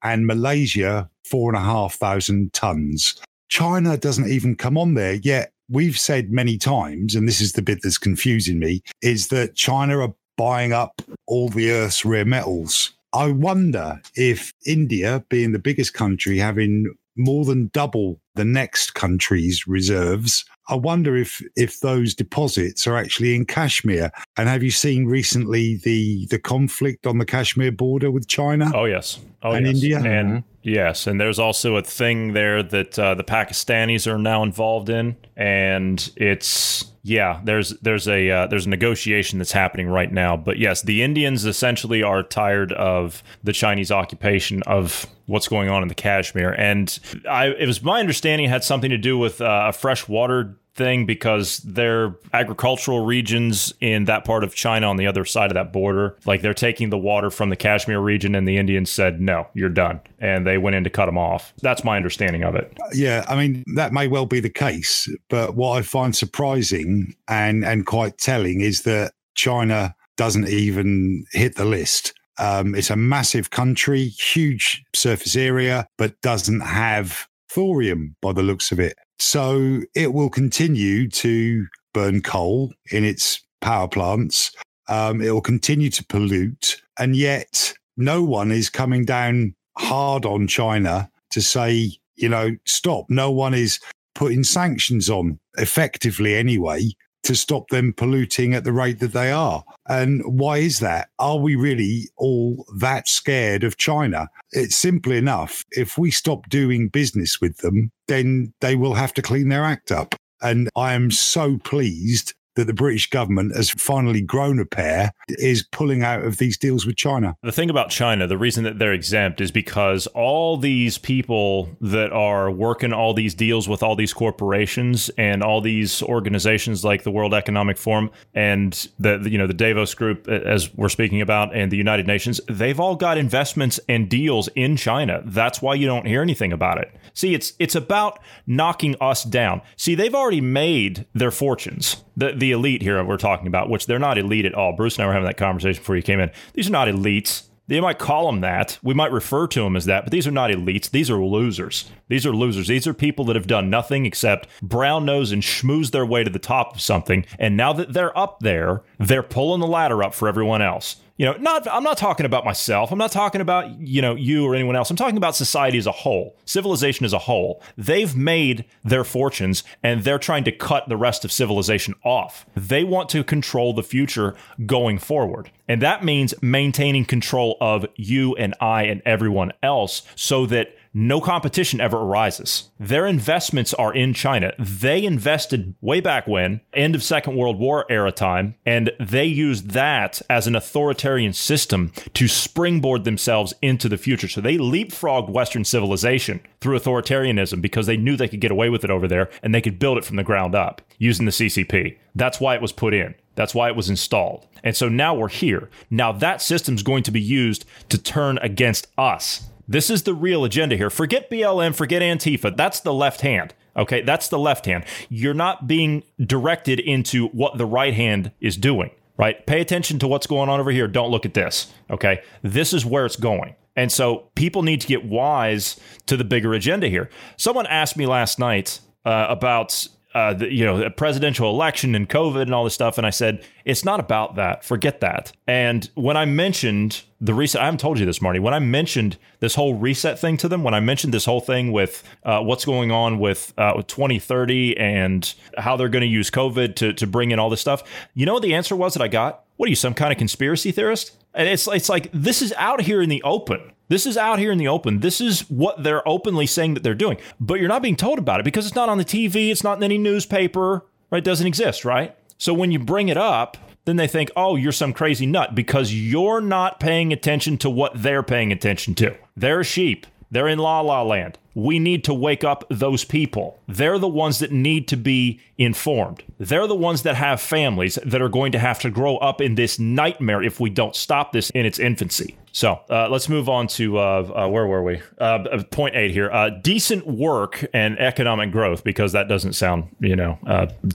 And 0.04 0.28
Malaysia, 0.28 1.10
4,500 1.26 2.54
tons. 2.54 3.20
China 3.48 3.98
doesn't 3.98 4.30
even 4.30 4.56
come 4.56 4.78
on 4.78 4.94
there 4.94 5.16
yet 5.16 5.52
we've 5.70 5.98
said 5.98 6.32
many 6.32 6.58
times, 6.58 7.16
and 7.16 7.28
this 7.28 7.42
is 7.42 7.54
the 7.54 7.62
bit 7.62 7.80
that's 7.84 7.98
confusing 7.98 8.60
me, 8.60 8.82
is 9.02 9.28
that 9.28 9.56
China 9.56 10.00
are 10.00 10.14
buying 10.38 10.74
up 10.74 11.02
all 11.28 11.50
the 11.50 11.72
Earth's 11.72 12.06
rare 12.06 12.26
metals. 12.26 12.94
I 13.14 13.32
wonder 13.32 14.02
if 14.16 14.54
India, 14.66 15.24
being 15.30 15.52
the 15.52 15.60
biggest 15.60 15.94
country, 15.94 16.38
having 16.38 16.94
more 17.18 17.44
than 17.44 17.70
double 17.74 18.22
the 18.36 18.46
next 18.46 18.94
country's 18.94 19.68
reserves. 19.68 20.46
I 20.70 20.76
wonder 20.76 21.18
if 21.18 21.42
if 21.56 21.80
those 21.80 22.14
deposits 22.14 22.86
are 22.88 22.96
actually 22.96 23.36
in 23.36 23.46
Kashmir. 23.46 24.12
And 24.38 24.48
have 24.48 24.64
you 24.64 24.72
seen 24.72 25.06
recently 25.06 25.78
the 25.78 26.28
the 26.28 26.40
conflict 26.40 27.08
on 27.08 27.18
the 27.18 27.26
Kashmir 27.26 27.72
border 27.72 28.12
with 28.12 28.28
China? 28.28 28.72
Oh 28.74 28.86
yes, 28.86 29.20
oh 29.44 29.52
and 29.52 29.66
yes. 29.66 29.76
India, 29.76 29.98
and 29.98 30.30
mm-hmm. 30.30 30.48
yes, 30.62 31.08
and 31.08 31.20
there's 31.20 31.40
also 31.40 31.76
a 31.76 31.82
thing 31.82 32.34
there 32.34 32.62
that 32.62 32.98
uh, 33.00 33.16
the 33.16 33.24
Pakistanis 33.24 34.06
are 34.06 34.20
now 34.20 34.44
involved 34.44 34.90
in, 34.90 35.18
and 35.36 36.12
it's 36.16 36.86
yeah, 37.04 37.40
there's 37.44 37.72
there's 37.80 38.08
a 38.08 38.30
uh, 38.30 38.48
there's 38.48 38.66
a 38.66 38.70
negotiation 38.70 39.40
that's 39.40 39.52
happening 39.52 39.88
right 39.88 40.12
now. 40.12 40.36
But 40.36 40.60
yes, 40.60 40.82
the 40.82 41.02
Indians 41.02 41.46
essentially 41.46 42.04
are 42.04 42.24
tired 42.24 42.72
of 42.74 43.24
the 43.44 43.54
Chinese 43.54 43.92
occupation 43.92 44.62
of 44.64 45.08
what's 45.26 45.48
going 45.48 45.70
on 45.70 45.82
in 45.82 45.88
the 45.88 45.96
Kashmir, 45.96 46.54
and 46.58 47.00
I 47.28 47.48
it 47.48 47.68
was 47.68 47.82
my 47.82 48.00
understanding 48.00 48.46
it 48.46 48.50
had 48.50 48.64
something 48.64 48.90
to 48.90 48.98
do 48.98 49.18
with 49.18 49.40
uh, 49.42 49.66
a 49.70 49.74
freshwater 49.74 50.59
thing 50.76 51.06
because 51.06 51.58
their 51.58 52.16
agricultural 52.32 53.06
regions 53.06 53.74
in 53.82 54.06
that 54.06 54.24
part 54.24 54.46
of 54.46 54.56
China 54.56 54.88
on 54.88 54.96
the 54.96 55.08
other 55.08 55.26
side 55.26 55.52
of 55.52 55.56
that 55.56 55.74
border, 55.74 56.18
like 56.26 56.42
they're 56.42 56.54
taking 56.54 56.90
the 56.90 56.98
water 56.98 57.30
from 57.30 57.50
the 57.50 57.56
Kashmir 57.58 58.00
region, 58.00 58.34
and 58.34 58.48
the 58.48 58.58
Indians 58.58 58.90
said, 58.90 59.20
no, 59.20 59.48
you're 59.54 59.68
done. 59.68 60.00
And 60.20 60.48
they 60.48 60.58
went 60.58 60.78
in 60.78 60.86
to 60.86 60.90
cut 60.90 61.08
them 61.08 61.18
off. 61.18 61.54
That's 61.62 61.84
my 61.84 61.98
understanding 61.98 62.44
of 62.44 62.56
it. 62.56 62.76
Yeah, 62.94 63.26
I 63.28 63.36
mean, 63.36 63.64
that 63.76 63.92
may 63.92 64.08
well 64.08 64.26
be 64.26 64.40
the 64.40 64.50
case. 64.50 65.10
But 65.30 65.56
what 65.56 65.78
I 65.78 65.82
find 65.82 66.16
surprising 66.16 67.14
and, 67.28 67.66
and 67.66 67.86
quite 67.86 68.18
telling 68.18 68.62
is 68.62 68.84
that 68.84 69.12
China 69.36 69.96
doesn't 70.16 70.48
even 70.48 71.26
hit 71.34 71.56
the 71.56 71.66
list. 71.66 72.14
Um, 72.38 72.74
it's 72.74 72.90
a 72.90 72.96
massive 72.96 73.50
country, 73.50 74.08
huge 74.08 74.84
surface 74.96 75.36
area, 75.36 75.88
but 75.98 76.22
doesn't 76.22 76.62
have 76.62 77.28
thorium 77.50 78.16
by 78.22 78.32
the 78.32 78.44
looks 78.44 78.72
of 78.72 78.80
it. 78.80 78.96
So 79.20 79.82
it 79.96 80.14
will 80.14 80.30
continue 80.30 81.10
to 81.10 81.68
burn 81.94 82.22
coal 82.22 82.74
in 82.92 83.04
its 83.04 83.42
power 83.62 83.88
plants. 83.88 84.52
Um, 84.88 85.22
it 85.22 85.32
will 85.32 85.42
continue 85.42 85.90
to 85.92 86.06
pollute. 86.06 86.82
And 86.98 87.16
yet, 87.16 87.74
no 87.98 88.24
one 88.24 88.52
is 88.52 88.70
coming 88.70 89.06
down 89.06 89.56
hard 89.78 90.26
on 90.26 90.48
China 90.48 91.10
to 91.32 91.42
say, 91.42 91.92
you 92.16 92.30
know, 92.30 92.56
stop. 92.66 93.06
No 93.10 93.30
one 93.30 93.54
is 93.54 93.80
putting 94.16 94.44
sanctions 94.44 95.10
on 95.10 95.40
effectively 95.58 96.36
anyway 96.36 96.90
to 97.24 97.36
stop 97.36 97.70
them 97.70 97.94
polluting 97.94 98.54
at 98.54 98.64
the 98.64 98.72
rate 98.72 99.00
that 99.00 99.14
they 99.14 99.32
are. 99.32 99.64
And 99.88 100.22
why 100.26 100.58
is 100.58 100.80
that? 100.80 101.10
Are 101.20 101.38
we 101.38 101.56
really 101.56 102.10
all 102.18 102.66
that 102.78 103.08
scared 103.08 103.64
of 103.64 103.78
China? 103.78 104.28
It's 104.52 104.76
simple 104.76 105.12
enough. 105.12 105.66
If 105.72 105.98
we 105.98 106.12
stop 106.12 106.50
doing 106.50 106.88
business 106.88 107.42
with 107.42 107.58
them, 107.58 107.92
then 108.08 108.54
they 108.62 108.76
will 108.76 108.94
have 108.94 109.14
to 109.16 109.22
clean 109.22 109.50
their 109.50 109.64
act 109.64 109.92
up. 109.92 110.16
And 110.42 110.70
I 110.76 110.94
am 110.94 111.12
so 111.12 111.58
pleased 111.58 112.34
that 112.60 112.68
the 112.68 112.74
British 112.74 113.10
government 113.10 113.56
has 113.56 113.70
finally 113.70 114.22
grown 114.22 114.60
a 114.60 114.66
pair 114.66 115.12
is 115.30 115.64
pulling 115.72 116.04
out 116.04 116.24
of 116.24 116.38
these 116.38 116.58
deals 116.58 116.86
with 116.86 116.98
China. 116.98 117.38
The 117.42 117.54
thing 117.54 117.70
about 117.70 117.90
China, 117.90 118.28
the 118.28 118.38
reason 118.38 118.66
that 118.66 118.80
they're 118.80 118.94
exempt 118.94 119.40
is 119.40 119.50
because 119.50 120.08
all 120.08 120.58
these 120.58 120.98
people 120.98 121.70
that 121.80 122.12
are 122.12 122.52
working 122.52 122.92
all 122.92 123.14
these 123.14 123.34
deals 123.34 123.70
with 123.70 123.82
all 123.82 123.96
these 123.96 124.12
corporations 124.12 125.10
and 125.18 125.42
all 125.42 125.62
these 125.62 126.04
organizations 126.04 126.84
like 126.84 127.04
the 127.04 127.12
World 127.12 127.34
Economic 127.34 127.78
Forum 127.78 128.12
and 128.34 128.90
the 129.00 129.26
you 129.30 129.38
know 129.38 129.48
the 129.48 129.54
Davos 129.54 129.94
group 129.94 130.28
as 130.28 130.74
we're 130.76 130.90
speaking 130.90 131.22
about 131.22 131.56
and 131.56 131.72
the 131.72 131.78
United 131.78 132.08
Nations, 132.08 132.42
they've 132.50 132.80
all 132.80 132.98
got 132.98 133.18
investments 133.18 133.80
and 133.88 134.10
deals 134.10 134.50
in 134.56 134.76
China. 134.76 135.22
That's 135.26 135.62
why 135.62 135.76
you 135.76 135.88
don't 135.88 136.06
hear 136.06 136.22
anything 136.22 136.52
about 136.52 136.78
it. 136.78 136.94
See, 137.14 137.34
it's 137.34 137.54
it's 137.58 137.76
about 137.76 138.20
knocking 138.46 138.96
us 139.00 139.24
down. 139.24 139.62
See, 139.78 139.96
they've 139.96 140.16
already 140.16 140.42
made 140.42 141.06
their 141.14 141.32
fortunes. 141.32 142.04
The 142.20 142.34
the 142.36 142.52
elite 142.52 142.82
here 142.82 143.02
we're 143.04 143.18
talking 143.18 143.48
about, 143.48 143.70
which 143.70 143.86
they're 143.86 143.98
not 143.98 144.18
elite 144.18 144.46
at 144.46 144.54
all. 144.54 144.74
Bruce 144.74 144.98
and 144.98 145.04
I 145.04 145.08
were 145.08 145.14
having 145.14 145.28
that 145.28 145.38
conversation 145.38 145.82
before 145.82 145.96
you 145.96 146.02
came 146.04 146.20
in. 146.20 146.32
These 146.54 146.68
are 146.68 146.72
not 146.72 146.88
elites. 146.88 147.44
They 147.68 147.80
might 147.80 148.00
call 148.00 148.26
them 148.26 148.42
that. 148.42 148.80
We 148.82 148.96
might 148.96 149.12
refer 149.12 149.46
to 149.48 149.62
them 149.62 149.76
as 149.76 149.86
that, 149.86 150.04
but 150.04 150.12
these 150.12 150.26
are 150.26 150.32
not 150.32 150.50
elites. 150.50 150.90
These 150.90 151.12
are 151.12 151.24
losers. 151.24 151.90
These 152.08 152.26
are 152.26 152.34
losers. 152.34 152.68
These 152.68 152.88
are 152.88 152.96
people 152.96 153.26
that 153.26 153.36
have 153.36 153.46
done 153.46 153.70
nothing 153.70 154.08
except 154.08 154.48
brown 154.62 155.06
nose 155.06 155.32
and 155.32 155.44
schmooze 155.44 155.92
their 155.92 156.06
way 156.06 156.24
to 156.24 156.32
the 156.32 156.40
top 156.40 156.74
of 156.74 156.82
something. 156.82 157.26
And 157.38 157.56
now 157.56 157.72
that 157.74 157.94
they're 157.94 158.18
up 158.18 158.40
there, 158.40 158.82
they're 158.98 159.22
pulling 159.22 159.62
the 159.62 159.68
ladder 159.68 160.04
up 160.04 160.16
for 160.16 160.28
everyone 160.28 160.64
else 160.64 160.96
you 161.20 161.26
know 161.26 161.34
not 161.34 161.68
i'm 161.72 161.84
not 161.84 162.00
talking 162.00 162.26
about 162.26 162.46
myself. 162.46 162.92
I'm 162.92 162.98
not 162.98 163.12
talking 163.12 163.42
about 163.42 163.80
you 163.80 164.02
know 164.02 164.16
you 164.16 164.46
or 164.46 164.56
anyone 164.56 164.76
else. 164.76 164.90
I'm 164.90 164.96
talking 164.96 165.18
about 165.18 165.36
society 165.36 165.78
as 165.78 165.86
a 165.86 165.92
whole 165.92 166.38
civilization 166.46 167.06
as 167.06 167.14
a 167.14 167.20
whole. 167.20 167.62
They've 167.78 168.16
made 168.16 168.66
their 168.84 169.04
fortunes 169.04 169.64
and 169.84 170.04
they're 170.04 170.18
trying 170.18 170.46
to 170.46 170.52
cut 170.52 170.88
the 170.88 170.98
rest 170.98 171.26
of 171.26 171.32
civilization 171.32 171.94
off. 172.04 172.46
They 172.56 172.84
want 172.84 173.10
to 173.10 173.24
control 173.24 173.74
the 173.74 173.84
future 173.84 174.36
going 174.66 174.98
forward. 174.98 175.52
And 175.68 175.82
that 175.82 176.04
means 176.04 176.34
maintaining 176.42 177.06
control 177.06 177.58
of 177.60 177.86
you 177.96 178.36
and 178.36 178.56
i 178.62 178.84
and 178.84 179.02
everyone 179.06 179.52
else 179.62 180.04
so 180.16 180.46
that 180.48 180.76
no 180.94 181.22
competition 181.22 181.80
ever 181.80 181.98
arises. 181.98 182.70
Their 182.80 183.06
investments 183.06 183.74
are 183.74 183.94
in 183.94 184.14
China. 184.14 184.54
They 184.58 185.04
invested 185.04 185.76
way 185.82 186.00
back 186.00 186.28
when, 186.28 186.62
end 186.74 186.96
of 186.96 187.04
Second 187.04 187.36
World 187.36 187.60
War 187.60 187.86
era 187.90 188.12
time, 188.12 188.56
and 188.66 188.92
they 189.00 189.26
used 189.26 189.72
that 189.72 190.22
as 190.30 190.48
an 190.48 190.56
authoritarian 190.56 191.34
system 191.34 191.92
to 192.14 192.28
springboard 192.28 193.04
themselves 193.04 193.54
into 193.62 193.88
the 193.88 193.98
future. 193.98 194.28
So 194.28 194.42
they 194.42 194.58
leapfrogged 194.58 195.30
Western 195.30 195.64
civilization 195.64 196.42
through 196.62 196.80
authoritarianism 196.80 197.62
because 197.62 197.86
they 197.86 197.98
knew 197.98 198.16
they 198.16 198.28
could 198.28 198.42
get 198.42 198.52
away 198.52 198.70
with 198.70 198.84
it 198.84 198.90
over 198.90 199.08
there 199.08 199.30
and 199.44 199.54
they 199.54 199.62
could 199.62 199.80
build 199.80 199.98
it 199.98 200.06
from 200.06 200.16
the 200.16 200.24
ground 200.24 200.56
up 200.56 200.82
using 200.98 201.26
the 201.26 201.32
CCP. 201.32 201.98
That's 202.16 202.40
why 202.40 202.56
it 202.56 202.62
was 202.62 202.72
put 202.72 202.94
in. 202.94 203.16
That's 203.36 203.56
why 203.56 203.70
it 203.70 203.76
was 203.76 203.90
installed. 203.90 204.48
And 204.64 204.76
so 204.76 204.90
now 204.90 205.14
we're 205.14 205.30
here. 205.30 205.70
Now 205.90 206.12
that 206.12 206.42
system's 206.42 206.84
going 206.84 207.04
to 207.04 207.12
be 207.12 207.22
used 207.22 207.64
to 207.90 207.98
turn 207.98 208.38
against 208.40 208.88
us. 208.98 209.50
This 209.70 209.92
is 209.92 210.02
the 210.02 210.16
real 210.16 210.44
agenda 210.44 210.76
here. 210.76 210.90
Forget 210.90 211.30
BLM, 211.30 211.76
forget 211.76 212.02
Antifa. 212.02 212.58
That's 212.58 212.80
the 212.80 212.92
left 212.92 213.22
hand. 213.22 213.54
Okay, 213.78 214.02
that's 214.02 214.28
the 214.28 214.40
left 214.40 214.66
hand. 214.66 214.84
You're 215.10 215.36
not 215.36 215.68
being 215.68 216.04
directed 216.20 216.80
into 216.80 217.28
what 217.28 217.60
the 217.60 217.68
right 217.68 217.94
hand 217.94 218.32
is 218.42 218.58
doing, 218.58 218.90
right? 219.16 219.46
Pay 219.46 219.62
attention 219.62 220.00
to 220.00 220.08
what's 220.08 220.26
going 220.26 220.50
on 220.50 220.60
over 220.60 220.72
here. 220.72 220.88
Don't 220.88 221.12
look 221.12 221.24
at 221.24 221.36
this. 221.36 221.72
Okay, 221.92 222.24
this 222.42 222.74
is 222.74 222.84
where 222.84 223.06
it's 223.06 223.16
going. 223.16 223.56
And 223.76 223.92
so 223.92 224.30
people 224.34 224.64
need 224.64 224.82
to 224.82 224.88
get 224.88 225.06
wise 225.06 225.80
to 226.08 226.18
the 226.18 226.24
bigger 226.24 226.54
agenda 226.56 226.88
here. 226.88 227.08
Someone 227.38 227.68
asked 227.68 227.96
me 227.96 228.08
last 228.08 228.40
night 228.40 228.80
uh, 229.06 229.28
about 229.30 229.88
uh, 230.16 230.34
the, 230.34 230.52
you 230.52 230.66
know, 230.66 230.82
a 230.82 230.90
presidential 230.90 231.50
election 231.50 231.94
and 231.94 232.10
COVID 232.10 232.42
and 232.42 232.54
all 232.54 232.64
this 232.64 232.74
stuff. 232.74 232.98
And 232.98 233.06
I 233.06 233.12
said, 233.12 233.46
it's 233.64 233.86
not 233.86 234.00
about 234.00 234.36
that. 234.36 234.64
Forget 234.64 235.02
that. 235.02 235.32
And 235.48 235.88
when 235.94 236.18
I 236.18 236.26
mentioned 236.26 237.04
the 237.22 237.34
reset, 237.34 237.62
I 237.62 237.66
haven't 237.66 237.80
told 237.80 238.00
you 238.00 238.06
this, 238.06 238.22
Marty. 238.22 238.40
When 238.40 238.54
I 238.54 238.60
mentioned 238.60 239.18
this 239.40 239.54
whole 239.54 239.76
reset 239.76 240.18
thing 240.18 240.38
to 240.38 240.48
them, 240.48 240.64
when 240.64 240.74
I 240.74 240.80
mentioned 240.80 241.14
this 241.14 241.26
whole 241.26 241.42
thing 241.42 241.72
with 241.72 242.04
uh, 242.24 242.42
what's 242.42 242.66
going 242.66 242.92
on 242.92 243.20
with, 243.20 243.54
uh, 243.58 243.74
with 243.76 243.86
2030 243.88 244.78
and 244.78 245.32
how 245.58 245.78
they're 245.78 245.90
going 245.90 246.02
to 246.02 246.08
use 246.08 246.32
COVID 246.32 246.76
to, 246.78 246.94
to 246.94 247.06
bring 247.06 247.30
in 247.30 247.38
all 247.38 247.50
this 247.52 247.62
stuff, 247.62 247.84
you 248.16 248.26
know 248.26 248.34
what 248.34 248.44
the 248.44 248.56
answer 248.56 248.76
was 248.76 248.96
that 248.96 249.04
I 249.04 249.10
got? 249.10 249.44
What 249.58 249.68
are 249.68 249.70
you, 249.70 249.76
some 249.76 249.94
kind 249.94 250.12
of 250.12 250.18
conspiracy 250.18 250.72
theorist? 250.72 251.12
And 251.36 251.48
it's, 251.48 251.68
it's 251.68 251.90
like, 251.90 252.10
this 252.14 252.42
is 252.42 252.54
out 252.58 252.82
here 252.82 253.02
in 253.02 253.10
the 253.10 253.22
open. 253.22 253.74
This 253.90 254.06
is 254.06 254.18
out 254.18 254.38
here 254.38 254.52
in 254.52 254.60
the 254.60 254.68
open. 254.68 255.00
This 255.00 255.20
is 255.20 255.42
what 255.50 255.84
they're 255.84 256.08
openly 256.08 256.46
saying 256.46 256.76
that 256.76 256.84
they're 256.84 256.94
doing. 256.94 257.18
But 257.40 257.60
you're 257.60 257.68
not 257.68 257.82
being 257.82 257.96
told 257.96 258.20
about 258.20 258.40
it 258.40 258.44
because 258.44 258.68
it's 258.68 258.76
not 258.76 258.88
on 258.88 259.00
the 259.00 259.06
TV, 259.06 259.52
it's 259.52 259.64
not 259.64 259.78
in 259.78 259.84
any 259.84 259.98
newspaper, 259.98 260.86
right? 261.10 261.18
It 261.18 261.26
doesn't 261.26 261.48
exist, 261.48 261.84
right? 261.84 262.16
So 262.38 262.54
when 262.54 262.72
you 262.72 262.78
bring 262.78 263.10
it 263.10 263.18
up, 263.18 263.58
then 263.86 263.96
they 263.96 264.08
think, 264.08 264.30
oh, 264.36 264.56
you're 264.56 264.72
some 264.72 264.94
crazy 264.94 265.26
nut 265.26 265.56
because 265.56 265.92
you're 265.92 266.40
not 266.40 266.80
paying 266.80 267.12
attention 267.12 267.58
to 267.58 267.70
what 267.70 267.94
they're 267.96 268.22
paying 268.22 268.52
attention 268.52 268.94
to. 268.96 269.18
They're 269.36 269.64
sheep. 269.64 270.06
They're 270.30 270.48
in 270.48 270.60
la 270.60 270.82
la 270.82 271.02
land. 271.02 271.40
We 271.56 271.80
need 271.80 272.04
to 272.04 272.14
wake 272.14 272.44
up 272.44 272.64
those 272.70 273.04
people. 273.04 273.60
They're 273.68 273.98
the 273.98 274.08
ones 274.08 274.38
that 274.40 274.52
need 274.52 274.88
to 274.90 274.98
be 274.98 275.40
informed. 275.58 276.24
They're 276.38 276.68
the 276.68 276.76
ones 276.76 277.02
that 277.02 277.16
have 277.16 277.42
families 277.42 277.98
that 278.06 278.22
are 278.22 278.30
going 278.30 278.52
to 278.52 278.60
have 278.60 278.80
to 278.82 278.92
grow 278.92 279.18
up 279.18 279.42
in 279.42 279.56
this 279.56 279.80
nightmare 279.80 280.44
if 280.44 280.60
we 280.60 280.70
don't 280.70 280.96
stop 280.96 281.32
this 281.32 281.50
in 281.50 281.66
its 281.66 281.80
infancy. 281.80 282.38
So 282.52 282.80
uh, 282.90 283.10
let's 283.10 283.30
move 283.30 283.50
on 283.50 283.68
to 283.68 283.98
uh, 283.98 284.46
uh, 284.46 284.48
where 284.48 284.68
were 284.68 284.84
we? 284.84 285.02
Uh, 285.20 285.24
uh, 285.24 285.64
point 285.64 285.96
eight 285.96 286.12
here. 286.12 286.32
Uh, 286.32 286.50
decent 286.50 287.08
work 287.08 287.66
and 287.74 287.98
economic 288.00 288.52
growth, 288.52 288.84
because 288.84 289.12
that 289.14 289.28
doesn't 289.28 289.54
sound 289.54 289.96
you 290.00 290.16
know 290.16 290.38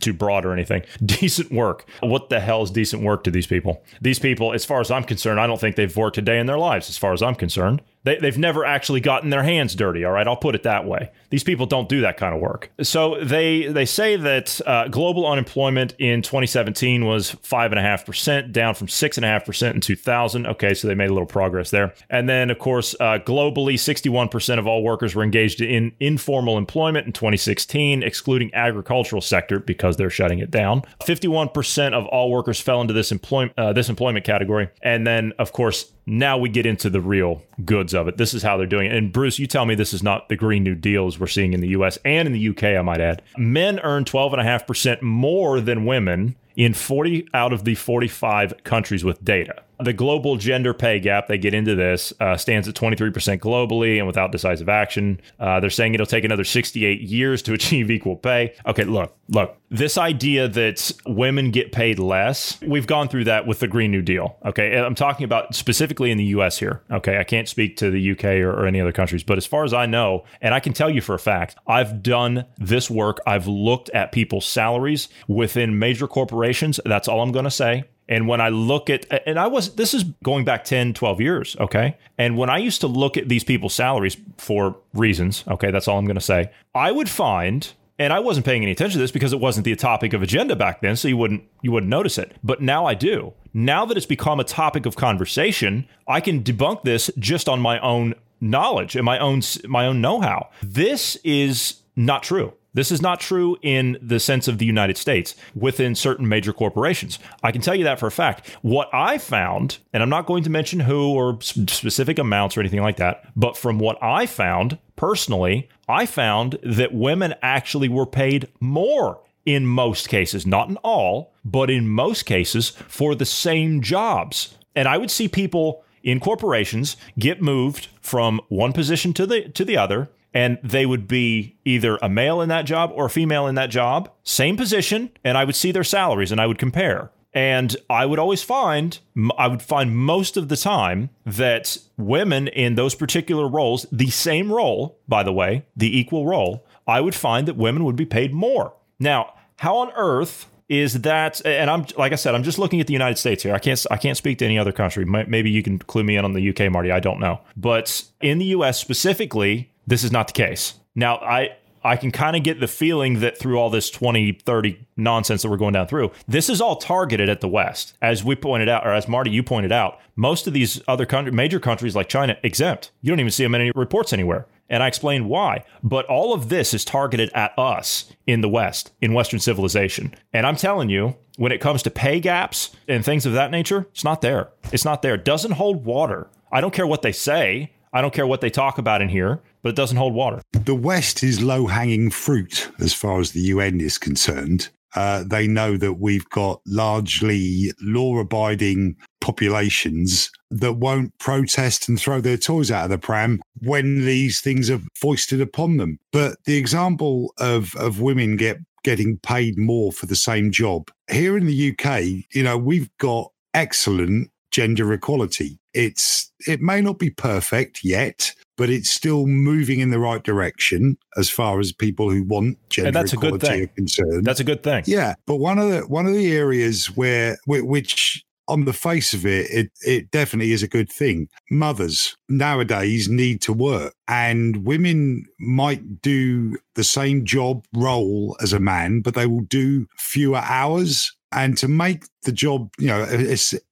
too 0.00 0.12
broad 0.12 0.44
or 0.44 0.52
anything. 0.52 0.82
Decent 1.04 1.52
work. 1.52 1.88
What 2.00 2.28
the 2.28 2.40
hell 2.40 2.62
is 2.62 2.70
decent 2.70 3.02
work 3.02 3.24
to 3.24 3.30
these 3.30 3.46
people? 3.46 3.82
These 4.00 4.18
people, 4.18 4.52
as 4.52 4.64
far 4.64 4.80
as 4.80 4.90
I'm 4.90 5.04
concerned, 5.04 5.40
I 5.40 5.46
don't 5.46 5.60
think 5.60 5.76
they've 5.76 5.96
worked 5.96 6.18
a 6.18 6.22
day 6.22 6.38
in 6.38 6.46
their 6.46 6.58
lives. 6.58 6.88
As 6.88 6.98
far 6.98 7.12
as 7.12 7.22
I'm 7.22 7.34
concerned, 7.34 7.82
they, 8.04 8.18
they've 8.18 8.38
never 8.38 8.64
actually 8.64 9.00
gotten 9.00 9.30
their 9.30 9.42
hands 9.42 9.74
dirty. 9.74 10.04
All 10.04 10.12
right, 10.12 10.26
I'll 10.26 10.36
put 10.36 10.54
it 10.54 10.62
that 10.62 10.86
way. 10.86 11.10
These 11.30 11.44
people 11.44 11.66
don't 11.66 11.88
do 11.88 12.00
that 12.02 12.16
kind 12.16 12.34
of 12.34 12.40
work. 12.40 12.70
So 12.82 13.22
they 13.22 13.66
they 13.66 13.84
say 13.86 14.16
that 14.16 14.60
global 14.90 15.26
unemployment 15.26 15.94
in 15.98 16.22
2017 16.22 17.04
was 17.04 17.32
five 17.42 17.72
and 17.72 17.78
a 17.78 17.82
half 17.82 18.06
percent, 18.06 18.52
down 18.52 18.74
from 18.74 18.88
six 18.88 19.16
and 19.16 19.24
a 19.24 19.28
half 19.28 19.44
percent 19.44 19.74
in 19.74 19.80
2000. 19.80 20.46
Okay, 20.46 20.74
so 20.74 20.88
they 20.88 20.94
made 20.94 21.10
a 21.10 21.12
little 21.12 21.26
progress 21.26 21.70
there. 21.70 21.94
And 22.10 22.28
then, 22.28 22.50
of 22.50 22.58
course, 22.58 22.94
uh, 23.00 23.18
globally, 23.18 23.74
61% 23.74 24.58
of 24.58 24.66
all 24.66 24.82
workers 24.82 25.14
were 25.14 25.22
engaged 25.22 25.60
in 25.60 25.92
informal 26.00 26.58
employment 26.58 27.06
in 27.06 27.12
2016, 27.12 28.02
excluding 28.02 28.52
agricultural 28.54 29.22
sector 29.22 29.58
because 29.58 29.96
they're 29.96 30.10
shutting 30.10 30.38
it 30.38 30.50
down. 30.50 30.82
51% 31.02 31.92
of 31.92 32.06
all 32.06 32.30
workers 32.30 32.60
fell 32.60 32.80
into 32.80 32.92
this 32.92 33.10
employment 33.12 33.52
uh, 33.58 33.72
this 33.72 33.88
employment 33.88 34.24
category. 34.24 34.68
And 34.82 35.06
then, 35.06 35.32
of 35.38 35.52
course, 35.52 35.92
now 36.06 36.36
we 36.36 36.48
get 36.48 36.66
into 36.66 36.90
the 36.90 37.00
real 37.00 37.42
goods 37.64 37.93
of 37.94 38.08
it. 38.08 38.16
This 38.16 38.34
is 38.34 38.42
how 38.42 38.56
they're 38.56 38.66
doing 38.66 38.90
it. 38.90 38.96
And 38.96 39.12
Bruce, 39.12 39.38
you 39.38 39.46
tell 39.46 39.64
me 39.64 39.74
this 39.74 39.92
is 39.92 40.02
not 40.02 40.28
the 40.28 40.36
Green 40.36 40.62
New 40.62 40.74
Deals 40.74 41.18
we're 41.18 41.26
seeing 41.26 41.52
in 41.52 41.60
the 41.60 41.68
US 41.68 41.98
and 42.04 42.26
in 42.26 42.32
the 42.32 42.48
UK, 42.48 42.64
I 42.64 42.82
might 42.82 43.00
add. 43.00 43.22
Men 43.36 43.80
earn 43.80 44.04
12.5% 44.04 45.02
more 45.02 45.60
than 45.60 45.84
women 45.86 46.36
in 46.56 46.74
40 46.74 47.28
out 47.34 47.52
of 47.52 47.64
the 47.64 47.74
45 47.74 48.64
countries 48.64 49.04
with 49.04 49.24
data. 49.24 49.62
The 49.84 49.92
global 49.92 50.36
gender 50.36 50.72
pay 50.72 50.98
gap, 50.98 51.28
they 51.28 51.36
get 51.36 51.52
into 51.52 51.74
this, 51.74 52.14
uh, 52.18 52.38
stands 52.38 52.66
at 52.66 52.74
23% 52.74 53.38
globally 53.38 53.98
and 53.98 54.06
without 54.06 54.32
decisive 54.32 54.70
action. 54.70 55.20
Uh, 55.38 55.60
they're 55.60 55.68
saying 55.68 55.92
it'll 55.92 56.06
take 56.06 56.24
another 56.24 56.42
68 56.42 57.02
years 57.02 57.42
to 57.42 57.52
achieve 57.58 57.90
equal 57.90 58.16
pay. 58.16 58.54
Okay, 58.66 58.84
look, 58.84 59.14
look, 59.28 59.58
this 59.68 59.98
idea 59.98 60.48
that 60.48 60.90
women 61.04 61.50
get 61.50 61.70
paid 61.70 61.98
less, 61.98 62.58
we've 62.62 62.86
gone 62.86 63.08
through 63.08 63.24
that 63.24 63.46
with 63.46 63.58
the 63.58 63.68
Green 63.68 63.90
New 63.90 64.00
Deal. 64.00 64.38
Okay, 64.46 64.74
I'm 64.78 64.94
talking 64.94 65.24
about 65.24 65.54
specifically 65.54 66.10
in 66.10 66.16
the 66.16 66.24
US 66.26 66.58
here. 66.58 66.80
Okay, 66.90 67.18
I 67.18 67.24
can't 67.24 67.48
speak 67.48 67.76
to 67.76 67.90
the 67.90 68.12
UK 68.12 68.24
or, 68.40 68.52
or 68.52 68.66
any 68.66 68.80
other 68.80 68.92
countries, 68.92 69.22
but 69.22 69.36
as 69.36 69.44
far 69.44 69.64
as 69.64 69.74
I 69.74 69.84
know, 69.84 70.24
and 70.40 70.54
I 70.54 70.60
can 70.60 70.72
tell 70.72 70.88
you 70.88 71.02
for 71.02 71.14
a 71.14 71.18
fact, 71.18 71.56
I've 71.66 72.02
done 72.02 72.46
this 72.56 72.88
work, 72.88 73.20
I've 73.26 73.46
looked 73.46 73.90
at 73.90 74.12
people's 74.12 74.46
salaries 74.46 75.08
within 75.28 75.78
major 75.78 76.06
corporations. 76.06 76.80
That's 76.86 77.06
all 77.06 77.20
I'm 77.20 77.32
going 77.32 77.44
to 77.44 77.50
say. 77.50 77.84
And 78.08 78.28
when 78.28 78.40
I 78.40 78.50
look 78.50 78.90
at, 78.90 79.06
and 79.26 79.38
I 79.38 79.46
was, 79.46 79.76
this 79.76 79.94
is 79.94 80.04
going 80.22 80.44
back 80.44 80.64
10, 80.64 80.92
12 80.92 81.20
years, 81.20 81.56
okay? 81.58 81.96
And 82.18 82.36
when 82.36 82.50
I 82.50 82.58
used 82.58 82.80
to 82.82 82.86
look 82.86 83.16
at 83.16 83.28
these 83.28 83.44
people's 83.44 83.74
salaries 83.74 84.16
for 84.36 84.76
reasons, 84.92 85.44
okay, 85.48 85.70
that's 85.70 85.88
all 85.88 85.98
I'm 85.98 86.04
going 86.04 86.14
to 86.16 86.20
say, 86.20 86.50
I 86.74 86.92
would 86.92 87.08
find 87.08 87.72
and 87.98 88.12
I 88.12 88.18
wasn't 88.18 88.44
paying 88.44 88.62
any 88.62 88.72
attention 88.72 88.98
to 88.98 89.02
this 89.02 89.12
because 89.12 89.32
it 89.32 89.40
wasn't 89.40 89.64
the 89.64 89.76
topic 89.76 90.12
of 90.12 90.22
agenda 90.22 90.56
back 90.56 90.80
then, 90.80 90.96
so 90.96 91.08
you 91.08 91.16
wouldn't 91.16 91.44
you 91.62 91.70
wouldn't 91.70 91.90
notice 91.90 92.18
it. 92.18 92.36
But 92.42 92.60
now 92.60 92.86
I 92.86 92.94
do. 92.94 93.34
Now 93.52 93.84
that 93.84 93.96
it's 93.96 94.06
become 94.06 94.40
a 94.40 94.44
topic 94.44 94.84
of 94.84 94.96
conversation, 94.96 95.86
I 96.08 96.20
can 96.20 96.42
debunk 96.42 96.82
this 96.82 97.10
just 97.18 97.48
on 97.48 97.60
my 97.60 97.78
own 97.78 98.14
knowledge 98.40 98.96
and 98.96 99.04
my 99.04 99.18
own 99.18 99.42
my 99.66 99.86
own 99.86 100.00
know-how. 100.00 100.50
This 100.62 101.16
is 101.22 101.82
not 101.94 102.24
true. 102.24 102.54
This 102.74 102.90
is 102.90 103.00
not 103.00 103.20
true 103.20 103.56
in 103.62 103.96
the 104.02 104.20
sense 104.20 104.48
of 104.48 104.58
the 104.58 104.66
United 104.66 104.98
States 104.98 105.34
within 105.54 105.94
certain 105.94 106.28
major 106.28 106.52
corporations. 106.52 107.18
I 107.42 107.52
can 107.52 107.62
tell 107.62 107.74
you 107.74 107.84
that 107.84 108.00
for 108.00 108.08
a 108.08 108.10
fact. 108.12 108.48
What 108.62 108.88
I 108.92 109.18
found, 109.18 109.78
and 109.92 110.02
I'm 110.02 110.08
not 110.08 110.26
going 110.26 110.42
to 110.44 110.50
mention 110.50 110.80
who 110.80 111.14
or 111.14 111.40
specific 111.40 112.18
amounts 112.18 112.56
or 112.56 112.60
anything 112.60 112.82
like 112.82 112.96
that, 112.96 113.24
but 113.36 113.56
from 113.56 113.78
what 113.78 113.96
I 114.02 114.26
found 114.26 114.78
personally, 114.96 115.68
I 115.88 116.04
found 116.04 116.58
that 116.62 116.92
women 116.92 117.34
actually 117.42 117.88
were 117.88 118.06
paid 118.06 118.48
more 118.60 119.20
in 119.46 119.66
most 119.66 120.08
cases, 120.08 120.46
not 120.46 120.68
in 120.68 120.76
all, 120.78 121.32
but 121.44 121.70
in 121.70 121.88
most 121.88 122.24
cases 122.24 122.70
for 122.88 123.14
the 123.14 123.26
same 123.26 123.82
jobs. 123.82 124.56
And 124.74 124.88
I 124.88 124.98
would 124.98 125.10
see 125.10 125.28
people 125.28 125.84
in 126.02 126.20
corporations 126.20 126.96
get 127.18 127.40
moved 127.40 127.88
from 128.00 128.40
one 128.48 128.72
position 128.72 129.12
to 129.14 129.26
the 129.26 129.48
to 129.50 129.64
the 129.64 129.76
other 129.76 130.10
and 130.34 130.58
they 130.62 130.84
would 130.84 131.06
be 131.08 131.56
either 131.64 131.96
a 132.02 132.08
male 132.08 132.40
in 132.40 132.48
that 132.48 132.66
job 132.66 132.90
or 132.94 133.06
a 133.06 133.10
female 133.10 133.46
in 133.46 133.54
that 133.54 133.70
job, 133.70 134.10
same 134.24 134.56
position, 134.56 135.10
and 135.22 135.38
I 135.38 135.44
would 135.44 135.54
see 135.54 135.70
their 135.70 135.84
salaries 135.84 136.32
and 136.32 136.40
I 136.40 136.46
would 136.46 136.58
compare. 136.58 137.10
And 137.32 137.76
I 137.90 138.06
would 138.06 138.18
always 138.18 138.42
find, 138.42 138.98
I 139.36 139.48
would 139.48 139.62
find 139.62 139.96
most 139.96 140.36
of 140.36 140.48
the 140.48 140.56
time 140.56 141.10
that 141.24 141.78
women 141.96 142.46
in 142.48 142.74
those 142.76 142.94
particular 142.94 143.48
roles, 143.48 143.86
the 143.90 144.10
same 144.10 144.52
role, 144.52 144.98
by 145.08 145.22
the 145.22 145.32
way, 145.32 145.64
the 145.76 145.96
equal 145.98 146.26
role, 146.26 146.64
I 146.86 147.00
would 147.00 147.14
find 147.14 147.48
that 147.48 147.56
women 147.56 147.84
would 147.84 147.96
be 147.96 148.06
paid 148.06 148.32
more. 148.32 148.74
Now, 149.00 149.34
how 149.56 149.76
on 149.76 149.90
earth 149.96 150.46
is 150.68 151.02
that 151.02 151.44
and 151.44 151.68
I'm 151.68 151.84
like 151.98 152.12
I 152.12 152.14
said 152.14 152.34
I'm 152.34 152.42
just 152.42 152.58
looking 152.58 152.80
at 152.80 152.86
the 152.86 152.94
United 152.94 153.18
States 153.18 153.42
here. 153.42 153.54
I 153.54 153.58
can't 153.58 153.84
I 153.90 153.98
can't 153.98 154.16
speak 154.16 154.38
to 154.38 154.46
any 154.46 154.58
other 154.58 154.72
country. 154.72 155.04
Maybe 155.04 155.50
you 155.50 155.62
can 155.62 155.78
clue 155.78 156.02
me 156.02 156.16
in 156.16 156.24
on 156.24 156.32
the 156.32 156.48
UK 156.48 156.72
Marty, 156.72 156.90
I 156.90 157.00
don't 157.00 157.20
know. 157.20 157.40
But 157.56 158.04
in 158.22 158.38
the 158.38 158.46
US 158.46 158.78
specifically, 158.78 159.70
this 159.86 160.04
is 160.04 160.12
not 160.12 160.28
the 160.28 160.32
case. 160.32 160.74
Now, 160.94 161.16
I 161.16 161.56
I 161.86 161.96
can 161.96 162.10
kind 162.10 162.34
of 162.34 162.42
get 162.42 162.60
the 162.60 162.66
feeling 162.66 163.20
that 163.20 163.36
through 163.36 163.58
all 163.58 163.68
this 163.68 163.90
2030 163.90 164.86
nonsense 164.96 165.42
that 165.42 165.50
we're 165.50 165.58
going 165.58 165.74
down 165.74 165.86
through, 165.86 166.12
this 166.26 166.48
is 166.48 166.62
all 166.62 166.76
targeted 166.76 167.28
at 167.28 167.42
the 167.42 167.48
West. 167.48 167.94
As 168.00 168.24
we 168.24 168.34
pointed 168.34 168.70
out, 168.70 168.86
or 168.86 168.94
as 168.94 169.06
Marty, 169.06 169.30
you 169.30 169.42
pointed 169.42 169.70
out, 169.70 170.00
most 170.16 170.46
of 170.46 170.54
these 170.54 170.80
other 170.88 171.04
country, 171.04 171.30
major 171.30 171.60
countries 171.60 171.94
like 171.94 172.08
China 172.08 172.38
exempt. 172.42 172.90
You 173.02 173.10
don't 173.10 173.20
even 173.20 173.30
see 173.30 173.42
them 173.42 173.54
in 173.54 173.60
any 173.60 173.72
reports 173.74 174.14
anywhere. 174.14 174.46
And 174.70 174.82
I 174.82 174.88
explained 174.88 175.28
why. 175.28 175.64
But 175.82 176.06
all 176.06 176.32
of 176.32 176.48
this 176.48 176.72
is 176.72 176.86
targeted 176.86 177.30
at 177.34 177.52
us 177.58 178.10
in 178.26 178.40
the 178.40 178.48
West, 178.48 178.92
in 179.02 179.12
Western 179.12 179.38
civilization. 179.40 180.14
And 180.32 180.46
I'm 180.46 180.56
telling 180.56 180.88
you, 180.88 181.16
when 181.36 181.52
it 181.52 181.60
comes 181.60 181.82
to 181.82 181.90
pay 181.90 182.18
gaps 182.18 182.74
and 182.88 183.04
things 183.04 183.26
of 183.26 183.34
that 183.34 183.50
nature, 183.50 183.86
it's 183.92 184.04
not 184.04 184.22
there. 184.22 184.48
It's 184.72 184.86
not 184.86 185.02
there. 185.02 185.16
It 185.16 185.24
doesn't 185.26 185.52
hold 185.52 185.84
water. 185.84 186.28
I 186.50 186.62
don't 186.62 186.72
care 186.72 186.86
what 186.86 187.02
they 187.02 187.12
say. 187.12 187.72
I 187.92 188.00
don't 188.00 188.14
care 188.14 188.26
what 188.26 188.40
they 188.40 188.50
talk 188.50 188.78
about 188.78 189.02
in 189.02 189.08
here, 189.08 189.40
but 189.64 189.70
it 189.70 189.76
doesn't 189.76 189.96
hold 189.96 190.14
water. 190.14 190.42
The 190.52 190.74
West 190.74 191.24
is 191.24 191.42
low 191.42 191.66
hanging 191.66 192.10
fruit 192.10 192.70
as 192.78 192.92
far 192.92 193.18
as 193.18 193.32
the 193.32 193.40
UN 193.40 193.80
is 193.80 193.98
concerned. 193.98 194.68
Uh, 194.94 195.24
they 195.26 195.48
know 195.48 195.76
that 195.76 195.94
we've 195.94 196.28
got 196.28 196.60
largely 196.66 197.72
law 197.80 198.18
abiding 198.18 198.94
populations 199.20 200.30
that 200.50 200.74
won't 200.74 201.18
protest 201.18 201.88
and 201.88 201.98
throw 201.98 202.20
their 202.20 202.36
toys 202.36 202.70
out 202.70 202.84
of 202.84 202.90
the 202.90 202.98
pram 202.98 203.40
when 203.60 204.04
these 204.04 204.40
things 204.40 204.70
are 204.70 204.80
foisted 204.94 205.40
upon 205.40 205.78
them. 205.78 205.98
But 206.12 206.36
the 206.44 206.56
example 206.56 207.32
of, 207.38 207.74
of 207.74 208.00
women 208.00 208.36
get 208.36 208.58
getting 208.84 209.16
paid 209.20 209.56
more 209.56 209.90
for 209.90 210.04
the 210.04 210.14
same 210.14 210.52
job 210.52 210.90
here 211.10 211.38
in 211.38 211.46
the 211.46 211.70
UK, 211.70 212.02
you 212.34 212.42
know, 212.42 212.58
we've 212.58 212.90
got 212.98 213.32
excellent 213.54 214.30
gender 214.54 214.92
equality. 214.92 215.58
It's 215.72 216.30
it 216.46 216.60
may 216.60 216.80
not 216.80 217.00
be 217.00 217.10
perfect 217.10 217.82
yet, 217.82 218.32
but 218.56 218.70
it's 218.70 218.88
still 218.88 219.26
moving 219.26 219.80
in 219.80 219.90
the 219.90 219.98
right 219.98 220.22
direction 220.22 220.96
as 221.16 221.28
far 221.28 221.58
as 221.58 221.72
people 221.72 222.08
who 222.08 222.22
want 222.22 222.56
gender 222.70 222.92
that's 222.92 223.12
equality 223.12 223.36
a 223.36 223.40
good 223.40 223.48
thing. 223.48 223.64
are 223.64 223.74
concerned. 223.74 224.24
That's 224.24 224.38
a 224.38 224.44
good 224.44 224.62
thing. 224.62 224.84
Yeah, 224.86 225.14
but 225.26 225.36
one 225.36 225.58
of 225.58 225.70
the 225.70 225.80
one 225.80 226.06
of 226.06 226.14
the 226.14 226.32
areas 226.32 226.86
where 226.86 227.36
which 227.46 228.24
on 228.46 228.64
the 228.64 228.72
face 228.72 229.12
of 229.12 229.26
it, 229.26 229.50
it 229.50 229.72
it 229.80 230.10
definitely 230.12 230.52
is 230.52 230.62
a 230.62 230.68
good 230.68 230.88
thing. 230.88 231.28
Mothers 231.50 232.14
nowadays 232.28 233.08
need 233.08 233.42
to 233.42 233.52
work, 233.52 233.92
and 234.06 234.64
women 234.64 235.24
might 235.40 236.00
do 236.00 236.56
the 236.76 236.84
same 236.84 237.24
job 237.24 237.64
role 237.74 238.36
as 238.40 238.52
a 238.52 238.60
man, 238.60 239.00
but 239.00 239.14
they 239.14 239.26
will 239.26 239.46
do 239.48 239.88
fewer 239.98 240.42
hours 240.44 241.12
and 241.34 241.58
to 241.58 241.68
make 241.68 242.04
the 242.22 242.32
job, 242.32 242.70
you 242.78 242.86
know, 242.86 243.02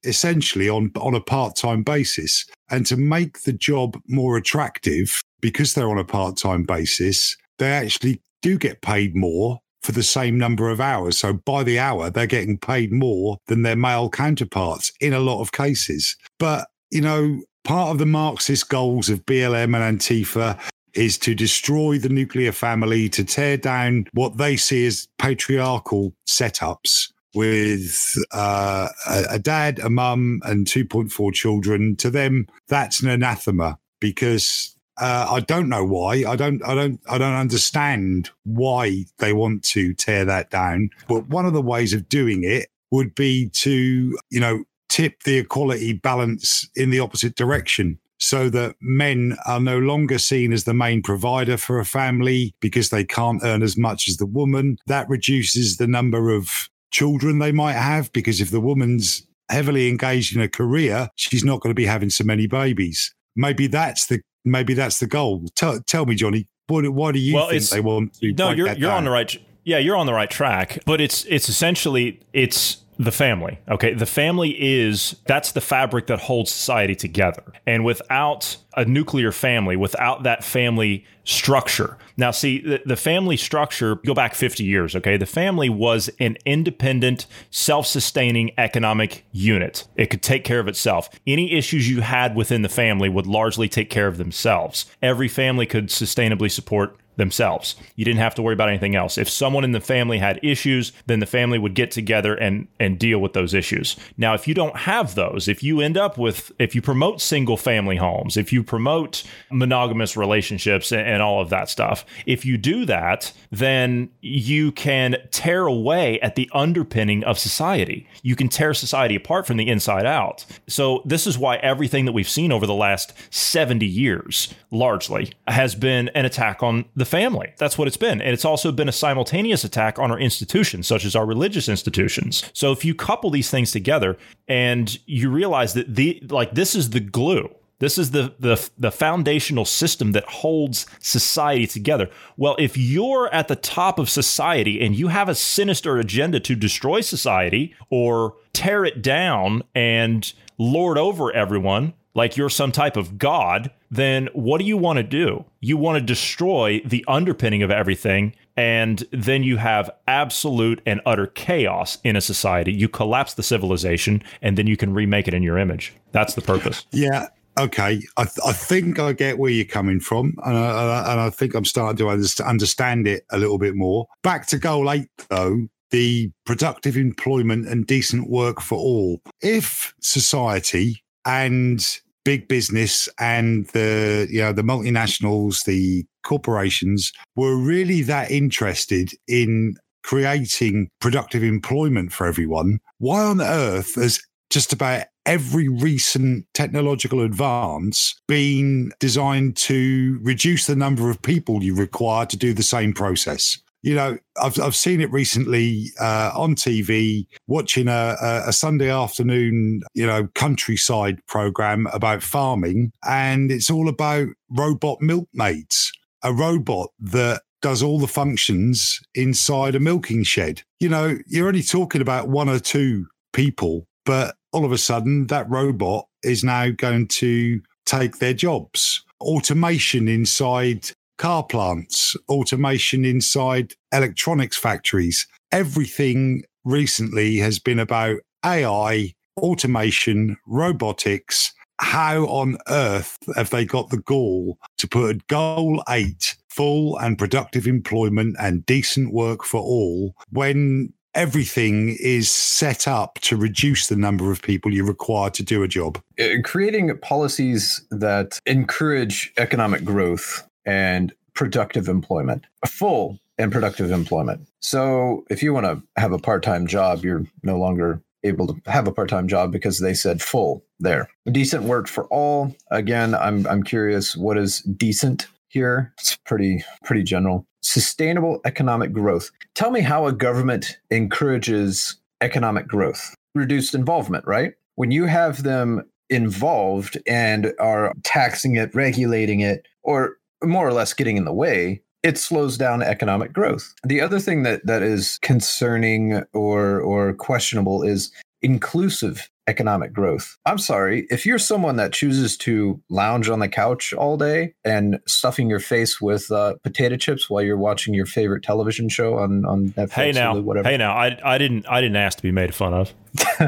essentially 0.03 0.69
on 0.69 0.91
on 0.97 1.15
a 1.15 1.21
part 1.21 1.55
time 1.55 1.83
basis, 1.83 2.45
and 2.69 2.85
to 2.85 2.97
make 2.97 3.41
the 3.41 3.53
job 3.53 3.99
more 4.07 4.37
attractive 4.37 5.21
because 5.41 5.73
they're 5.73 5.89
on 5.89 5.97
a 5.97 6.05
part 6.05 6.37
time 6.37 6.63
basis, 6.63 7.35
they 7.59 7.71
actually 7.71 8.21
do 8.41 8.57
get 8.57 8.81
paid 8.81 9.15
more 9.15 9.59
for 9.81 9.91
the 9.91 10.03
same 10.03 10.37
number 10.37 10.69
of 10.69 10.79
hours. 10.79 11.17
So 11.17 11.33
by 11.33 11.63
the 11.63 11.79
hour, 11.79 12.09
they're 12.09 12.27
getting 12.27 12.57
paid 12.57 12.91
more 12.91 13.37
than 13.47 13.63
their 13.63 13.75
male 13.75 14.09
counterparts 14.09 14.91
in 15.01 15.13
a 15.13 15.19
lot 15.19 15.41
of 15.41 15.51
cases. 15.51 16.15
But 16.39 16.67
you 16.91 17.01
know, 17.01 17.41
part 17.63 17.89
of 17.89 17.97
the 17.97 18.05
Marxist 18.05 18.69
goals 18.69 19.09
of 19.09 19.25
BLM 19.25 19.75
and 19.75 19.99
Antifa 19.99 20.59
is 20.93 21.17
to 21.17 21.33
destroy 21.33 21.97
the 21.97 22.09
nuclear 22.09 22.51
family, 22.51 23.09
to 23.09 23.23
tear 23.23 23.57
down 23.57 24.05
what 24.13 24.37
they 24.37 24.55
see 24.55 24.85
as 24.85 25.07
patriarchal 25.17 26.13
setups 26.27 27.12
with 27.33 28.15
uh, 28.31 28.89
a, 29.07 29.39
dad, 29.39 29.79
a 29.79 29.89
mum, 29.89 30.41
and 30.43 30.67
2.4 30.67 31.33
children. 31.33 31.95
To 31.97 32.09
them, 32.09 32.47
that's 32.67 33.01
an 33.01 33.09
anathema 33.09 33.79
because 33.99 34.75
uh, 34.99 35.27
I 35.29 35.39
don't 35.39 35.69
know 35.69 35.85
why. 35.85 36.23
I 36.27 36.35
don't. 36.35 36.63
I 36.63 36.75
don't. 36.75 36.99
I 37.09 37.17
don't 37.17 37.33
understand 37.33 38.29
why 38.43 39.05
they 39.17 39.33
want 39.33 39.63
to 39.65 39.93
tear 39.93 40.25
that 40.25 40.51
down. 40.51 40.91
But 41.07 41.27
one 41.29 41.45
of 41.45 41.53
the 41.53 41.61
ways 41.61 41.93
of 41.93 42.09
doing 42.09 42.43
it 42.43 42.69
would 42.91 43.15
be 43.15 43.49
to, 43.49 44.17
you 44.29 44.39
know, 44.39 44.63
tip 44.89 45.23
the 45.23 45.39
equality 45.39 45.93
balance 45.93 46.69
in 46.75 46.91
the 46.91 46.99
opposite 46.99 47.35
direction 47.35 47.97
so 48.19 48.49
that 48.49 48.75
men 48.79 49.35
are 49.47 49.59
no 49.59 49.79
longer 49.79 50.19
seen 50.19 50.53
as 50.53 50.63
the 50.63 50.73
main 50.73 51.01
provider 51.01 51.57
for 51.57 51.79
a 51.79 51.85
family 51.85 52.53
because 52.59 52.89
they 52.89 53.03
can't 53.03 53.43
earn 53.43 53.63
as 53.63 53.75
much 53.75 54.07
as 54.07 54.17
the 54.17 54.25
woman. 54.25 54.77
That 54.85 55.09
reduces 55.09 55.77
the 55.77 55.87
number 55.87 56.29
of 56.29 56.69
children 56.93 57.39
they 57.39 57.51
might 57.51 57.73
have 57.73 58.11
because 58.13 58.39
if 58.39 58.51
the 58.51 58.61
woman's 58.61 59.27
heavily 59.49 59.89
engaged 59.89 60.35
in 60.35 60.41
a 60.41 60.47
career, 60.47 61.09
she's 61.15 61.43
not 61.43 61.59
going 61.59 61.71
to 61.71 61.75
be 61.75 61.85
having 61.85 62.09
so 62.09 62.23
many 62.23 62.47
babies. 62.47 63.13
Maybe 63.35 63.67
that's 63.67 64.05
the 64.07 64.21
maybe 64.45 64.73
that's 64.73 64.99
the 64.99 65.07
goal. 65.07 65.45
Tell, 65.55 65.81
tell 65.81 66.05
me, 66.05 66.15
Johnny, 66.15 66.47
what, 66.67 66.87
why 66.89 67.11
do 67.11 67.19
you 67.19 67.35
well, 67.35 67.49
think 67.49 67.63
they 67.69 67.81
want 67.81 68.13
to? 68.15 68.31
No, 68.33 68.51
you're 68.51 68.67
you're 68.67 68.89
down? 68.89 68.99
on 68.99 69.03
the 69.03 69.11
right. 69.11 69.35
Yeah, 69.65 69.79
you're 69.79 69.95
on 69.95 70.05
the 70.05 70.13
right 70.13 70.29
track. 70.29 70.79
But 70.85 71.01
it's 71.01 71.25
it's 71.25 71.49
essentially 71.49 72.21
it's 72.31 72.82
the 72.97 73.11
family. 73.11 73.59
Okay. 73.69 73.93
The 73.93 74.05
family 74.05 74.55
is 74.59 75.15
that's 75.25 75.51
the 75.51 75.61
fabric 75.61 76.07
that 76.07 76.19
holds 76.19 76.51
society 76.51 76.95
together. 76.95 77.43
And 77.65 77.83
without 77.83 78.57
a 78.75 78.85
nuclear 78.85 79.31
family, 79.31 79.75
without 79.75 80.23
that 80.23 80.43
family 80.43 81.05
structure. 81.23 81.97
Now, 82.17 82.31
see, 82.31 82.59
the, 82.59 82.81
the, 82.85 82.95
family 82.95 83.37
structure, 83.37 83.95
go 83.95 84.13
back 84.13 84.35
50 84.35 84.63
years, 84.63 84.95
okay? 84.95 85.17
The 85.17 85.25
family 85.25 85.69
was 85.69 86.09
an 86.19 86.37
independent, 86.45 87.25
self 87.49 87.87
sustaining 87.87 88.51
economic 88.57 89.25
unit. 89.31 89.87
It 89.95 90.07
could 90.07 90.21
take 90.21 90.43
care 90.43 90.59
of 90.59 90.67
itself. 90.67 91.09
Any 91.25 91.53
issues 91.53 91.89
you 91.89 92.01
had 92.01 92.35
within 92.35 92.61
the 92.61 92.69
family 92.69 93.09
would 93.09 93.27
largely 93.27 93.69
take 93.69 93.89
care 93.89 94.07
of 94.07 94.17
themselves. 94.17 94.85
Every 95.01 95.27
family 95.27 95.65
could 95.65 95.87
sustainably 95.87 96.51
support 96.51 96.97
themselves. 97.15 97.75
You 97.95 98.05
didn't 98.05 98.19
have 98.19 98.35
to 98.35 98.41
worry 98.41 98.53
about 98.53 98.69
anything 98.69 98.95
else. 98.95 99.17
If 99.17 99.29
someone 99.29 99.63
in 99.63 99.71
the 99.71 99.79
family 99.79 100.17
had 100.17 100.39
issues, 100.43 100.91
then 101.05 101.19
the 101.19 101.25
family 101.25 101.59
would 101.59 101.75
get 101.75 101.91
together 101.91 102.35
and 102.35 102.67
and 102.79 102.99
deal 102.99 103.19
with 103.19 103.33
those 103.33 103.53
issues. 103.53 103.95
Now, 104.17 104.33
if 104.33 104.47
you 104.47 104.53
don't 104.53 104.75
have 104.75 105.15
those, 105.15 105.47
if 105.47 105.63
you 105.63 105.81
end 105.81 105.97
up 105.97 106.17
with 106.17 106.51
if 106.59 106.75
you 106.75 106.81
promote 106.81 107.21
single 107.21 107.57
family 107.57 107.97
homes, 107.97 108.37
if 108.37 108.51
you 108.51 108.63
promote 108.63 109.23
monogamous 109.51 110.17
relationships 110.17 110.91
and, 110.91 111.01
and 111.01 111.21
all 111.21 111.41
of 111.41 111.49
that 111.49 111.69
stuff, 111.69 112.05
if 112.25 112.45
you 112.45 112.57
do 112.57 112.85
that, 112.85 113.33
then 113.51 114.09
you 114.21 114.71
can 114.71 115.17
tear 115.31 115.65
away 115.65 116.19
at 116.21 116.35
the 116.35 116.49
underpinning 116.53 117.23
of 117.23 117.37
society. 117.39 118.07
You 118.21 118.35
can 118.35 118.49
tear 118.49 118.73
society 118.73 119.15
apart 119.15 119.45
from 119.47 119.57
the 119.57 119.67
inside 119.67 120.05
out. 120.05 120.45
So 120.67 121.01
this 121.05 121.27
is 121.27 121.37
why 121.37 121.57
everything 121.57 122.05
that 122.05 122.13
we've 122.13 122.29
seen 122.29 122.51
over 122.51 122.65
the 122.65 122.73
last 122.73 123.13
70 123.33 123.85
years 123.85 124.53
largely 124.71 125.33
has 125.47 125.75
been 125.75 126.09
an 126.09 126.25
attack 126.25 126.63
on 126.63 126.85
the 126.95 127.02
the 127.03 127.17
family. 127.17 127.47
That's 127.57 127.77
what 127.77 127.87
it's 127.87 128.01
been. 128.07 128.21
And 128.21 128.31
it's 128.35 128.45
also 128.51 128.71
been 128.71 128.89
a 128.89 128.97
simultaneous 129.05 129.63
attack 129.63 129.99
on 129.99 130.11
our 130.11 130.19
institutions, 130.19 130.87
such 130.87 131.03
as 131.05 131.15
our 131.15 131.25
religious 131.25 131.67
institutions. 131.67 132.43
So 132.53 132.71
if 132.71 132.85
you 132.85 132.95
couple 132.95 133.29
these 133.31 133.49
things 133.49 133.71
together 133.71 134.17
and 134.47 134.85
you 135.05 135.29
realize 135.41 135.73
that 135.73 135.95
the 135.95 136.07
like 136.29 136.51
this 136.53 136.75
is 136.75 136.89
the 136.89 136.99
glue 137.17 137.49
This 137.83 137.97
is 137.97 138.11
the, 138.11 138.33
the 138.39 138.69
the 138.77 138.91
foundational 138.91 139.65
system 139.65 140.13
that 140.13 140.23
holds 140.25 140.85
society 140.99 141.67
together. 141.67 142.09
Well, 142.37 142.55
if 142.57 142.77
you're 142.77 143.27
at 143.33 143.49
the 143.49 143.57
top 143.57 143.99
of 143.99 144.09
society 144.09 144.81
and 144.85 144.95
you 144.95 145.09
have 145.09 145.27
a 145.27 145.35
sinister 145.35 145.97
agenda 145.97 146.39
to 146.39 146.55
destroy 146.55 147.01
society 147.01 147.75
or 147.89 148.35
tear 148.53 148.85
it 148.85 149.01
down 149.01 149.63
and 149.75 150.31
lord 150.57 150.97
over 150.97 151.33
everyone, 151.33 151.93
like 152.15 152.37
you're 152.37 152.49
some 152.49 152.71
type 152.71 152.95
of 152.95 153.17
god, 153.17 153.71
then 153.89 154.29
what 154.33 154.59
do 154.59 154.65
you 154.65 154.77
want 154.77 154.97
to 154.97 155.03
do? 155.03 155.45
You 155.61 155.77
want 155.77 155.97
to 155.97 156.03
destroy 156.03 156.81
the 156.85 157.03
underpinning 157.07 157.63
of 157.63 157.71
everything, 157.71 158.35
and 158.55 159.03
then 159.11 159.43
you 159.43 159.57
have 159.57 159.89
absolute 160.07 160.81
and 160.85 161.01
utter 161.05 161.27
chaos 161.27 161.97
in 162.03 162.15
a 162.15 162.21
society. 162.21 162.71
You 162.71 162.87
collapse 162.87 163.33
the 163.33 163.43
civilization, 163.43 164.23
and 164.41 164.57
then 164.57 164.67
you 164.67 164.77
can 164.77 164.93
remake 164.93 165.27
it 165.27 165.33
in 165.33 165.43
your 165.43 165.57
image. 165.57 165.93
That's 166.11 166.35
the 166.35 166.41
purpose. 166.41 166.85
Yeah. 166.91 167.27
Okay, 167.55 168.01
I, 168.17 168.23
th- 168.23 168.39
I 168.43 168.51
think 168.51 168.97
I 168.97 169.13
get 169.13 169.37
where 169.37 169.51
you're 169.51 169.65
coming 169.65 169.99
from, 169.99 170.33
and 170.43 170.57
I, 170.57 171.11
and 171.11 171.19
I 171.21 171.29
think 171.29 171.53
I'm 171.53 171.65
starting 171.65 171.97
to 171.97 172.43
understand 172.43 173.07
it 173.07 173.25
a 173.29 173.37
little 173.37 173.59
bit 173.59 173.75
more. 173.75 174.07
Back 174.23 174.47
to 174.47 174.57
goal 174.57 174.91
eight, 174.91 175.07
though, 175.29 175.67
the 175.91 176.31
productive 176.47 176.97
employment 176.97 177.67
and 177.67 177.85
decent 177.85 178.27
work 178.27 178.59
for 178.59 178.79
all. 178.79 179.21
If 179.43 179.93
society 180.01 181.02
and 181.25 181.99
big 182.25 182.47
business 182.47 183.09
and 183.19 183.67
the 183.67 184.27
you 184.29 184.41
know 184.41 184.53
the 184.53 184.61
multinationals, 184.61 185.65
the 185.65 186.05
corporations 186.23 187.11
were 187.35 187.57
really 187.57 188.01
that 188.01 188.31
interested 188.31 189.11
in 189.27 189.75
creating 190.03 190.89
productive 190.99 191.43
employment 191.43 192.11
for 192.11 192.27
everyone, 192.27 192.79
why 192.99 193.21
on 193.23 193.41
earth 193.41 193.95
has 193.95 194.21
just 194.49 194.73
about 194.73 195.05
every 195.25 195.67
recent 195.69 196.45
technological 196.53 197.21
advance 197.21 198.15
been 198.27 198.91
designed 198.99 199.55
to 199.55 200.19
reduce 200.21 200.67
the 200.67 200.75
number 200.75 201.09
of 201.09 201.21
people 201.21 201.63
you 201.63 201.73
require 201.73 202.25
to 202.25 202.37
do 202.37 202.53
the 202.53 202.63
same 202.63 202.93
process? 202.93 203.57
You 203.83 203.93
know, 203.93 204.17
I've 204.41 204.59
I've 204.59 204.75
seen 204.75 205.01
it 205.01 205.11
recently 205.11 205.91
uh, 205.99 206.31
on 206.33 206.55
TV, 206.55 207.27
watching 207.47 207.89
a, 207.89 208.15
a 208.47 208.53
Sunday 208.53 208.89
afternoon, 208.89 209.81
you 209.93 210.07
know, 210.07 210.27
countryside 210.33 211.19
program 211.27 211.87
about 211.93 212.23
farming, 212.23 212.93
and 213.07 213.51
it's 213.51 213.69
all 213.69 213.89
about 213.89 214.29
robot 214.49 215.01
milkmaids, 215.01 215.91
a 216.23 216.33
robot 216.33 216.89
that 216.99 217.41
does 217.61 217.83
all 217.83 217.99
the 217.99 218.07
functions 218.07 218.99
inside 219.15 219.75
a 219.75 219.79
milking 219.79 220.23
shed. 220.23 220.63
You 220.79 220.89
know, 220.89 221.17
you're 221.27 221.47
only 221.47 221.63
talking 221.63 222.01
about 222.01 222.29
one 222.29 222.49
or 222.49 222.59
two 222.59 223.05
people, 223.33 223.85
but 224.05 224.35
all 224.53 224.63
of 224.63 224.71
a 224.71 224.77
sudden, 224.77 225.27
that 225.27 225.49
robot 225.49 226.07
is 226.23 226.43
now 226.43 226.69
going 226.69 227.07
to 227.07 227.61
take 227.85 228.19
their 228.19 228.33
jobs. 228.33 229.03
Automation 229.19 230.07
inside 230.07 230.91
car 231.17 231.43
plants, 231.43 232.15
automation 232.29 233.05
inside 233.05 233.73
electronics 233.91 234.57
factories. 234.57 235.27
Everything 235.51 236.43
recently 236.63 237.37
has 237.37 237.59
been 237.59 237.79
about 237.79 238.17
AI, 238.45 239.13
automation, 239.37 240.37
robotics. 240.47 241.53
How 241.79 242.25
on 242.25 242.57
earth 242.69 243.17
have 243.35 243.49
they 243.49 243.65
got 243.65 243.89
the 243.89 243.97
gall 243.97 244.57
to 244.77 244.87
put 244.87 245.27
goal 245.27 245.83
eight, 245.89 246.35
full 246.49 246.97
and 246.99 247.17
productive 247.17 247.67
employment 247.67 248.35
and 248.39 248.65
decent 248.65 249.13
work 249.13 249.43
for 249.43 249.59
all, 249.59 250.15
when 250.29 250.93
everything 251.15 251.95
is 251.99 252.31
set 252.31 252.87
up 252.87 253.19
to 253.21 253.37
reduce 253.37 253.87
the 253.87 253.95
number 253.95 254.31
of 254.31 254.41
people 254.41 254.73
you 254.73 254.85
require 254.85 255.29
to 255.29 255.43
do 255.43 255.63
a 255.63 255.67
job. 255.67 255.99
Uh, 256.19 256.25
creating 256.43 256.95
policies 256.99 257.85
that 257.91 258.39
encourage 258.45 259.31
economic 259.37 259.83
growth 259.83 260.47
and 260.65 261.13
productive 261.33 261.87
employment, 261.87 262.45
full 262.67 263.19
and 263.37 263.51
productive 263.51 263.91
employment. 263.91 264.47
So 264.59 265.25
if 265.29 265.41
you 265.41 265.53
want 265.53 265.65
to 265.65 265.81
have 265.99 266.11
a 266.11 266.19
part 266.19 266.43
time 266.43 266.67
job, 266.67 267.03
you're 267.03 267.25
no 267.43 267.57
longer 267.57 268.01
able 268.23 268.47
to 268.47 268.71
have 268.71 268.87
a 268.87 268.91
part 268.91 269.09
time 269.09 269.27
job 269.27 269.51
because 269.51 269.79
they 269.79 269.93
said 269.93 270.21
full 270.21 270.63
there. 270.79 271.09
Decent 271.31 271.63
work 271.63 271.87
for 271.87 272.05
all. 272.05 272.55
Again, 272.71 273.15
I'm 273.15 273.45
I'm 273.47 273.63
curious 273.63 274.15
what 274.15 274.37
is 274.37 274.61
decent 274.61 275.27
here. 275.47 275.93
It's 275.99 276.15
pretty 276.25 276.63
pretty 276.83 277.03
general. 277.03 277.45
Sustainable 277.61 278.41
economic 278.45 278.91
growth. 278.91 279.31
Tell 279.55 279.71
me 279.71 279.81
how 279.81 280.07
a 280.07 280.13
government 280.13 280.77
encourages 280.89 281.97
economic 282.21 282.67
growth. 282.67 283.15
Reduced 283.35 283.73
involvement, 283.73 284.25
right? 284.25 284.53
When 284.75 284.91
you 284.91 285.05
have 285.05 285.43
them 285.43 285.83
involved 286.09 286.97
and 287.07 287.53
are 287.59 287.93
taxing 288.03 288.55
it, 288.55 288.73
regulating 288.75 289.39
it, 289.39 289.65
or 289.81 290.17
more 290.43 290.67
or 290.67 290.73
less 290.73 290.93
getting 290.93 291.17
in 291.17 291.25
the 291.25 291.33
way, 291.33 291.81
it 292.03 292.17
slows 292.17 292.57
down 292.57 292.83
economic 292.83 293.33
growth. 293.33 293.73
The 293.83 294.01
other 294.01 294.19
thing 294.19 294.43
that 294.43 294.65
that 294.65 294.83
is 294.83 295.19
concerning 295.21 296.23
or 296.33 296.79
or 296.79 297.13
questionable 297.13 297.83
is 297.83 298.11
inclusive 298.41 299.29
economic 299.47 299.91
growth. 299.91 300.37
I'm 300.45 300.57
sorry, 300.57 301.05
if 301.09 301.25
you're 301.25 301.39
someone 301.39 301.75
that 301.77 301.91
chooses 301.91 302.37
to 302.37 302.81
lounge 302.89 303.29
on 303.29 303.39
the 303.39 303.49
couch 303.49 303.93
all 303.93 304.17
day 304.17 304.53
and 304.63 304.99
stuffing 305.07 305.49
your 305.49 305.59
face 305.59 305.99
with 305.99 306.31
uh, 306.31 306.55
potato 306.63 306.95
chips 306.95 307.29
while 307.29 307.41
you're 307.41 307.57
watching 307.57 307.93
your 307.93 308.05
favorite 308.05 308.43
television 308.43 308.89
show 308.89 309.17
on 309.17 309.45
on 309.45 309.69
Netflix, 309.69 309.91
hey 309.91 310.11
now, 310.11 310.37
whatever. 310.39 310.69
hey 310.69 310.77
now, 310.77 310.93
I 310.93 311.17
I 311.23 311.37
didn't 311.37 311.67
I 311.67 311.81
didn't 311.81 311.97
ask 311.97 312.17
to 312.17 312.23
be 312.23 312.31
made 312.31 312.53
fun 312.53 312.73
of. 312.73 312.93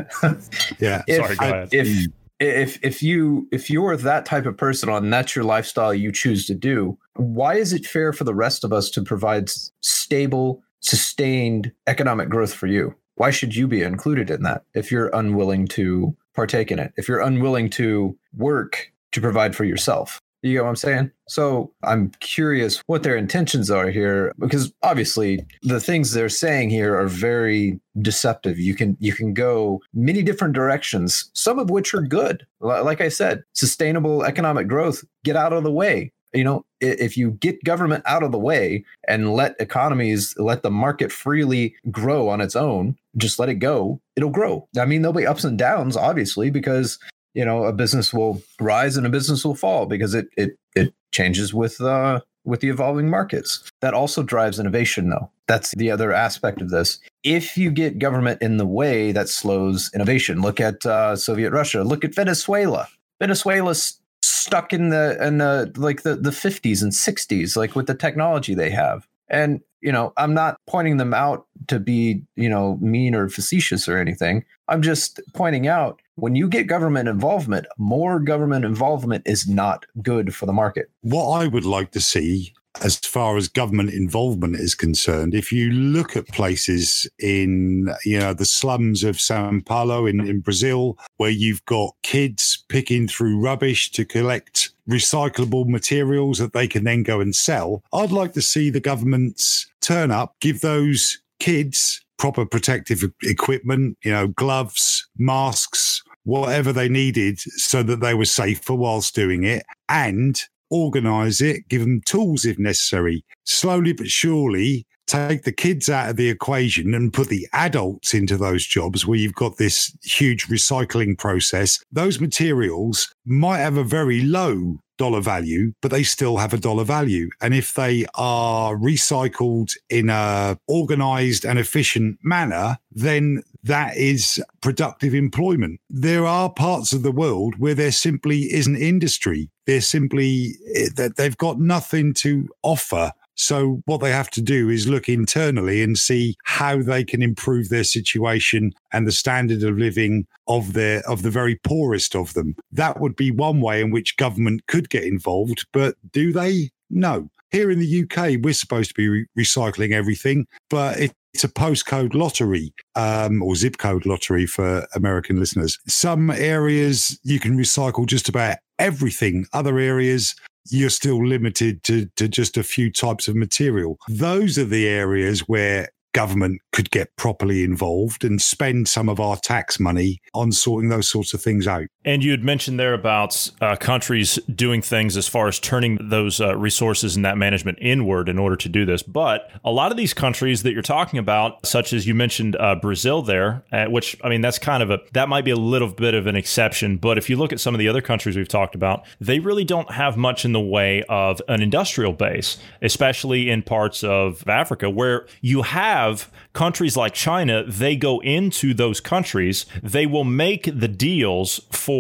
yeah, 0.80 1.04
if, 1.08 1.18
sorry, 1.18 1.36
go 1.36 1.46
ahead. 1.46 1.70
If 1.72 2.08
if 2.40 2.80
if 2.84 3.02
you 3.02 3.48
if 3.52 3.70
you're 3.70 3.96
that 3.96 4.26
type 4.26 4.46
of 4.46 4.58
person 4.58 4.90
and 4.90 5.14
that's 5.14 5.36
your 5.36 5.46
lifestyle 5.46 5.94
you 5.94 6.12
choose 6.12 6.46
to 6.46 6.54
do 6.54 6.98
why 7.16 7.56
is 7.56 7.72
it 7.72 7.86
fair 7.86 8.12
for 8.12 8.26
the 8.26 8.36
rest 8.36 8.64
of 8.64 8.74
us 8.74 8.90
to 8.90 9.02
provide 9.02 9.50
stable 9.80 10.62
sustained 10.82 11.72
economic 11.88 12.30
growth 12.30 12.54
for 12.54 12.68
you? 12.68 12.94
Why 13.16 13.32
should 13.32 13.56
you 13.56 13.68
be 13.68 13.82
included 13.82 14.30
in 14.30 14.44
that 14.44 14.64
if 14.74 14.92
you're 14.92 15.10
unwilling 15.14 15.68
to 15.70 16.16
partake 16.36 16.72
in 16.72 16.80
it 16.80 16.92
if 16.98 17.08
you're 17.08 17.22
unwilling 17.22 17.70
to 17.70 18.18
work 18.36 18.92
to 19.14 19.22
provide 19.22 19.56
for 19.56 19.64
yourself 19.64 20.20
you 20.46 20.58
know 20.58 20.64
what 20.64 20.70
I'm 20.70 20.76
saying? 20.76 21.12
So 21.28 21.74
I'm 21.84 22.12
curious 22.20 22.84
what 22.86 23.02
their 23.02 23.18
intentions 23.18 23.72
are 23.72 23.90
here 23.90 24.32
because 24.38 24.72
obviously 24.84 25.44
the 25.64 25.80
things 25.80 26.12
they're 26.12 26.30
saying 26.30 26.70
here 26.70 26.96
are 26.96 27.08
very 27.08 27.80
deceptive. 28.02 28.60
You 28.60 28.76
can 28.76 28.96
you 29.00 29.12
can 29.12 29.34
go 29.34 29.82
many 29.96 30.22
different 30.22 30.54
directions, 30.54 31.32
some 31.34 31.58
of 31.58 31.72
which 31.72 31.96
are 31.96 32.02
good. 32.02 32.46
Like 32.60 33.02
I 33.02 33.10
said, 33.10 33.44
sustainable 33.54 34.24
economic 34.24 34.68
growth, 34.68 35.04
get 35.24 35.36
out 35.36 35.52
of 35.52 35.64
the 35.64 35.72
way. 35.72 36.12
You 36.32 36.44
know, 36.44 36.66
if 36.80 37.18
you 37.18 37.32
get 37.32 37.64
government 37.64 38.04
out 38.06 38.22
of 38.22 38.32
the 38.32 38.38
way 38.38 38.84
and 39.08 39.34
let 39.34 39.56
economies, 39.60 40.36
let 40.38 40.62
the 40.62 40.70
market 40.70 41.12
freely 41.12 41.74
grow 41.90 42.30
on 42.30 42.42
its 42.42 42.56
own, 42.56 42.98
just 43.18 43.40
let 43.40 43.50
it 43.50 43.56
go, 43.56 44.00
it'll 44.16 44.30
grow. 44.30 44.68
I 44.78 44.86
mean, 44.86 45.02
there'll 45.02 45.14
be 45.14 45.26
ups 45.26 45.46
and 45.46 45.58
downs, 45.58 45.96
obviously, 45.96 46.52
because 46.52 47.00
you 47.36 47.46
know 47.46 47.66
a 47.66 47.74
business 47.74 48.14
will 48.14 48.42
rise 48.60 48.98
and 48.98 49.06
a 49.06 49.10
business 49.10 49.46
will 49.46 49.56
fall 49.56 49.86
because 49.86 50.16
it 50.16 50.28
it 50.36 50.58
it 50.76 50.94
changes 51.12 51.54
with 51.54 51.80
uh 51.82 52.22
with 52.46 52.62
the 52.62 52.70
evolving 52.70 53.10
markets. 53.10 53.70
That 53.82 53.94
also 53.94 54.24
drives 54.24 54.60
innovation 54.60 55.10
though. 55.10 55.30
That's 55.48 55.76
the 55.76 55.92
other 55.92 56.14
aspect 56.14 56.62
of 56.62 56.70
this. 56.70 57.00
If 57.24 57.58
you 57.58 57.72
get 57.72 58.00
government 58.00 58.42
in 58.42 58.58
the 58.58 58.66
way 58.66 59.12
that 59.12 59.30
slows 59.30 59.92
innovation. 59.94 60.42
Look 60.42 60.60
at 60.60 60.86
uh, 60.86 61.16
soviet 61.16 61.52
russia. 61.52 61.84
Look 61.84 62.06
at 62.06 62.16
venezuela. 62.16 62.88
Venezuela's 63.20 64.00
stuck 64.22 64.74
in 64.74 64.90
the 64.90 65.18
in 65.26 65.38
the 65.40 65.72
like 65.76 66.04
the, 66.04 66.16
the 66.16 66.32
50s 66.32 66.82
and 66.82 66.92
60s 66.92 67.56
like 67.56 67.76
with 67.76 67.88
the 67.88 67.96
technology 67.96 68.56
they 68.56 68.70
have. 68.70 69.08
And 69.28 69.62
you 69.82 69.92
know 69.92 70.14
i'm 70.18 70.34
not 70.34 70.58
pointing 70.68 70.98
them 70.98 71.14
out 71.14 71.46
to 71.68 71.80
be 71.80 72.24
you 72.36 72.50
know 72.50 72.78
mean 72.82 73.14
or 73.14 73.28
facetious 73.28 73.88
or 73.90 73.98
anything. 73.98 74.46
I'm 74.68 74.82
just 74.82 75.20
pointing 75.34 75.68
out 75.68 76.02
when 76.16 76.36
you 76.36 76.48
get 76.48 76.68
government 76.68 77.08
involvement 77.08 77.66
more 77.78 78.20
government 78.20 78.66
involvement 78.66 79.24
is 79.26 79.48
not 79.48 79.86
good 80.02 80.34
for 80.34 80.46
the 80.46 80.54
market. 80.54 80.90
What 81.02 81.40
i 81.40 81.48
would 81.48 81.66
like 81.66 81.92
to 81.92 82.02
see 82.02 82.54
as 82.82 82.98
far 82.98 83.38
as 83.38 83.48
government 83.48 83.92
involvement 83.92 84.56
is 84.56 84.76
concerned, 84.76 85.34
if 85.34 85.52
you 85.52 85.72
look 85.72 86.16
at 86.16 86.28
places 86.28 87.08
in, 87.20 87.90
you 88.04 88.20
know, 88.20 88.34
the 88.34 88.46
slums 88.46 89.04
of 89.04 89.20
Sao 89.20 89.52
Paulo 89.66 90.06
in, 90.06 90.20
in 90.28 90.42
Brazil, 90.42 90.98
where 91.18 91.30
you've 91.30 91.64
got 91.66 91.96
kids 92.04 92.64
picking 92.68 93.08
through 93.08 93.40
rubbish 93.40 93.92
to 93.92 94.06
collect 94.06 94.72
recyclable 94.90 95.68
materials 95.68 96.38
that 96.40 96.54
they 96.54 96.68
can 96.68 96.84
then 96.84 97.04
go 97.04 97.22
and 97.22 97.36
sell, 97.36 97.84
I'd 97.94 98.12
like 98.12 98.34
to 98.34 98.42
see 98.42 98.70
the 98.70 98.80
governments 98.80 99.68
turn 99.82 100.12
up, 100.12 100.36
give 100.42 100.62
those 100.62 101.20
kids 101.40 102.02
proper 102.18 102.46
protective 102.46 103.04
equipment, 103.24 103.98
you 104.04 104.12
know, 104.12 104.28
gloves, 104.28 105.08
masks, 105.18 106.02
whatever 106.26 106.74
they 106.74 106.90
needed 106.90 107.40
so 107.40 107.82
that 107.84 108.02
they 108.02 108.14
were 108.14 108.26
safer 108.26 108.76
whilst 108.76 109.16
doing 109.16 109.44
it 109.44 109.64
and 109.88 110.42
organize 110.70 111.40
it, 111.42 111.68
give 111.70 111.82
them 111.82 112.02
tools 112.06 112.44
if 112.46 112.60
necessary. 112.60 113.24
Slowly 113.46 113.94
but 113.94 114.10
surely, 114.10 114.86
take 115.08 115.44
the 115.44 115.52
kids 115.52 115.90
out 115.90 116.10
of 116.10 116.16
the 116.16 116.30
equation 116.30 116.94
and 116.94 117.14
put 117.14 117.30
the 117.30 117.48
adults 117.54 118.14
into 118.14 118.38
those 118.38 118.66
jobs 118.66 119.06
where 119.06 119.18
you've 119.18 119.36
got 119.36 119.58
this 119.58 119.96
huge 120.04 120.48
recycling 120.48 121.18
process, 121.18 121.80
those 121.92 122.20
materials 122.20 123.14
might 123.26 123.60
have 123.60 123.78
a 123.78 123.84
very 123.84 124.22
low 124.22 124.80
dollar 124.98 125.22
value, 125.22 125.74
but 125.82 125.92
they 125.92 126.04
still 126.04 126.38
have 126.38 126.54
a 126.54 126.58
dollar 126.58 126.84
value. 126.84 127.30
And 127.42 127.54
if 127.54 127.74
they 127.74 128.06
are 128.16 128.76
recycled 128.76 129.74
in 129.90 130.10
a 130.10 130.58
organized 130.68 131.46
and 131.46 131.60
efficient 131.60 132.18
manner, 132.24 132.78
then 132.92 133.44
that 133.66 133.98
is 133.98 134.42
productive 134.62 135.14
employment. 135.14 135.80
There 135.90 136.26
are 136.26 136.50
parts 136.50 136.94
of 136.94 137.04
the 137.04 137.12
world 137.12 137.56
where 137.58 137.76
there 137.76 137.92
simply 137.92 138.54
isn't 138.54 138.76
industry. 138.76 139.50
They're 139.66 139.82
simply 139.82 140.56
eh, 140.76 140.90
that 140.96 141.18
they've 141.18 141.38
got 141.38 141.60
nothing 141.60 142.14
to 142.16 142.48
offer 142.64 143.12
so 143.36 143.82
what 143.86 144.00
they 144.00 144.12
have 144.12 144.30
to 144.32 144.42
do 144.42 144.70
is 144.70 144.88
look 144.88 145.10
internally 145.10 145.84
and 145.84 145.98
see 145.98 146.36
how 146.44 146.82
they 146.82 147.04
can 147.04 147.22
improve 147.22 147.70
their 147.70 147.84
situation 147.84 148.72
and 148.92 149.06
the 149.06 149.12
standard 149.12 149.62
of 149.64 149.78
living 149.78 150.26
of 150.48 150.74
their 150.74 151.02
of 151.08 151.22
the 151.22 151.30
very 151.30 151.56
poorest 151.56 152.16
of 152.16 152.34
them. 152.34 152.56
That 152.72 153.00
would 153.00 153.16
be 153.16 153.32
one 153.32 153.62
way 153.62 153.82
in 153.82 153.92
which 153.92 154.18
government 154.18 154.66
could 154.68 154.90
get 154.90 155.04
involved, 155.04 155.68
but 155.74 155.96
do 156.12 156.32
they? 156.32 156.72
No. 156.90 157.30
Here 157.56 157.72
in 157.72 157.80
the 157.80 158.04
UK, 158.04 158.44
we're 158.44 158.54
supposed 158.54 158.90
to 158.90 158.94
be 158.96 159.08
re- 159.08 159.26
recycling 159.40 159.94
everything, 159.94 160.46
but 160.70 161.00
it, 161.00 161.14
it's 161.34 161.46
a 161.46 161.48
postcode 161.48 162.14
lottery 162.14 162.74
um, 162.96 163.42
or 163.42 163.56
zip 163.56 163.78
code 163.78 164.06
lottery 164.06 164.46
for 164.46 164.86
American 164.94 165.40
listeners. 165.40 165.80
Some 165.88 166.32
areas 166.32 167.18
you 167.24 167.40
can 167.40 167.58
recycle 167.58 168.08
just 168.08 168.28
about 168.28 168.58
everything. 168.78 169.46
Other 169.54 169.80
areas 169.80 170.36
you're 170.70 170.90
still 170.90 171.26
limited 171.26 171.82
to, 171.84 172.08
to 172.18 172.28
just 172.28 172.58
a 172.58 172.64
few 172.64 172.92
types 172.92 173.30
of 173.30 173.38
material. 173.38 174.00
Those 174.10 174.58
are 174.58 174.66
the 174.66 174.90
areas 174.90 175.48
where 175.48 175.88
government 176.16 176.62
could 176.74 176.92
get 176.92 177.16
properly 177.18 177.64
involved 177.64 178.24
and 178.26 178.42
spend 178.42 178.88
some 178.88 179.08
of 179.08 179.22
our 179.22 179.38
tax 179.38 179.80
money 179.80 180.20
on 180.34 180.52
sorting 180.52 180.90
those 180.90 181.10
sorts 181.10 181.34
of 181.34 181.42
things 181.42 181.68
out. 181.68 181.88
And 182.06 182.24
you 182.24 182.32
had 182.32 182.44
mentioned 182.44 182.80
there 182.80 182.94
about 182.94 183.50
uh, 183.60 183.76
countries 183.76 184.40
doing 184.54 184.82
things 184.82 185.18
as 185.18 185.28
far 185.28 185.48
as 185.48 185.60
turning 185.60 185.98
those 186.10 186.40
uh, 186.40 186.56
resources 186.56 187.16
and 187.16 187.26
that 187.26 187.38
management 187.38 187.80
inward 187.82 188.30
in 188.30 188.38
order 188.38 188.56
to 188.56 188.70
do 188.70 188.86
this. 188.86 189.04
But 189.04 189.52
a 189.64 189.72
lot 189.72 189.92
of 189.92 189.98
these 189.98 190.14
countries 190.14 190.64
that 190.64 190.74
you're 190.74 190.82
talking 190.82 191.20
about, 191.20 191.66
such 191.66 191.92
as 191.92 192.08
you 192.08 192.16
mentioned 192.16 192.56
uh, 192.56 192.76
Brazil 192.76 193.22
there, 193.22 193.64
uh, 193.72 193.86
which 193.86 194.16
I 194.24 194.30
mean, 194.30 194.42
that's 194.42 194.60
kind 194.60 194.84
of 194.84 194.92
a, 194.92 195.00
that 195.14 195.28
might 195.28 195.46
be 195.46 195.52
a 195.52 195.58
little 195.58 195.90
bit 195.90 196.14
of 196.14 196.28
an 196.28 196.36
exception. 196.36 196.98
But 196.98 197.18
if 197.18 197.30
you 197.30 197.36
look 197.38 197.52
at 197.52 197.60
some 197.60 197.74
of 197.74 197.80
the 197.80 197.90
other 197.90 198.02
countries 198.02 198.38
we've 198.38 198.48
talked 198.48 198.76
about, 198.76 199.06
they 199.20 199.40
really 199.40 199.66
don't 199.66 199.92
have 199.92 200.16
much 200.16 200.46
in 200.46 200.54
the 200.54 200.62
way 200.62 201.04
of 201.10 201.42
an 201.48 201.62
industrial 201.62 202.14
base, 202.14 202.58
especially 202.82 203.50
in 203.50 203.64
parts 203.64 204.04
of 204.04 204.48
Africa 204.48 204.90
where 204.90 205.26
you 205.42 205.64
have 205.64 206.06
have 206.06 206.32
countries 206.54 206.96
like 206.96 207.14
China, 207.14 207.64
they 207.64 207.96
go 207.96 208.22
into 208.22 208.74
those 208.74 209.00
countries, 209.00 209.66
they 209.84 210.06
will 210.06 210.24
make 210.24 210.64
the 210.64 210.88
deals 210.88 211.62
for 211.72 211.95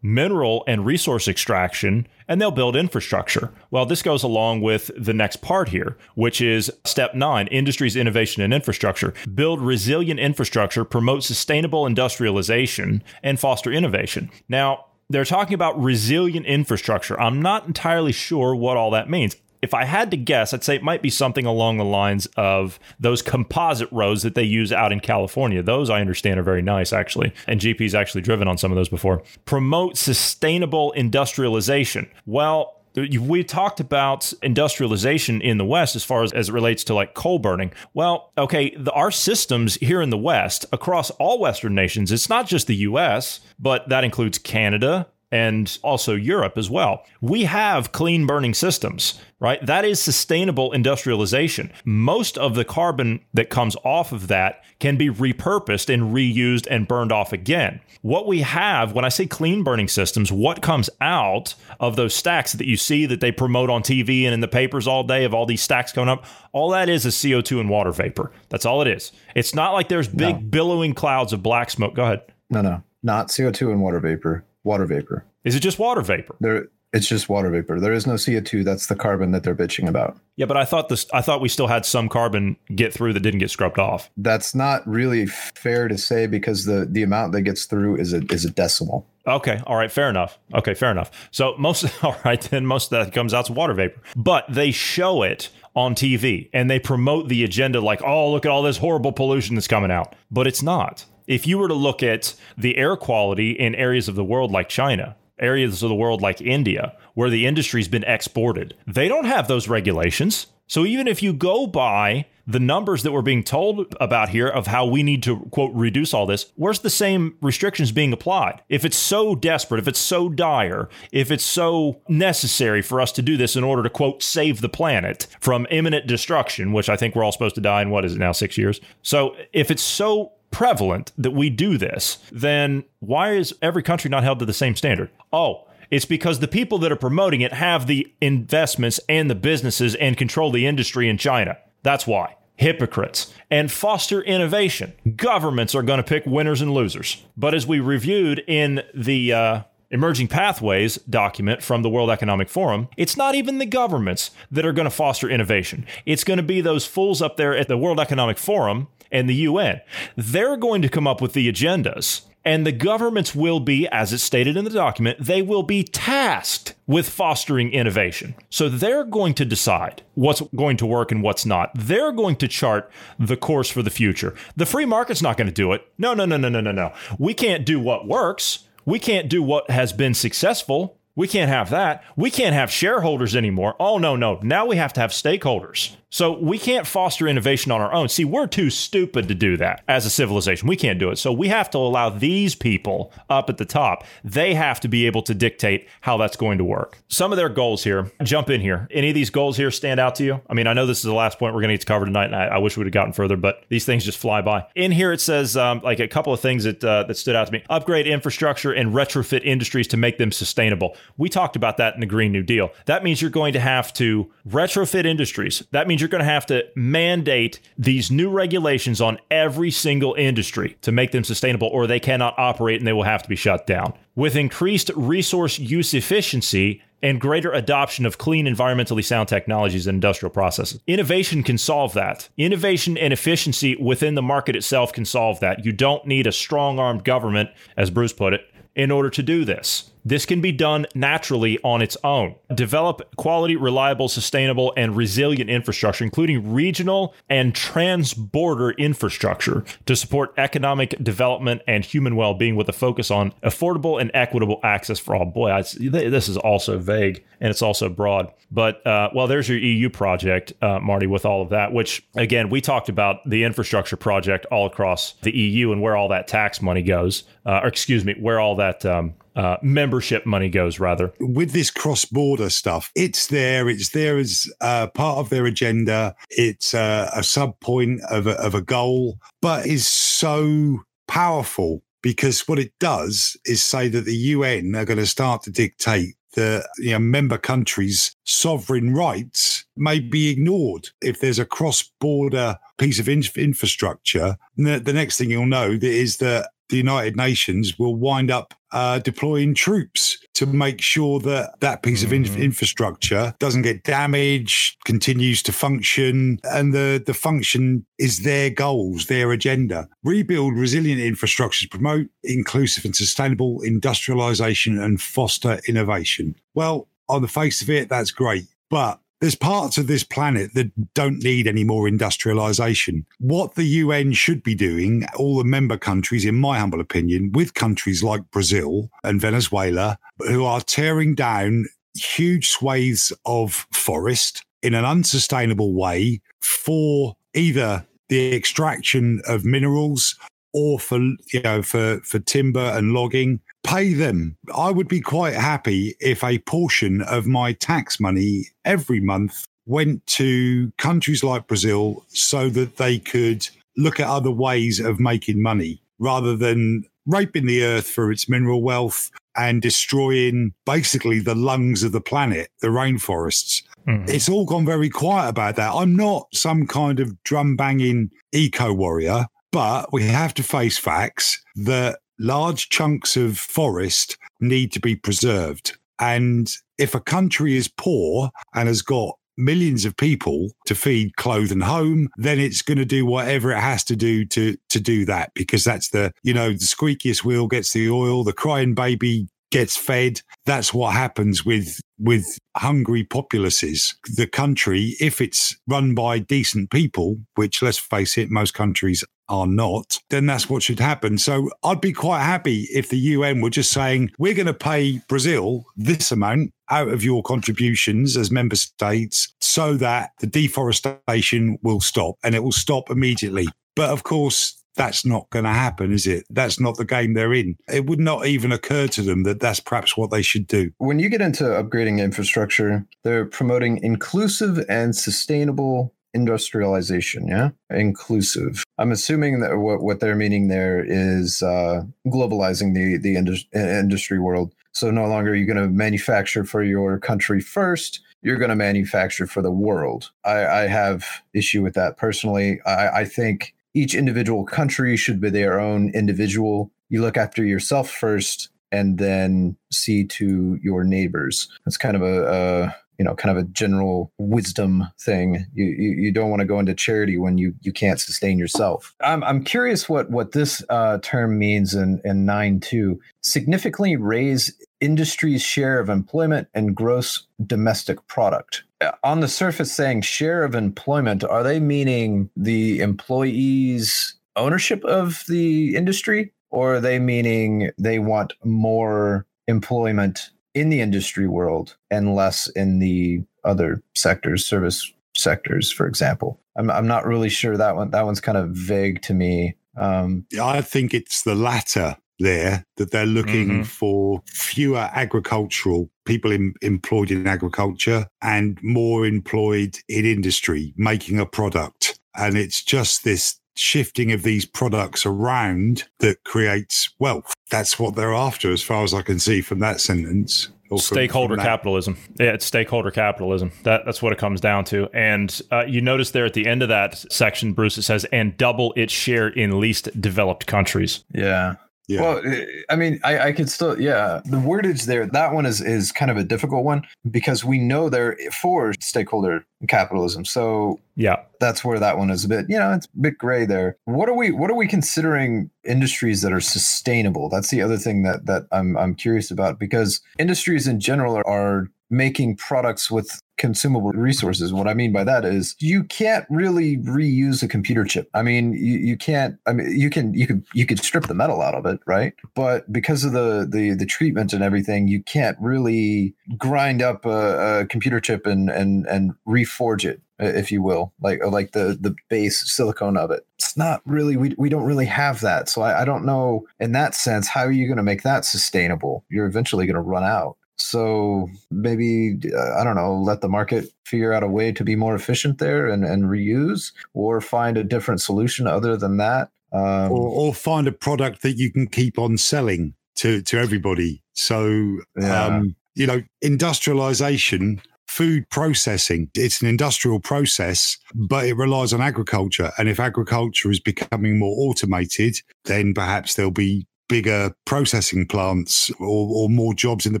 mineral 0.02 0.64
and 0.66 0.86
resource 0.86 1.28
extraction 1.28 2.06
and 2.28 2.40
they'll 2.40 2.50
build 2.50 2.76
infrastructure. 2.76 3.52
Well, 3.70 3.86
this 3.86 4.02
goes 4.02 4.22
along 4.22 4.60
with 4.60 4.90
the 4.96 5.14
next 5.14 5.36
part 5.36 5.68
here, 5.68 5.96
which 6.14 6.40
is 6.40 6.70
step 6.84 7.14
nine 7.14 7.46
industries, 7.48 7.96
innovation, 7.96 8.42
and 8.42 8.52
infrastructure. 8.52 9.14
Build 9.32 9.60
resilient 9.60 10.20
infrastructure, 10.20 10.84
promote 10.84 11.22
sustainable 11.22 11.86
industrialization, 11.86 13.02
and 13.22 13.38
foster 13.38 13.72
innovation. 13.72 14.30
Now, 14.48 14.86
they're 15.08 15.24
talking 15.24 15.54
about 15.54 15.80
resilient 15.80 16.46
infrastructure. 16.46 17.20
I'm 17.20 17.40
not 17.40 17.66
entirely 17.66 18.12
sure 18.12 18.56
what 18.56 18.76
all 18.76 18.90
that 18.90 19.08
means 19.08 19.36
if 19.62 19.74
I 19.74 19.84
had 19.84 20.10
to 20.10 20.16
guess, 20.16 20.52
I'd 20.52 20.64
say 20.64 20.76
it 20.76 20.82
might 20.82 21.02
be 21.02 21.10
something 21.10 21.46
along 21.46 21.78
the 21.78 21.84
lines 21.84 22.26
of 22.36 22.78
those 22.98 23.22
composite 23.22 23.88
roads 23.90 24.22
that 24.22 24.34
they 24.34 24.42
use 24.42 24.72
out 24.72 24.92
in 24.92 25.00
California. 25.00 25.62
Those 25.62 25.90
I 25.90 26.00
understand 26.00 26.38
are 26.38 26.42
very 26.42 26.62
nice, 26.62 26.92
actually. 26.92 27.32
And 27.46 27.60
GP's 27.60 27.94
actually 27.94 28.22
driven 28.22 28.48
on 28.48 28.58
some 28.58 28.70
of 28.72 28.76
those 28.76 28.88
before. 28.88 29.22
Promote 29.44 29.96
sustainable 29.96 30.92
industrialization. 30.92 32.08
Well, 32.26 32.76
we 32.96 33.44
talked 33.44 33.78
about 33.78 34.32
industrialization 34.42 35.42
in 35.42 35.58
the 35.58 35.64
West 35.64 35.96
as 35.96 36.04
far 36.04 36.22
as, 36.22 36.32
as 36.32 36.48
it 36.48 36.52
relates 36.52 36.82
to 36.84 36.94
like 36.94 37.14
coal 37.14 37.38
burning. 37.38 37.72
Well, 37.92 38.32
okay, 38.38 38.74
the, 38.74 38.90
our 38.92 39.10
systems 39.10 39.74
here 39.76 40.00
in 40.00 40.10
the 40.10 40.18
West, 40.18 40.64
across 40.72 41.10
all 41.12 41.38
Western 41.38 41.74
nations, 41.74 42.10
it's 42.10 42.28
not 42.28 42.46
just 42.46 42.66
the 42.66 42.76
US, 42.76 43.40
but 43.58 43.88
that 43.90 44.02
includes 44.02 44.38
Canada, 44.38 45.08
and 45.32 45.78
also 45.82 46.14
Europe 46.14 46.56
as 46.56 46.70
well. 46.70 47.04
We 47.20 47.44
have 47.44 47.92
clean 47.92 48.26
burning 48.26 48.54
systems, 48.54 49.20
right? 49.40 49.64
That 49.64 49.84
is 49.84 50.00
sustainable 50.00 50.72
industrialization. 50.72 51.72
Most 51.84 52.38
of 52.38 52.54
the 52.54 52.64
carbon 52.64 53.20
that 53.34 53.50
comes 53.50 53.76
off 53.84 54.12
of 54.12 54.28
that 54.28 54.62
can 54.78 54.96
be 54.96 55.10
repurposed 55.10 55.92
and 55.92 56.14
reused 56.14 56.68
and 56.70 56.86
burned 56.86 57.10
off 57.10 57.32
again. 57.32 57.80
What 58.02 58.28
we 58.28 58.42
have, 58.42 58.92
when 58.92 59.04
I 59.04 59.08
say 59.08 59.26
clean 59.26 59.64
burning 59.64 59.88
systems, 59.88 60.30
what 60.30 60.62
comes 60.62 60.88
out 61.00 61.54
of 61.80 61.96
those 61.96 62.14
stacks 62.14 62.52
that 62.52 62.66
you 62.66 62.76
see 62.76 63.04
that 63.06 63.20
they 63.20 63.32
promote 63.32 63.68
on 63.68 63.82
TV 63.82 64.24
and 64.24 64.34
in 64.34 64.40
the 64.40 64.48
papers 64.48 64.86
all 64.86 65.02
day 65.02 65.24
of 65.24 65.34
all 65.34 65.46
these 65.46 65.62
stacks 65.62 65.92
coming 65.92 66.08
up, 66.08 66.24
all 66.52 66.70
that 66.70 66.88
is 66.88 67.04
is 67.04 67.16
CO2 67.16 67.58
and 67.58 67.68
water 67.68 67.90
vapor. 67.90 68.30
That's 68.48 68.64
all 68.64 68.80
it 68.80 68.88
is. 68.88 69.10
It's 69.34 69.54
not 69.54 69.72
like 69.72 69.88
there's 69.88 70.08
big 70.08 70.36
no. 70.36 70.40
billowing 70.40 70.94
clouds 70.94 71.32
of 71.32 71.42
black 71.42 71.70
smoke. 71.70 71.94
Go 71.94 72.04
ahead. 72.04 72.22
No, 72.48 72.62
no, 72.62 72.82
not 73.02 73.28
CO2 73.28 73.72
and 73.72 73.82
water 73.82 73.98
vapor 73.98 74.44
water 74.66 74.84
vapor. 74.84 75.24
Is 75.44 75.54
it 75.54 75.60
just 75.60 75.78
water 75.78 76.02
vapor? 76.02 76.36
There, 76.40 76.68
it's 76.92 77.08
just 77.08 77.28
water 77.28 77.50
vapor. 77.50 77.80
There 77.80 77.92
is 77.92 78.06
no 78.06 78.14
CO2. 78.14 78.64
That's 78.64 78.86
the 78.86 78.96
carbon 78.96 79.30
that 79.32 79.42
they're 79.42 79.54
bitching 79.54 79.88
about. 79.88 80.18
Yeah, 80.36 80.46
but 80.46 80.56
I 80.56 80.64
thought 80.64 80.88
this. 80.88 81.06
I 81.12 81.20
thought 81.20 81.40
we 81.40 81.48
still 81.48 81.66
had 81.66 81.86
some 81.86 82.08
carbon 82.08 82.56
get 82.74 82.92
through 82.92 83.12
that 83.12 83.20
didn't 83.20 83.40
get 83.40 83.50
scrubbed 83.50 83.78
off. 83.78 84.10
That's 84.16 84.54
not 84.54 84.86
really 84.86 85.26
fair 85.26 85.88
to 85.88 85.96
say 85.96 86.26
because 86.26 86.64
the 86.64 86.86
the 86.90 87.02
amount 87.02 87.32
that 87.32 87.42
gets 87.42 87.64
through 87.64 87.96
is 87.96 88.12
a 88.12 88.22
is 88.32 88.44
a 88.44 88.50
decimal. 88.50 89.06
Okay, 89.26 89.60
all 89.66 89.76
right, 89.76 89.90
fair 89.90 90.08
enough. 90.08 90.38
Okay, 90.54 90.74
fair 90.74 90.90
enough. 90.90 91.10
So 91.32 91.56
most, 91.58 91.84
all 92.04 92.16
right, 92.24 92.40
then 92.40 92.64
most 92.64 92.92
of 92.92 93.04
that 93.04 93.12
comes 93.12 93.34
out 93.34 93.46
as 93.46 93.50
water 93.50 93.74
vapor, 93.74 94.00
but 94.14 94.44
they 94.48 94.70
show 94.70 95.22
it 95.22 95.48
on 95.74 95.94
TV 95.94 96.48
and 96.52 96.70
they 96.70 96.78
promote 96.78 97.28
the 97.28 97.44
agenda 97.44 97.80
like, 97.80 98.02
oh, 98.02 98.30
look 98.30 98.46
at 98.46 98.50
all 98.50 98.62
this 98.62 98.78
horrible 98.78 99.12
pollution 99.12 99.56
that's 99.56 99.68
coming 99.68 99.90
out, 99.90 100.14
but 100.30 100.46
it's 100.46 100.62
not 100.62 101.04
if 101.26 101.46
you 101.46 101.58
were 101.58 101.68
to 101.68 101.74
look 101.74 102.02
at 102.02 102.34
the 102.56 102.76
air 102.76 102.96
quality 102.96 103.52
in 103.52 103.74
areas 103.74 104.08
of 104.08 104.14
the 104.14 104.24
world 104.24 104.50
like 104.50 104.68
China, 104.68 105.16
areas 105.38 105.82
of 105.82 105.88
the 105.88 105.94
world 105.94 106.22
like 106.22 106.40
India, 106.40 106.96
where 107.14 107.30
the 107.30 107.46
industry's 107.46 107.88
been 107.88 108.04
exported, 108.04 108.74
they 108.86 109.08
don't 109.08 109.26
have 109.26 109.48
those 109.48 109.68
regulations. 109.68 110.46
So 110.68 110.84
even 110.84 111.06
if 111.06 111.22
you 111.22 111.32
go 111.32 111.66
by 111.66 112.26
the 112.48 112.60
numbers 112.60 113.02
that 113.02 113.12
we're 113.12 113.22
being 113.22 113.42
told 113.42 113.94
about 114.00 114.28
here 114.28 114.46
of 114.46 114.68
how 114.68 114.86
we 114.86 115.02
need 115.02 115.22
to 115.24 115.40
quote 115.50 115.72
reduce 115.74 116.14
all 116.14 116.26
this, 116.26 116.52
where's 116.54 116.80
the 116.80 116.90
same 116.90 117.36
restrictions 117.40 117.92
being 117.92 118.12
applied? 118.12 118.62
If 118.68 118.84
it's 118.84 118.96
so 118.96 119.34
desperate, 119.34 119.78
if 119.78 119.88
it's 119.88 119.98
so 119.98 120.28
dire, 120.28 120.88
if 121.12 121.30
it's 121.30 121.44
so 121.44 122.00
necessary 122.08 122.82
for 122.82 123.00
us 123.00 123.12
to 123.12 123.22
do 123.22 123.36
this 123.36 123.56
in 123.56 123.64
order 123.64 123.82
to 123.82 123.90
quote 123.90 124.22
save 124.22 124.60
the 124.60 124.68
planet 124.68 125.26
from 125.40 125.66
imminent 125.70 126.06
destruction, 126.06 126.72
which 126.72 126.88
I 126.88 126.96
think 126.96 127.14
we're 127.14 127.24
all 127.24 127.32
supposed 127.32 127.56
to 127.56 127.60
die 127.60 127.82
in 127.82 127.90
what 127.90 128.04
is 128.04 128.14
it 128.14 128.18
now, 128.18 128.32
six 128.32 128.56
years? 128.56 128.80
So 129.02 129.36
if 129.52 129.70
it's 129.70 129.82
so 129.82 130.32
prevalent 130.56 131.12
that 131.18 131.32
we 131.32 131.50
do 131.50 131.76
this, 131.76 132.16
then 132.32 132.82
why 133.00 133.32
is 133.32 133.54
every 133.60 133.82
country 133.82 134.08
not 134.08 134.22
held 134.22 134.38
to 134.38 134.46
the 134.46 134.54
same 134.54 134.74
standard? 134.74 135.10
Oh, 135.30 135.66
it's 135.90 136.06
because 136.06 136.40
the 136.40 136.48
people 136.48 136.78
that 136.78 136.90
are 136.90 136.96
promoting 136.96 137.42
it 137.42 137.52
have 137.52 137.86
the 137.86 138.10
investments 138.22 138.98
and 139.06 139.28
the 139.28 139.34
businesses 139.34 139.94
and 139.96 140.16
control 140.16 140.50
the 140.50 140.66
industry 140.66 141.10
in 141.10 141.18
China. 141.18 141.58
That's 141.82 142.06
why. 142.06 142.36
Hypocrites. 142.56 143.34
And 143.50 143.70
foster 143.70 144.22
innovation. 144.22 144.94
Governments 145.14 145.74
are 145.74 145.82
going 145.82 145.98
to 145.98 146.02
pick 146.02 146.24
winners 146.24 146.62
and 146.62 146.72
losers. 146.72 147.22
But 147.36 147.52
as 147.52 147.66
we 147.66 147.78
reviewed 147.78 148.42
in 148.48 148.82
the 148.94 149.34
uh, 149.34 149.62
Emerging 149.90 150.28
Pathways 150.28 150.96
document 151.08 151.62
from 151.62 151.82
the 151.82 151.88
World 151.88 152.10
Economic 152.10 152.48
Forum, 152.48 152.88
it's 152.96 153.16
not 153.16 153.34
even 153.34 153.58
the 153.58 153.66
governments 153.66 154.32
that 154.50 154.66
are 154.66 154.72
going 154.72 154.84
to 154.84 154.90
foster 154.90 155.30
innovation. 155.30 155.86
It's 156.04 156.24
going 156.24 156.38
to 156.38 156.42
be 156.42 156.60
those 156.60 156.86
fools 156.86 157.22
up 157.22 157.36
there 157.36 157.56
at 157.56 157.68
the 157.68 157.78
World 157.78 158.00
Economic 158.00 158.36
Forum 158.36 158.88
and 159.12 159.28
the 159.28 159.34
UN. 159.34 159.80
They're 160.16 160.56
going 160.56 160.82
to 160.82 160.88
come 160.88 161.06
up 161.06 161.20
with 161.20 161.34
the 161.34 161.50
agendas. 161.50 162.22
And 162.44 162.64
the 162.64 162.70
governments 162.70 163.34
will 163.34 163.58
be, 163.58 163.88
as 163.88 164.12
it's 164.12 164.22
stated 164.22 164.56
in 164.56 164.64
the 164.64 164.70
document, 164.70 165.18
they 165.20 165.42
will 165.42 165.64
be 165.64 165.82
tasked 165.82 166.76
with 166.86 167.08
fostering 167.08 167.72
innovation. 167.72 168.36
So 168.50 168.68
they're 168.68 169.02
going 169.02 169.34
to 169.34 169.44
decide 169.44 170.02
what's 170.14 170.42
going 170.54 170.76
to 170.76 170.86
work 170.86 171.10
and 171.10 171.24
what's 171.24 171.44
not. 171.44 171.72
They're 171.74 172.12
going 172.12 172.36
to 172.36 172.46
chart 172.46 172.88
the 173.18 173.36
course 173.36 173.68
for 173.68 173.82
the 173.82 173.90
future. 173.90 174.32
The 174.56 174.64
free 174.64 174.84
market's 174.84 175.22
not 175.22 175.36
going 175.36 175.48
to 175.48 175.52
do 175.52 175.72
it. 175.72 175.88
No, 175.98 176.14
no, 176.14 176.24
no, 176.24 176.36
no, 176.36 176.48
no, 176.48 176.60
no, 176.60 176.70
no. 176.70 176.92
We 177.18 177.34
can't 177.34 177.66
do 177.66 177.80
what 177.80 178.06
works. 178.06 178.65
We 178.86 179.00
can't 179.00 179.28
do 179.28 179.42
what 179.42 179.68
has 179.68 179.92
been 179.92 180.14
successful 180.14 180.95
We 181.16 181.26
can't 181.26 181.48
have 181.48 181.70
that. 181.70 182.04
We 182.14 182.30
can't 182.30 182.54
have 182.54 182.70
shareholders 182.70 183.34
anymore. 183.34 183.74
Oh, 183.80 183.98
no, 183.98 184.14
no. 184.16 184.38
Now 184.42 184.66
we 184.66 184.76
have 184.76 184.92
to 184.92 185.00
have 185.00 185.10
stakeholders. 185.10 185.96
So 186.08 186.38
we 186.38 186.58
can't 186.58 186.86
foster 186.86 187.26
innovation 187.26 187.72
on 187.72 187.80
our 187.80 187.92
own. 187.92 188.08
See, 188.08 188.24
we're 188.24 188.46
too 188.46 188.70
stupid 188.70 189.28
to 189.28 189.34
do 189.34 189.56
that 189.56 189.82
as 189.88 190.06
a 190.06 190.10
civilization. 190.10 190.68
We 190.68 190.76
can't 190.76 190.98
do 190.98 191.10
it. 191.10 191.16
So 191.16 191.32
we 191.32 191.48
have 191.48 191.68
to 191.70 191.78
allow 191.78 192.10
these 192.10 192.54
people 192.54 193.12
up 193.28 193.50
at 193.50 193.58
the 193.58 193.64
top, 193.64 194.04
they 194.24 194.54
have 194.54 194.80
to 194.80 194.88
be 194.88 195.06
able 195.06 195.22
to 195.22 195.34
dictate 195.34 195.88
how 196.00 196.16
that's 196.16 196.36
going 196.36 196.58
to 196.58 196.64
work. 196.64 196.98
Some 197.08 197.32
of 197.32 197.36
their 197.36 197.48
goals 197.48 197.82
here, 197.82 198.10
jump 198.22 198.50
in 198.50 198.60
here. 198.60 198.86
Any 198.90 199.08
of 199.08 199.14
these 199.14 199.30
goals 199.30 199.56
here 199.56 199.70
stand 199.70 199.98
out 199.98 200.14
to 200.16 200.24
you? 200.24 200.40
I 200.48 200.54
mean, 200.54 200.66
I 200.66 200.72
know 200.72 200.86
this 200.86 200.98
is 200.98 201.04
the 201.04 201.12
last 201.12 201.38
point 201.38 201.54
we're 201.54 201.60
going 201.60 201.70
to 201.70 201.74
get 201.74 201.80
to 201.82 201.86
cover 201.86 202.06
tonight, 202.06 202.26
and 202.26 202.36
I, 202.36 202.46
I 202.46 202.58
wish 202.58 202.76
we 202.76 202.80
would 202.80 202.86
have 202.86 202.94
gotten 202.94 203.12
further, 203.12 203.36
but 203.36 203.64
these 203.68 203.84
things 203.84 204.04
just 204.04 204.18
fly 204.18 204.40
by. 204.42 204.64
In 204.74 204.92
here, 204.92 205.12
it 205.12 205.20
says 205.20 205.56
um, 205.56 205.80
like 205.82 205.98
a 205.98 206.08
couple 206.08 206.32
of 206.32 206.40
things 206.40 206.64
that, 206.64 206.82
uh, 206.82 207.02
that 207.02 207.16
stood 207.16 207.34
out 207.34 207.48
to 207.48 207.52
me 207.52 207.64
upgrade 207.68 208.06
infrastructure 208.06 208.72
and 208.72 208.94
retrofit 208.94 209.44
industries 209.44 209.88
to 209.88 209.96
make 209.96 210.18
them 210.18 210.30
sustainable. 210.30 210.96
We 211.16 211.28
talked 211.28 211.56
about 211.56 211.76
that 211.78 211.94
in 211.94 212.00
the 212.00 212.06
Green 212.06 212.32
New 212.32 212.42
Deal. 212.42 212.70
That 212.86 213.04
means 213.04 213.20
you're 213.20 213.30
going 213.30 213.52
to 213.52 213.60
have 213.60 213.92
to 213.94 214.30
retrofit 214.48 215.06
industries. 215.06 215.62
That 215.70 215.88
means 215.88 216.00
you're 216.00 216.08
going 216.08 216.20
to 216.20 216.24
have 216.24 216.46
to 216.46 216.64
mandate 216.74 217.60
these 217.78 218.10
new 218.10 218.30
regulations 218.30 219.00
on 219.00 219.18
every 219.30 219.70
single 219.70 220.14
industry 220.14 220.76
to 220.82 220.92
make 220.92 221.12
them 221.12 221.24
sustainable, 221.24 221.68
or 221.68 221.86
they 221.86 222.00
cannot 222.00 222.34
operate 222.38 222.80
and 222.80 222.86
they 222.86 222.92
will 222.92 223.02
have 223.02 223.22
to 223.22 223.28
be 223.28 223.36
shut 223.36 223.66
down. 223.66 223.92
With 224.14 224.36
increased 224.36 224.90
resource 224.94 225.58
use 225.58 225.92
efficiency, 225.92 226.82
and 227.02 227.20
greater 227.20 227.52
adoption 227.52 228.06
of 228.06 228.18
clean, 228.18 228.46
environmentally 228.46 229.04
sound 229.04 229.28
technologies 229.28 229.86
and 229.86 229.96
industrial 229.96 230.30
processes. 230.30 230.80
Innovation 230.86 231.42
can 231.42 231.58
solve 231.58 231.92
that. 231.92 232.28
Innovation 232.36 232.96
and 232.96 233.12
efficiency 233.12 233.76
within 233.76 234.14
the 234.14 234.22
market 234.22 234.56
itself 234.56 234.92
can 234.92 235.04
solve 235.04 235.38
that. 235.40 235.64
You 235.64 235.72
don't 235.72 236.06
need 236.06 236.26
a 236.26 236.32
strong 236.32 236.78
armed 236.78 237.04
government, 237.04 237.50
as 237.76 237.90
Bruce 237.90 238.12
put 238.12 238.32
it, 238.32 238.40
in 238.74 238.90
order 238.90 239.10
to 239.10 239.22
do 239.22 239.44
this. 239.44 239.90
This 240.06 240.24
can 240.24 240.40
be 240.40 240.52
done 240.52 240.86
naturally 240.94 241.58
on 241.64 241.82
its 241.82 241.96
own. 242.04 242.36
Develop 242.54 243.16
quality, 243.16 243.56
reliable, 243.56 244.08
sustainable, 244.08 244.72
and 244.76 244.96
resilient 244.96 245.50
infrastructure, 245.50 246.04
including 246.04 246.52
regional 246.52 247.12
and 247.28 247.52
trans-border 247.52 248.70
infrastructure 248.70 249.64
to 249.86 249.96
support 249.96 250.32
economic 250.38 250.90
development 251.02 251.62
and 251.66 251.84
human 251.84 252.14
well-being 252.14 252.54
with 252.54 252.68
a 252.68 252.72
focus 252.72 253.10
on 253.10 253.32
affordable 253.42 254.00
and 254.00 254.12
equitable 254.14 254.60
access 254.62 255.00
for 255.00 255.16
all. 255.16 255.24
Boy, 255.24 255.50
I, 255.50 255.62
this 255.62 256.28
is 256.28 256.36
also 256.36 256.78
vague 256.78 257.24
and 257.40 257.50
it's 257.50 257.62
also 257.62 257.88
broad. 257.88 258.32
But 258.48 258.86
uh, 258.86 259.10
well, 259.12 259.26
there's 259.26 259.48
your 259.48 259.58
EU 259.58 259.90
project, 259.90 260.52
uh, 260.62 260.78
Marty, 260.78 261.08
with 261.08 261.26
all 261.26 261.42
of 261.42 261.48
that. 261.50 261.72
Which 261.72 262.06
again, 262.14 262.48
we 262.48 262.60
talked 262.60 262.88
about 262.88 263.28
the 263.28 263.42
infrastructure 263.42 263.96
project 263.96 264.46
all 264.52 264.66
across 264.66 265.14
the 265.22 265.36
EU 265.36 265.72
and 265.72 265.82
where 265.82 265.96
all 265.96 266.06
that 266.10 266.28
tax 266.28 266.62
money 266.62 266.82
goes, 266.82 267.24
uh, 267.44 267.60
or 267.64 267.66
excuse 267.66 268.04
me, 268.04 268.14
where 268.20 268.38
all 268.38 268.54
that 268.54 268.86
um, 268.86 269.14
uh, 269.36 269.58
membership 269.62 270.26
money 270.26 270.48
goes, 270.48 270.80
rather. 270.80 271.12
With 271.20 271.52
this 271.52 271.70
cross 271.70 272.04
border 272.04 272.50
stuff, 272.50 272.90
it's 272.94 273.28
there. 273.28 273.68
It's 273.68 273.90
there 273.90 274.18
as 274.18 274.50
uh, 274.60 274.88
part 274.88 275.18
of 275.18 275.28
their 275.28 275.46
agenda. 275.46 276.16
It's 276.30 276.74
uh, 276.74 277.10
a 277.14 277.22
sub 277.22 277.60
point 277.60 278.00
of 278.10 278.26
a, 278.26 278.32
of 278.40 278.54
a 278.54 278.62
goal, 278.62 279.18
but 279.40 279.66
is 279.66 279.86
so 279.86 280.80
powerful 281.06 281.82
because 282.02 282.46
what 282.48 282.58
it 282.58 282.72
does 282.78 283.36
is 283.44 283.64
say 283.64 283.88
that 283.88 284.04
the 284.04 284.16
UN 284.16 284.74
are 284.74 284.84
going 284.84 284.98
to 284.98 285.06
start 285.06 285.42
to 285.42 285.50
dictate 285.50 286.14
the 286.34 286.64
you 286.78 286.92
know, 286.92 286.98
member 286.98 287.38
countries' 287.38 288.14
sovereign 288.24 288.94
rights 288.94 289.64
may 289.76 289.98
be 289.98 290.28
ignored. 290.28 290.90
If 291.02 291.20
there's 291.20 291.38
a 291.38 291.44
cross 291.44 291.90
border 291.98 292.58
piece 292.78 293.00
of 293.00 293.08
infrastructure, 293.08 294.36
the, 294.56 294.78
the 294.78 294.92
next 294.92 295.16
thing 295.16 295.30
you'll 295.30 295.46
know 295.46 295.78
is 295.80 296.18
that 296.18 296.50
the 296.68 296.76
United 296.76 297.16
Nations 297.16 297.78
will 297.78 297.96
wind 297.96 298.30
up 298.30 298.54
uh, 298.72 298.98
deploying 298.98 299.54
troops 299.54 300.18
to 300.34 300.46
make 300.46 300.80
sure 300.80 301.20
that 301.20 301.60
that 301.60 301.82
piece 301.82 302.04
mm-hmm. 302.04 302.24
of 302.24 302.36
in- 302.36 302.42
infrastructure 302.42 303.34
doesn't 303.38 303.62
get 303.62 303.84
damaged, 303.84 304.76
continues 304.84 305.42
to 305.42 305.52
function, 305.52 306.38
and 306.44 306.74
the, 306.74 307.02
the 307.04 307.14
function 307.14 307.86
is 307.98 308.22
their 308.22 308.50
goals, 308.50 309.06
their 309.06 309.32
agenda. 309.32 309.88
Rebuild 310.04 310.54
resilient 310.54 311.00
infrastructures, 311.00 311.70
promote 311.70 312.08
inclusive 312.24 312.84
and 312.84 312.94
sustainable 312.94 313.62
industrialization, 313.62 314.78
and 314.78 315.00
foster 315.00 315.60
innovation. 315.68 316.34
Well, 316.54 316.88
on 317.08 317.22
the 317.22 317.28
face 317.28 317.62
of 317.62 317.70
it, 317.70 317.88
that's 317.88 318.10
great. 318.10 318.44
But 318.68 319.00
there's 319.20 319.34
parts 319.34 319.78
of 319.78 319.86
this 319.86 320.04
planet 320.04 320.54
that 320.54 320.70
don't 320.94 321.22
need 321.22 321.46
any 321.46 321.64
more 321.64 321.88
industrialization. 321.88 323.06
What 323.18 323.54
the 323.54 323.64
UN 323.64 324.12
should 324.12 324.42
be 324.42 324.54
doing, 324.54 325.06
all 325.16 325.38
the 325.38 325.44
member 325.44 325.78
countries, 325.78 326.24
in 326.24 326.34
my 326.34 326.58
humble 326.58 326.80
opinion, 326.80 327.32
with 327.32 327.54
countries 327.54 328.02
like 328.02 328.30
Brazil 328.30 328.90
and 329.02 329.20
Venezuela, 329.20 329.98
who 330.18 330.44
are 330.44 330.60
tearing 330.60 331.14
down 331.14 331.66
huge 331.96 332.48
swathes 332.48 333.12
of 333.24 333.66
forest 333.72 334.44
in 334.62 334.74
an 334.74 334.84
unsustainable 334.84 335.72
way 335.72 336.20
for 336.40 337.16
either 337.34 337.86
the 338.08 338.34
extraction 338.34 339.20
of 339.26 339.44
minerals 339.44 340.16
or 340.52 340.78
for 340.78 340.98
you 341.32 341.42
know 341.42 341.62
for 341.62 342.00
for 342.02 342.18
timber 342.18 342.72
and 342.74 342.92
logging 342.92 343.40
pay 343.66 343.92
them. 343.92 344.36
I 344.54 344.70
would 344.70 344.88
be 344.88 345.00
quite 345.00 345.34
happy 345.34 345.94
if 346.00 346.22
a 346.22 346.38
portion 346.38 347.02
of 347.02 347.26
my 347.26 347.52
tax 347.52 347.98
money 347.98 348.46
every 348.64 349.00
month 349.00 349.44
went 349.66 350.06
to 350.06 350.72
countries 350.78 351.24
like 351.24 351.48
Brazil 351.48 352.04
so 352.08 352.48
that 352.50 352.76
they 352.76 352.98
could 352.98 353.48
look 353.76 353.98
at 353.98 354.06
other 354.06 354.30
ways 354.30 354.78
of 354.80 355.00
making 355.00 355.42
money 355.42 355.82
rather 355.98 356.36
than 356.36 356.84
raping 357.06 357.46
the 357.46 357.64
earth 357.64 357.86
for 357.86 358.12
its 358.12 358.28
mineral 358.28 358.62
wealth 358.62 359.10
and 359.36 359.60
destroying 359.60 360.52
basically 360.64 361.18
the 361.18 361.34
lungs 361.34 361.82
of 361.82 361.92
the 361.92 362.00
planet, 362.00 362.50
the 362.60 362.68
rainforests. 362.68 363.62
Mm. 363.86 364.08
It's 364.08 364.28
all 364.28 364.46
gone 364.46 364.64
very 364.64 364.88
quiet 364.88 365.28
about 365.28 365.56
that. 365.56 365.74
I'm 365.74 365.94
not 365.94 366.28
some 366.32 366.66
kind 366.66 367.00
of 367.00 367.22
drum 367.22 367.56
banging 367.56 368.10
eco 368.32 368.72
warrior, 368.72 369.26
but 369.52 369.92
we 369.92 370.04
have 370.04 370.34
to 370.34 370.42
face 370.42 370.78
facts 370.78 371.42
that 371.56 371.98
large 372.18 372.68
chunks 372.68 373.16
of 373.16 373.38
forest 373.38 374.16
need 374.40 374.72
to 374.72 374.80
be 374.80 374.96
preserved. 374.96 375.76
And 375.98 376.50
if 376.78 376.94
a 376.94 377.00
country 377.00 377.56
is 377.56 377.68
poor 377.68 378.30
and 378.54 378.68
has 378.68 378.82
got 378.82 379.16
millions 379.36 379.84
of 379.84 379.96
people 379.96 380.50
to 380.66 380.74
feed, 380.74 381.16
clothe, 381.16 381.52
and 381.52 381.62
home, 381.62 382.08
then 382.16 382.38
it's 382.38 382.62
going 382.62 382.78
to 382.78 382.84
do 382.84 383.04
whatever 383.04 383.52
it 383.52 383.60
has 383.60 383.84
to 383.84 383.96
do 383.96 384.24
to 384.26 384.56
to 384.70 384.80
do 384.80 385.04
that 385.04 385.32
because 385.34 385.64
that's 385.64 385.90
the 385.90 386.12
you 386.22 386.34
know 386.34 386.50
the 386.50 386.58
squeakiest 386.58 387.24
wheel 387.24 387.46
gets 387.46 387.72
the 387.72 387.90
oil, 387.90 388.24
the 388.24 388.32
crying 388.32 388.74
baby 388.74 389.28
gets 389.50 389.76
fed. 389.76 390.20
That's 390.44 390.74
what 390.74 390.92
happens 390.92 391.44
with 391.44 391.80
with 391.98 392.38
hungry 392.56 393.04
populaces. 393.04 393.96
The 394.16 394.26
country, 394.26 394.96
if 395.00 395.20
it's 395.20 395.56
run 395.66 395.94
by 395.94 396.18
decent 396.18 396.70
people, 396.70 397.18
which 397.36 397.62
let's 397.62 397.78
face 397.78 398.18
it, 398.18 398.30
most 398.30 398.54
countries 398.54 399.04
are 399.28 399.46
not, 399.46 399.98
then 400.10 400.26
that's 400.26 400.48
what 400.48 400.62
should 400.62 400.80
happen. 400.80 401.18
So 401.18 401.50
I'd 401.62 401.80
be 401.80 401.92
quite 401.92 402.22
happy 402.22 402.68
if 402.72 402.88
the 402.88 402.98
UN 402.98 403.40
were 403.40 403.50
just 403.50 403.70
saying, 403.70 404.10
we're 404.18 404.34
going 404.34 404.46
to 404.46 404.54
pay 404.54 405.00
Brazil 405.08 405.64
this 405.76 406.12
amount 406.12 406.52
out 406.70 406.88
of 406.88 407.04
your 407.04 407.22
contributions 407.22 408.16
as 408.16 408.30
member 408.30 408.56
states 408.56 409.32
so 409.40 409.74
that 409.74 410.10
the 410.20 410.26
deforestation 410.26 411.58
will 411.62 411.80
stop 411.80 412.16
and 412.24 412.34
it 412.34 412.42
will 412.42 412.52
stop 412.52 412.90
immediately. 412.90 413.46
But 413.74 413.90
of 413.90 414.02
course, 414.02 414.62
that's 414.76 415.04
not 415.04 415.28
going 415.30 415.44
to 415.44 415.50
happen, 415.50 415.92
is 415.92 416.06
it? 416.06 416.24
That's 416.30 416.60
not 416.60 416.76
the 416.76 416.84
game 416.84 417.14
they're 417.14 417.32
in. 417.32 417.56
It 417.72 417.86
would 417.86 417.98
not 417.98 418.26
even 418.26 418.52
occur 418.52 418.86
to 418.88 419.02
them 419.02 419.24
that 419.24 419.40
that's 419.40 419.60
perhaps 419.60 419.96
what 419.96 420.10
they 420.10 420.22
should 420.22 420.46
do. 420.46 420.70
When 420.78 420.98
you 420.98 421.08
get 421.08 421.22
into 421.22 421.44
upgrading 421.44 421.98
infrastructure, 421.98 422.86
they're 423.02 423.24
promoting 423.24 423.82
inclusive 423.82 424.64
and 424.68 424.94
sustainable 424.94 425.94
industrialization. 426.16 427.28
Yeah, 427.28 427.50
inclusive. 427.70 428.64
I'm 428.78 428.90
assuming 428.90 429.40
that 429.40 429.58
what, 429.58 429.82
what 429.82 430.00
they're 430.00 430.16
meaning 430.16 430.48
there 430.48 430.82
is 430.84 431.42
uh, 431.42 431.82
globalizing 432.06 432.74
the 432.74 432.98
the 432.98 433.14
indus- 433.16 433.46
industry 433.54 434.18
world. 434.18 434.54
So 434.72 434.90
no 434.90 435.06
longer 435.06 435.30
are 435.30 435.34
you 435.34 435.46
going 435.46 435.62
to 435.62 435.68
manufacture 435.68 436.44
for 436.44 436.62
your 436.62 436.98
country 436.98 437.40
first. 437.40 438.00
You're 438.22 438.36
going 438.36 438.50
to 438.50 438.56
manufacture 438.56 439.26
for 439.26 439.40
the 439.40 439.50
world. 439.50 440.10
I, 440.24 440.46
I 440.46 440.66
have 440.66 441.06
issue 441.32 441.62
with 441.62 441.74
that 441.74 441.96
personally. 441.96 442.60
I, 442.66 443.00
I 443.00 443.04
think 443.04 443.54
each 443.74 443.94
individual 443.94 444.44
country 444.44 444.96
should 444.96 445.20
be 445.20 445.30
their 445.30 445.60
own 445.60 445.90
individual. 445.94 446.70
You 446.88 447.02
look 447.02 447.16
after 447.16 447.44
yourself 447.44 447.90
first 447.90 448.50
and 448.72 448.98
then 448.98 449.56
see 449.72 450.04
to 450.04 450.58
your 450.62 450.84
neighbors. 450.84 451.48
That's 451.64 451.78
kind 451.78 451.96
of 451.96 452.02
a, 452.02 452.26
a 452.26 452.76
you 452.98 453.04
know 453.04 453.14
kind 453.14 453.36
of 453.36 453.44
a 453.44 453.48
general 453.48 454.12
wisdom 454.18 454.88
thing. 455.00 455.46
You 455.54 455.66
you, 455.66 455.90
you 456.02 456.12
don't 456.12 456.30
want 456.30 456.40
to 456.40 456.46
go 456.46 456.58
into 456.58 456.74
charity 456.74 457.16
when 457.18 457.38
you 457.38 457.54
you 457.60 457.72
can't 457.72 458.00
sustain 458.00 458.38
yourself. 458.38 458.94
I'm, 459.00 459.22
I'm 459.24 459.44
curious 459.44 459.88
what 459.88 460.10
what 460.10 460.32
this 460.32 460.62
uh, 460.68 460.98
term 461.02 461.38
means 461.38 461.74
in 461.74 462.00
in 462.04 462.26
9.2 462.26 462.98
significantly 463.22 463.96
raise 463.96 464.54
industry's 464.80 465.42
share 465.42 465.78
of 465.78 465.88
employment 465.88 466.48
and 466.54 466.74
gross 466.74 467.26
domestic 467.44 468.06
product. 468.08 468.62
On 469.02 469.20
the 469.20 469.28
surface 469.28 469.72
saying 469.72 470.02
share 470.02 470.44
of 470.44 470.54
employment 470.54 471.24
are 471.24 471.42
they 471.42 471.60
meaning 471.60 472.30
the 472.36 472.80
employees 472.80 474.14
ownership 474.36 474.84
of 474.84 475.24
the 475.28 475.74
industry? 475.76 476.32
Or 476.50 476.76
are 476.76 476.80
they 476.80 476.98
meaning 476.98 477.70
they 477.78 477.98
want 477.98 478.34
more 478.44 479.26
employment 479.48 480.30
in 480.56 480.70
the 480.70 480.80
industry 480.80 481.28
world 481.28 481.76
and 481.90 482.14
less 482.14 482.48
in 482.48 482.78
the 482.78 483.22
other 483.44 483.82
sectors, 483.94 484.44
service 484.44 484.90
sectors, 485.14 485.70
for 485.70 485.86
example. 485.86 486.40
I'm 486.56 486.70
I'm 486.70 486.86
not 486.86 487.06
really 487.06 487.28
sure 487.28 487.56
that 487.56 487.76
one. 487.76 487.90
That 487.90 488.06
one's 488.06 488.20
kind 488.20 488.38
of 488.38 488.50
vague 488.50 489.02
to 489.02 489.14
me. 489.14 489.54
Um, 489.76 490.26
I 490.40 490.62
think 490.62 490.94
it's 490.94 491.22
the 491.22 491.34
latter 491.34 491.96
there 492.18 492.64
that 492.78 492.90
they're 492.90 493.04
looking 493.04 493.48
mm-hmm. 493.48 493.62
for 493.64 494.22
fewer 494.26 494.88
agricultural 494.94 495.90
people 496.06 496.32
in, 496.32 496.54
employed 496.62 497.10
in 497.10 497.26
agriculture 497.26 498.06
and 498.22 498.58
more 498.62 499.04
employed 499.04 499.78
in 499.86 500.06
industry 500.06 500.72
making 500.78 501.20
a 501.20 501.26
product 501.26 502.00
and 502.16 502.38
it's 502.38 502.64
just 502.64 503.04
this 503.04 503.38
shifting 503.56 504.12
of 504.12 504.22
these 504.22 504.44
products 504.44 505.06
around 505.06 505.84
that 505.98 506.22
creates 506.24 506.90
wealth 506.98 507.34
that's 507.50 507.78
what 507.78 507.94
they're 507.94 508.14
after 508.14 508.52
as 508.52 508.62
far 508.62 508.84
as 508.84 508.94
i 508.94 509.02
can 509.02 509.18
see 509.18 509.40
from 509.40 509.58
that 509.58 509.80
sentence 509.80 510.48
stakeholder 510.76 511.36
from 511.36 511.44
capitalism. 511.44 511.96
Yeah, 512.18 512.32
it's 512.32 512.44
stakeholder 512.44 512.90
capitalism. 512.90 513.52
That 513.62 513.84
that's 513.84 514.02
what 514.02 514.12
it 514.12 514.18
comes 514.18 514.40
down 514.40 514.64
to. 514.66 514.88
And 514.92 515.40
uh, 515.52 515.64
you 515.66 515.80
notice 515.80 516.10
there 516.10 516.24
at 516.24 516.34
the 516.34 516.46
end 516.46 516.62
of 516.62 516.68
that 516.68 516.96
section, 517.12 517.52
Bruce, 517.52 517.78
it 517.78 517.82
says, 517.82 518.04
"and 518.06 518.36
double 518.36 518.72
its 518.76 518.92
share 518.92 519.28
in 519.28 519.60
least 519.60 520.00
developed 520.00 520.46
countries." 520.46 521.04
Yeah, 521.12 521.54
yeah. 521.88 522.00
Well, 522.00 522.22
eh, 522.24 522.44
I 522.68 522.76
mean, 522.76 522.98
I, 523.04 523.28
I 523.28 523.32
could 523.32 523.48
still, 523.48 523.80
yeah. 523.80 524.20
The 524.24 524.38
wordage 524.38 524.86
there, 524.86 525.06
that 525.06 525.32
one 525.32 525.46
is 525.46 525.60
is 525.60 525.92
kind 525.92 526.10
of 526.10 526.16
a 526.16 526.24
difficult 526.24 526.64
one 526.64 526.86
because 527.10 527.44
we 527.44 527.58
know 527.58 527.88
they're 527.88 528.16
for 528.32 528.72
stakeholder 528.80 529.44
capitalism. 529.68 530.24
So 530.24 530.80
yeah, 530.96 531.22
that's 531.40 531.64
where 531.64 531.78
that 531.78 531.96
one 531.96 532.10
is 532.10 532.24
a 532.24 532.28
bit, 532.28 532.46
you 532.48 532.58
know, 532.58 532.72
it's 532.72 532.86
a 532.86 533.00
bit 533.00 533.18
gray 533.18 533.46
there. 533.46 533.76
What 533.84 534.08
are 534.08 534.14
we 534.14 534.32
what 534.32 534.50
are 534.50 534.54
we 534.54 534.66
considering 534.66 535.50
industries 535.64 536.22
that 536.22 536.32
are 536.32 536.40
sustainable? 536.40 537.28
That's 537.28 537.50
the 537.50 537.62
other 537.62 537.76
thing 537.76 538.02
that 538.02 538.26
that 538.26 538.46
I'm 538.50 538.76
I'm 538.76 538.94
curious 538.94 539.30
about 539.30 539.58
because 539.58 540.00
industries 540.18 540.66
in 540.66 540.80
general 540.80 541.16
are, 541.16 541.26
are 541.26 541.70
making 541.90 542.36
products 542.36 542.90
with 542.90 543.20
consumable 543.36 543.90
resources. 543.92 544.52
What 544.52 544.66
I 544.66 544.74
mean 544.74 544.92
by 544.92 545.04
that 545.04 545.24
is 545.24 545.54
you 545.58 545.84
can't 545.84 546.24
really 546.30 546.78
reuse 546.78 547.42
a 547.42 547.48
computer 547.48 547.84
chip. 547.84 548.08
I 548.14 548.22
mean, 548.22 548.52
you, 548.52 548.78
you 548.78 548.96
can't. 548.96 549.36
I 549.46 549.52
mean, 549.52 549.78
you 549.78 549.90
can 549.90 550.14
you 550.14 550.26
could 550.26 550.44
you 550.54 550.66
could 550.66 550.80
strip 550.80 551.06
the 551.06 551.14
metal 551.14 551.42
out 551.42 551.54
of 551.54 551.66
it, 551.66 551.80
right? 551.86 552.14
But 552.34 552.70
because 552.72 553.04
of 553.04 553.12
the 553.12 553.46
the 553.48 553.74
the 553.74 553.86
treatment 553.86 554.32
and 554.32 554.42
everything, 554.42 554.88
you 554.88 555.02
can't 555.02 555.36
really 555.40 556.14
grind 556.36 556.82
up 556.82 557.04
a, 557.04 557.60
a 557.60 557.66
computer 557.66 558.00
chip 558.00 558.26
and 558.26 558.48
and 558.48 558.86
and 558.86 559.12
reforge 559.26 559.84
it 559.84 560.00
if 560.18 560.50
you 560.50 560.62
will, 560.62 560.92
like 561.00 561.24
like 561.24 561.52
the 561.52 561.76
the 561.78 561.94
base 562.08 562.50
silicone 562.50 562.96
of 562.96 563.10
it. 563.10 563.26
It's 563.38 563.56
not 563.56 563.82
really 563.84 564.16
we 564.16 564.34
we 564.38 564.48
don't 564.48 564.64
really 564.64 564.86
have 564.86 565.20
that. 565.20 565.48
So 565.48 565.62
I, 565.62 565.82
I 565.82 565.84
don't 565.84 566.06
know 566.06 566.46
in 566.58 566.72
that 566.72 566.94
sense 566.94 567.28
how 567.28 567.42
are 567.42 567.52
you 567.52 567.66
going 567.66 567.76
to 567.76 567.82
make 567.82 568.02
that 568.02 568.24
sustainable? 568.24 569.04
You're 569.10 569.26
eventually 569.26 569.66
going 569.66 569.74
to 569.74 569.80
run 569.80 570.04
out. 570.04 570.36
So 570.56 571.28
maybe 571.50 572.18
uh, 572.34 572.54
I 572.58 572.64
don't 572.64 572.76
know, 572.76 572.94
let 572.94 573.20
the 573.20 573.28
market 573.28 573.72
figure 573.84 574.12
out 574.12 574.22
a 574.22 574.28
way 574.28 574.52
to 574.52 574.64
be 574.64 574.74
more 574.74 574.94
efficient 574.94 575.38
there 575.38 575.66
and, 575.66 575.84
and 575.84 576.04
reuse, 576.04 576.72
or 576.94 577.20
find 577.20 577.56
a 577.56 577.64
different 577.64 578.00
solution 578.00 578.46
other 578.46 578.76
than 578.76 578.96
that, 578.96 579.30
um, 579.52 579.92
or, 579.92 580.08
or, 580.08 580.34
find 580.34 580.66
a 580.66 580.72
product 580.72 581.22
that 581.22 581.36
you 581.36 581.52
can 581.52 581.66
keep 581.66 581.98
on 581.98 582.18
selling 582.18 582.74
to 582.96 583.22
to 583.22 583.38
everybody. 583.38 584.02
So 584.14 584.78
yeah. 584.98 585.26
um, 585.26 585.56
you 585.74 585.86
know, 585.86 586.02
industrialization. 586.22 587.60
Food 587.86 588.28
processing, 588.30 589.08
it's 589.14 589.40
an 589.40 589.46
industrial 589.46 590.00
process, 590.00 590.76
but 590.92 591.24
it 591.24 591.34
relies 591.34 591.72
on 591.72 591.80
agriculture. 591.80 592.50
And 592.58 592.68
if 592.68 592.80
agriculture 592.80 593.48
is 593.48 593.60
becoming 593.60 594.18
more 594.18 594.34
automated, 594.36 595.18
then 595.44 595.72
perhaps 595.72 596.14
there'll 596.14 596.32
be 596.32 596.66
bigger 596.88 597.32
processing 597.44 598.06
plants 598.06 598.70
or, 598.80 599.08
or 599.10 599.28
more 599.28 599.54
jobs 599.54 599.86
in 599.86 599.92
the 599.92 600.00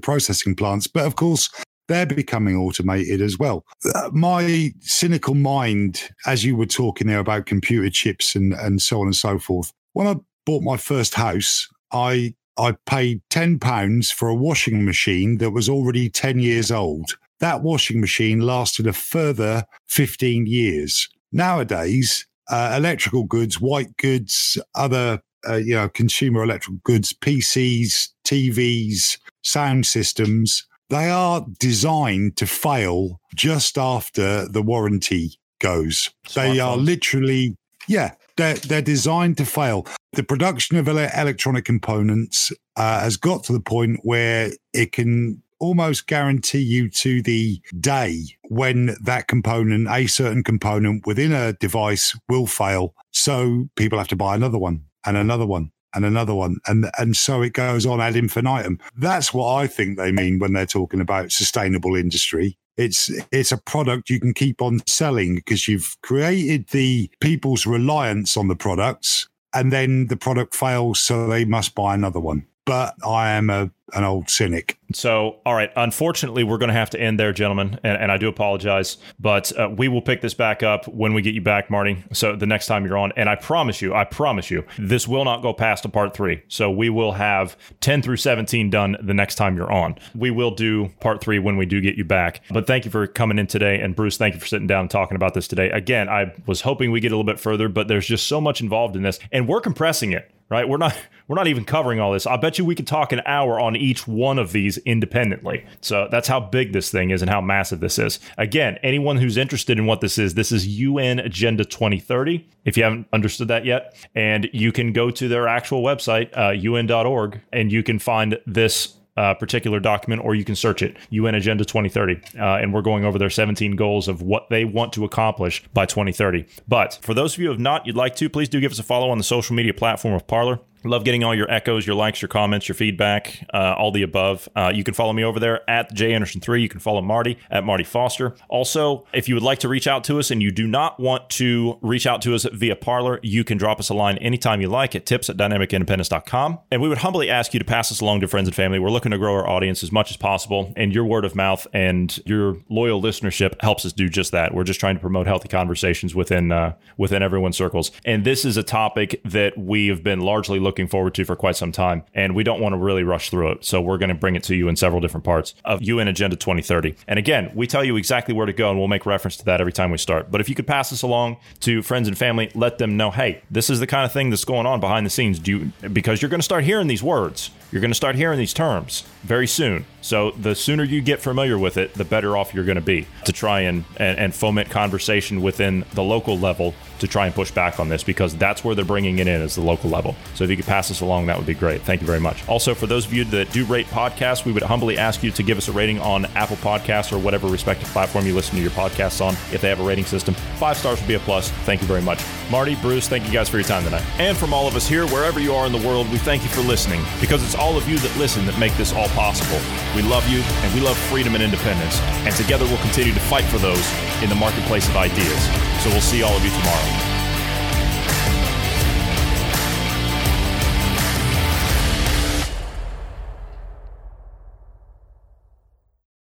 processing 0.00 0.54
plants. 0.54 0.86
But 0.86 1.06
of 1.06 1.16
course, 1.16 1.50
they're 1.88 2.06
becoming 2.06 2.56
automated 2.56 3.20
as 3.20 3.38
well. 3.38 3.64
Uh, 3.94 4.10
my 4.12 4.72
cynical 4.80 5.34
mind, 5.34 6.02
as 6.26 6.44
you 6.44 6.56
were 6.56 6.66
talking 6.66 7.06
there 7.06 7.20
about 7.20 7.46
computer 7.46 7.90
chips 7.90 8.34
and, 8.34 8.52
and 8.54 8.82
so 8.82 9.00
on 9.00 9.06
and 9.06 9.16
so 9.16 9.38
forth, 9.38 9.72
when 9.92 10.06
I 10.06 10.16
bought 10.44 10.62
my 10.62 10.76
first 10.76 11.14
house, 11.14 11.68
I 11.92 12.34
I 12.58 12.74
paid 12.86 13.20
ten 13.30 13.58
pounds 13.58 14.10
for 14.10 14.28
a 14.28 14.34
washing 14.34 14.84
machine 14.84 15.38
that 15.38 15.50
was 15.50 15.68
already 15.68 16.08
ten 16.08 16.38
years 16.38 16.70
old. 16.70 17.16
That 17.38 17.62
washing 17.62 18.00
machine 18.00 18.40
lasted 18.40 18.86
a 18.86 18.92
further 18.92 19.64
fifteen 19.86 20.46
years. 20.46 21.08
Nowadays, 21.32 22.26
uh, 22.50 22.74
electrical 22.76 23.24
goods, 23.24 23.60
white 23.60 23.96
goods, 23.98 24.58
other 24.74 25.20
uh, 25.48 25.56
you 25.56 25.74
know, 25.74 25.88
consumer 25.88 26.42
electrical 26.42 26.80
goods, 26.84 27.12
PCs, 27.12 28.10
TVs, 28.24 29.18
sound 29.42 29.86
systems, 29.86 30.66
they 30.88 31.10
are 31.10 31.44
designed 31.58 32.36
to 32.36 32.46
fail 32.46 33.20
just 33.34 33.76
after 33.76 34.48
the 34.48 34.62
warranty 34.62 35.38
goes. 35.60 36.10
They 36.34 36.60
are 36.60 36.76
literally, 36.76 37.56
yeah, 37.88 38.12
they're, 38.36 38.54
they're 38.54 38.82
designed 38.82 39.36
to 39.38 39.44
fail. 39.44 39.86
The 40.12 40.22
production 40.22 40.76
of 40.76 40.88
ele- 40.88 41.10
electronic 41.16 41.64
components 41.64 42.52
uh, 42.76 43.00
has 43.00 43.16
got 43.16 43.44
to 43.44 43.52
the 43.52 43.60
point 43.60 44.00
where 44.02 44.52
it 44.72 44.92
can 44.92 45.42
almost 45.58 46.06
guarantee 46.06 46.60
you 46.60 46.88
to 46.90 47.22
the 47.22 47.60
day 47.80 48.22
when 48.44 48.94
that 49.02 49.26
component, 49.26 49.88
a 49.88 50.06
certain 50.06 50.44
component 50.44 51.06
within 51.06 51.32
a 51.32 51.54
device 51.54 52.16
will 52.28 52.46
fail. 52.46 52.94
So 53.10 53.68
people 53.76 53.98
have 53.98 54.08
to 54.08 54.16
buy 54.16 54.34
another 54.34 54.58
one 54.58 54.84
and 55.06 55.16
another 55.16 55.46
one 55.46 55.70
and 55.94 56.04
another 56.04 56.34
one 56.34 56.58
and 56.66 56.90
and 56.98 57.16
so 57.16 57.42
it 57.42 57.52
goes 57.52 57.86
on 57.86 58.00
ad 58.00 58.16
infinitum. 58.16 58.78
That's 58.96 59.32
what 59.32 59.54
i 59.54 59.66
think 59.66 59.96
they 59.96 60.12
mean 60.12 60.38
when 60.38 60.52
they're 60.52 60.66
talking 60.66 61.00
about 61.00 61.32
sustainable 61.32 61.96
industry. 61.96 62.58
It's 62.76 63.10
it's 63.32 63.52
a 63.52 63.56
product 63.56 64.10
you 64.10 64.20
can 64.20 64.34
keep 64.34 64.60
on 64.60 64.82
selling 64.86 65.36
because 65.36 65.66
you've 65.66 65.96
created 66.02 66.68
the 66.68 67.10
people's 67.20 67.66
reliance 67.66 68.36
on 68.36 68.48
the 68.48 68.56
products 68.56 69.28
and 69.54 69.72
then 69.72 70.08
the 70.08 70.16
product 70.16 70.54
fails 70.54 71.00
so 71.00 71.26
they 71.26 71.44
must 71.44 71.74
buy 71.74 71.94
another 71.94 72.20
one 72.20 72.46
but 72.66 72.94
i 73.02 73.30
am 73.30 73.48
a 73.48 73.70
an 73.92 74.04
old 74.04 74.28
cynic. 74.28 74.78
So, 74.92 75.40
all 75.46 75.54
right. 75.54 75.70
Unfortunately, 75.76 76.42
we're 76.42 76.58
going 76.58 76.68
to 76.68 76.74
have 76.74 76.90
to 76.90 77.00
end 77.00 77.20
there, 77.20 77.32
gentlemen, 77.32 77.78
and, 77.82 77.96
and 77.96 78.10
I 78.10 78.16
do 78.16 78.28
apologize, 78.28 78.98
but 79.18 79.56
uh, 79.58 79.68
we 79.68 79.88
will 79.88 80.02
pick 80.02 80.20
this 80.22 80.34
back 80.34 80.62
up 80.62 80.88
when 80.88 81.14
we 81.14 81.22
get 81.22 81.34
you 81.34 81.40
back, 81.40 81.70
Marty. 81.70 82.04
So 82.12 82.34
the 82.34 82.46
next 82.46 82.66
time 82.66 82.84
you're 82.84 82.98
on, 82.98 83.12
and 83.16 83.28
I 83.28 83.36
promise 83.36 83.80
you, 83.80 83.94
I 83.94 84.04
promise 84.04 84.50
you, 84.50 84.64
this 84.78 85.06
will 85.06 85.24
not 85.24 85.42
go 85.42 85.52
past 85.52 85.84
a 85.84 85.88
part 85.88 86.14
three. 86.14 86.42
So 86.48 86.70
we 86.70 86.90
will 86.90 87.12
have 87.12 87.56
10 87.80 88.02
through 88.02 88.16
17 88.16 88.70
done 88.70 88.96
the 89.02 89.14
next 89.14 89.36
time 89.36 89.56
you're 89.56 89.72
on. 89.72 89.96
We 90.14 90.30
will 90.30 90.50
do 90.50 90.90
part 91.00 91.20
three 91.20 91.38
when 91.38 91.56
we 91.56 91.66
do 91.66 91.80
get 91.80 91.96
you 91.96 92.04
back. 92.04 92.42
But 92.50 92.66
thank 92.66 92.84
you 92.84 92.90
for 92.90 93.06
coming 93.06 93.38
in 93.38 93.46
today, 93.46 93.80
and 93.80 93.94
Bruce, 93.94 94.16
thank 94.16 94.34
you 94.34 94.40
for 94.40 94.46
sitting 94.46 94.66
down 94.66 94.82
and 94.82 94.90
talking 94.90 95.16
about 95.16 95.34
this 95.34 95.46
today. 95.46 95.70
Again, 95.70 96.08
I 96.08 96.34
was 96.46 96.62
hoping 96.62 96.90
we 96.90 97.00
get 97.00 97.12
a 97.12 97.16
little 97.16 97.24
bit 97.24 97.40
further, 97.40 97.68
but 97.68 97.86
there's 97.88 98.06
just 98.06 98.26
so 98.26 98.40
much 98.40 98.60
involved 98.60 98.96
in 98.96 99.02
this, 99.02 99.18
and 99.30 99.46
we're 99.46 99.60
compressing 99.60 100.12
it 100.12 100.30
right? 100.48 100.68
We're 100.68 100.76
not 100.76 100.96
we're 101.28 101.36
not 101.36 101.48
even 101.48 101.64
covering 101.64 101.98
all 102.00 102.12
this. 102.12 102.26
I 102.26 102.36
bet 102.36 102.58
you 102.58 102.64
we 102.64 102.74
could 102.74 102.86
talk 102.86 103.12
an 103.12 103.20
hour 103.26 103.58
on 103.58 103.74
each 103.74 104.06
one 104.06 104.38
of 104.38 104.52
these 104.52 104.78
independently. 104.78 105.66
So 105.80 106.08
that's 106.10 106.28
how 106.28 106.38
big 106.38 106.72
this 106.72 106.90
thing 106.90 107.10
is 107.10 107.20
and 107.20 107.30
how 107.30 107.40
massive 107.40 107.80
this 107.80 107.98
is. 107.98 108.20
Again, 108.38 108.78
anyone 108.82 109.16
who's 109.16 109.36
interested 109.36 109.78
in 109.78 109.86
what 109.86 110.00
this 110.00 110.18
is, 110.18 110.34
this 110.34 110.52
is 110.52 110.66
UN 110.78 111.18
Agenda 111.18 111.64
2030. 111.64 112.48
If 112.64 112.76
you 112.76 112.84
haven't 112.84 113.08
understood 113.12 113.48
that 113.48 113.64
yet, 113.64 113.96
and 114.14 114.48
you 114.52 114.70
can 114.70 114.92
go 114.92 115.10
to 115.10 115.28
their 115.28 115.48
actual 115.48 115.82
website, 115.82 116.30
uh, 116.36 116.52
un.org, 116.72 117.40
and 117.52 117.72
you 117.72 117.82
can 117.82 117.98
find 117.98 118.38
this 118.46 118.94
uh, 119.16 119.34
particular 119.34 119.80
document, 119.80 120.24
or 120.24 120.34
you 120.34 120.44
can 120.44 120.54
search 120.54 120.82
it 120.82 120.96
UN 121.10 121.34
Agenda 121.34 121.64
2030. 121.64 122.20
Uh, 122.38 122.56
and 122.56 122.72
we're 122.72 122.82
going 122.82 123.04
over 123.04 123.18
their 123.18 123.30
17 123.30 123.76
goals 123.76 124.08
of 124.08 124.22
what 124.22 124.48
they 124.50 124.64
want 124.64 124.92
to 124.94 125.04
accomplish 125.04 125.62
by 125.74 125.86
2030. 125.86 126.46
But 126.68 126.98
for 127.02 127.14
those 127.14 127.34
of 127.34 127.40
you 127.40 127.46
who 127.46 127.52
have 127.52 127.60
not, 127.60 127.86
you'd 127.86 127.96
like 127.96 128.16
to, 128.16 128.28
please 128.28 128.48
do 128.48 128.60
give 128.60 128.72
us 128.72 128.78
a 128.78 128.82
follow 128.82 129.10
on 129.10 129.18
the 129.18 129.24
social 129.24 129.54
media 129.54 129.74
platform 129.74 130.14
of 130.14 130.26
Parler. 130.26 130.60
Love 130.88 131.04
getting 131.04 131.24
all 131.24 131.34
your 131.34 131.50
echoes, 131.50 131.86
your 131.86 131.96
likes, 131.96 132.22
your 132.22 132.28
comments, 132.28 132.68
your 132.68 132.74
feedback, 132.74 133.46
uh, 133.52 133.74
all 133.76 133.90
the 133.90 134.02
above. 134.02 134.48
Uh, 134.54 134.70
you 134.74 134.84
can 134.84 134.94
follow 134.94 135.12
me 135.12 135.24
over 135.24 135.40
there 135.40 135.68
at 135.68 135.92
Jay 135.92 136.12
Anderson3. 136.12 136.60
You 136.60 136.68
can 136.68 136.80
follow 136.80 137.02
Marty 137.02 137.38
at 137.50 137.64
Marty 137.64 137.84
Foster. 137.84 138.34
Also, 138.48 139.06
if 139.12 139.28
you 139.28 139.34
would 139.34 139.42
like 139.42 139.58
to 139.60 139.68
reach 139.68 139.86
out 139.86 140.04
to 140.04 140.18
us 140.18 140.30
and 140.30 140.42
you 140.42 140.50
do 140.50 140.66
not 140.66 141.00
want 141.00 141.28
to 141.30 141.78
reach 141.82 142.06
out 142.06 142.22
to 142.22 142.34
us 142.34 142.46
via 142.52 142.76
Parler, 142.76 143.20
you 143.22 143.44
can 143.44 143.58
drop 143.58 143.80
us 143.80 143.88
a 143.88 143.94
line 143.94 144.18
anytime 144.18 144.60
you 144.60 144.68
like 144.68 144.94
at 144.94 145.06
tips 145.06 145.28
at 145.28 145.36
dynamicindependence.com. 145.36 146.58
And 146.70 146.82
we 146.82 146.88
would 146.88 146.98
humbly 146.98 147.30
ask 147.30 147.52
you 147.54 147.58
to 147.58 147.64
pass 147.64 147.90
us 147.90 148.00
along 148.00 148.20
to 148.20 148.28
friends 148.28 148.48
and 148.48 148.54
family. 148.54 148.78
We're 148.78 148.90
looking 148.90 149.12
to 149.12 149.18
grow 149.18 149.34
our 149.34 149.48
audience 149.48 149.82
as 149.82 149.92
much 149.92 150.10
as 150.10 150.16
possible, 150.16 150.72
and 150.76 150.94
your 150.94 151.04
word 151.04 151.24
of 151.24 151.34
mouth 151.34 151.66
and 151.72 152.18
your 152.26 152.56
loyal 152.68 153.02
listenership 153.02 153.60
helps 153.60 153.84
us 153.84 153.92
do 153.92 154.08
just 154.08 154.32
that. 154.32 154.54
We're 154.54 154.64
just 154.64 154.80
trying 154.80 154.96
to 154.96 155.00
promote 155.00 155.26
healthy 155.26 155.48
conversations 155.48 156.14
within 156.14 156.52
uh, 156.52 156.74
within 156.96 157.22
everyone's 157.22 157.56
circles. 157.56 157.90
And 158.04 158.24
this 158.24 158.44
is 158.44 158.56
a 158.56 158.62
topic 158.62 159.20
that 159.24 159.56
we 159.58 159.88
have 159.88 160.02
been 160.02 160.20
largely 160.20 160.58
looking 160.58 160.75
looking 160.76 160.86
forward 160.86 161.14
to 161.14 161.24
for 161.24 161.34
quite 161.34 161.56
some 161.56 161.72
time. 161.72 162.04
And 162.14 162.34
we 162.34 162.44
don't 162.44 162.60
want 162.60 162.74
to 162.74 162.76
really 162.76 163.02
rush 163.02 163.30
through 163.30 163.52
it. 163.52 163.64
So 163.64 163.80
we're 163.80 163.96
going 163.96 164.10
to 164.10 164.14
bring 164.14 164.36
it 164.36 164.42
to 164.44 164.54
you 164.54 164.68
in 164.68 164.76
several 164.76 165.00
different 165.00 165.24
parts 165.24 165.54
of 165.64 165.80
UN 165.80 166.06
Agenda 166.06 166.36
2030. 166.36 166.94
And 167.08 167.18
again, 167.18 167.50
we 167.54 167.66
tell 167.66 167.82
you 167.82 167.96
exactly 167.96 168.34
where 168.34 168.44
to 168.44 168.52
go 168.52 168.68
and 168.68 168.78
we'll 168.78 168.88
make 168.88 169.06
reference 169.06 169.38
to 169.38 169.44
that 169.46 169.58
every 169.58 169.72
time 169.72 169.90
we 169.90 169.96
start. 169.96 170.30
But 170.30 170.42
if 170.42 170.50
you 170.50 170.54
could 170.54 170.66
pass 170.66 170.90
this 170.90 171.00
along 171.00 171.38
to 171.60 171.80
friends 171.80 172.08
and 172.08 172.18
family, 172.18 172.50
let 172.54 172.76
them 172.76 172.98
know, 172.98 173.10
hey, 173.10 173.40
this 173.50 173.70
is 173.70 173.80
the 173.80 173.86
kind 173.86 174.04
of 174.04 174.12
thing 174.12 174.28
that's 174.28 174.44
going 174.44 174.66
on 174.66 174.80
behind 174.80 175.06
the 175.06 175.10
scenes. 175.10 175.38
Do 175.38 175.50
you, 175.50 175.88
because 175.88 176.20
you're 176.20 176.28
going 176.28 176.40
to 176.40 176.44
start 176.44 176.64
hearing 176.64 176.88
these 176.88 177.02
words 177.02 177.50
you're 177.76 177.82
going 177.82 177.90
to 177.90 177.94
start 177.94 178.16
hearing 178.16 178.38
these 178.38 178.54
terms 178.54 179.04
very 179.22 179.46
soon. 179.46 179.84
So 180.00 180.30
the 180.30 180.54
sooner 180.54 180.82
you 180.82 181.02
get 181.02 181.20
familiar 181.20 181.58
with 181.58 181.76
it, 181.76 181.92
the 181.92 182.06
better 182.06 182.38
off 182.38 182.54
you're 182.54 182.64
going 182.64 182.76
to 182.76 182.80
be 182.80 183.06
to 183.26 183.32
try 183.32 183.60
and, 183.60 183.84
and, 183.98 184.18
and 184.18 184.34
foment 184.34 184.70
conversation 184.70 185.42
within 185.42 185.84
the 185.92 186.02
local 186.02 186.38
level 186.38 186.72
to 187.00 187.06
try 187.06 187.26
and 187.26 187.34
push 187.34 187.50
back 187.50 187.78
on 187.78 187.90
this 187.90 188.02
because 188.02 188.34
that's 188.36 188.64
where 188.64 188.74
they're 188.74 188.84
bringing 188.84 189.18
it 189.18 189.26
in 189.26 189.42
is 189.42 189.56
the 189.56 189.60
local 189.60 189.90
level. 189.90 190.16
So 190.34 190.44
if 190.44 190.50
you 190.50 190.56
could 190.56 190.64
pass 190.64 190.88
this 190.88 191.02
along, 191.02 191.26
that 191.26 191.36
would 191.36 191.46
be 191.46 191.52
great. 191.52 191.82
Thank 191.82 192.00
you 192.00 192.06
very 192.06 192.20
much. 192.20 192.48
Also, 192.48 192.74
for 192.74 192.86
those 192.86 193.04
of 193.04 193.12
you 193.12 193.24
that 193.24 193.52
do 193.52 193.66
rate 193.66 193.88
podcasts, 193.88 194.46
we 194.46 194.52
would 194.52 194.62
humbly 194.62 194.96
ask 194.96 195.22
you 195.22 195.30
to 195.32 195.42
give 195.42 195.58
us 195.58 195.68
a 195.68 195.72
rating 195.72 195.98
on 196.00 196.24
Apple 196.36 196.56
Podcasts 196.56 197.12
or 197.12 197.18
whatever 197.18 197.48
respective 197.48 197.88
platform 197.88 198.26
you 198.26 198.34
listen 198.34 198.56
to 198.56 198.62
your 198.62 198.70
podcasts 198.70 199.20
on. 199.20 199.34
If 199.52 199.60
they 199.60 199.68
have 199.68 199.80
a 199.80 199.84
rating 199.84 200.06
system, 200.06 200.32
five 200.56 200.78
stars 200.78 200.98
would 201.00 201.08
be 201.08 201.14
a 201.14 201.18
plus. 201.18 201.50
Thank 201.66 201.82
you 201.82 201.86
very 201.86 202.00
much. 202.00 202.24
Marty, 202.50 202.76
Bruce, 202.76 203.08
thank 203.08 203.26
you 203.26 203.32
guys 203.32 203.48
for 203.48 203.58
your 203.58 203.66
time 203.66 203.84
tonight. 203.84 204.04
And 204.18 204.36
from 204.36 204.54
all 204.54 204.66
of 204.66 204.76
us 204.76 204.88
here, 204.88 205.06
wherever 205.08 205.40
you 205.40 205.52
are 205.52 205.66
in 205.66 205.72
the 205.72 205.86
world, 205.86 206.10
we 206.10 206.18
thank 206.18 206.42
you 206.44 206.48
for 206.48 206.60
listening 206.62 207.02
because 207.20 207.42
it's 207.42 207.56
all 207.66 207.76
of 207.76 207.88
you 207.88 207.98
that 207.98 208.16
listen 208.16 208.46
that 208.46 208.56
make 208.60 208.72
this 208.76 208.92
all 208.92 209.08
possible. 209.08 209.58
We 209.96 210.02
love 210.02 210.28
you 210.28 210.38
and 210.62 210.72
we 210.72 210.80
love 210.80 210.96
freedom 211.10 211.34
and 211.34 211.42
independence. 211.42 211.98
And 212.22 212.32
together 212.36 212.64
we'll 212.64 212.78
continue 212.78 213.12
to 213.12 213.18
fight 213.18 213.44
for 213.44 213.58
those 213.58 213.84
in 214.22 214.28
the 214.28 214.36
marketplace 214.36 214.88
of 214.88 214.94
ideas. 214.94 215.42
So 215.82 215.90
we'll 215.90 216.00
see 216.00 216.22
all 216.22 216.36
of 216.36 216.44
you 216.44 216.50
tomorrow. 216.50 217.15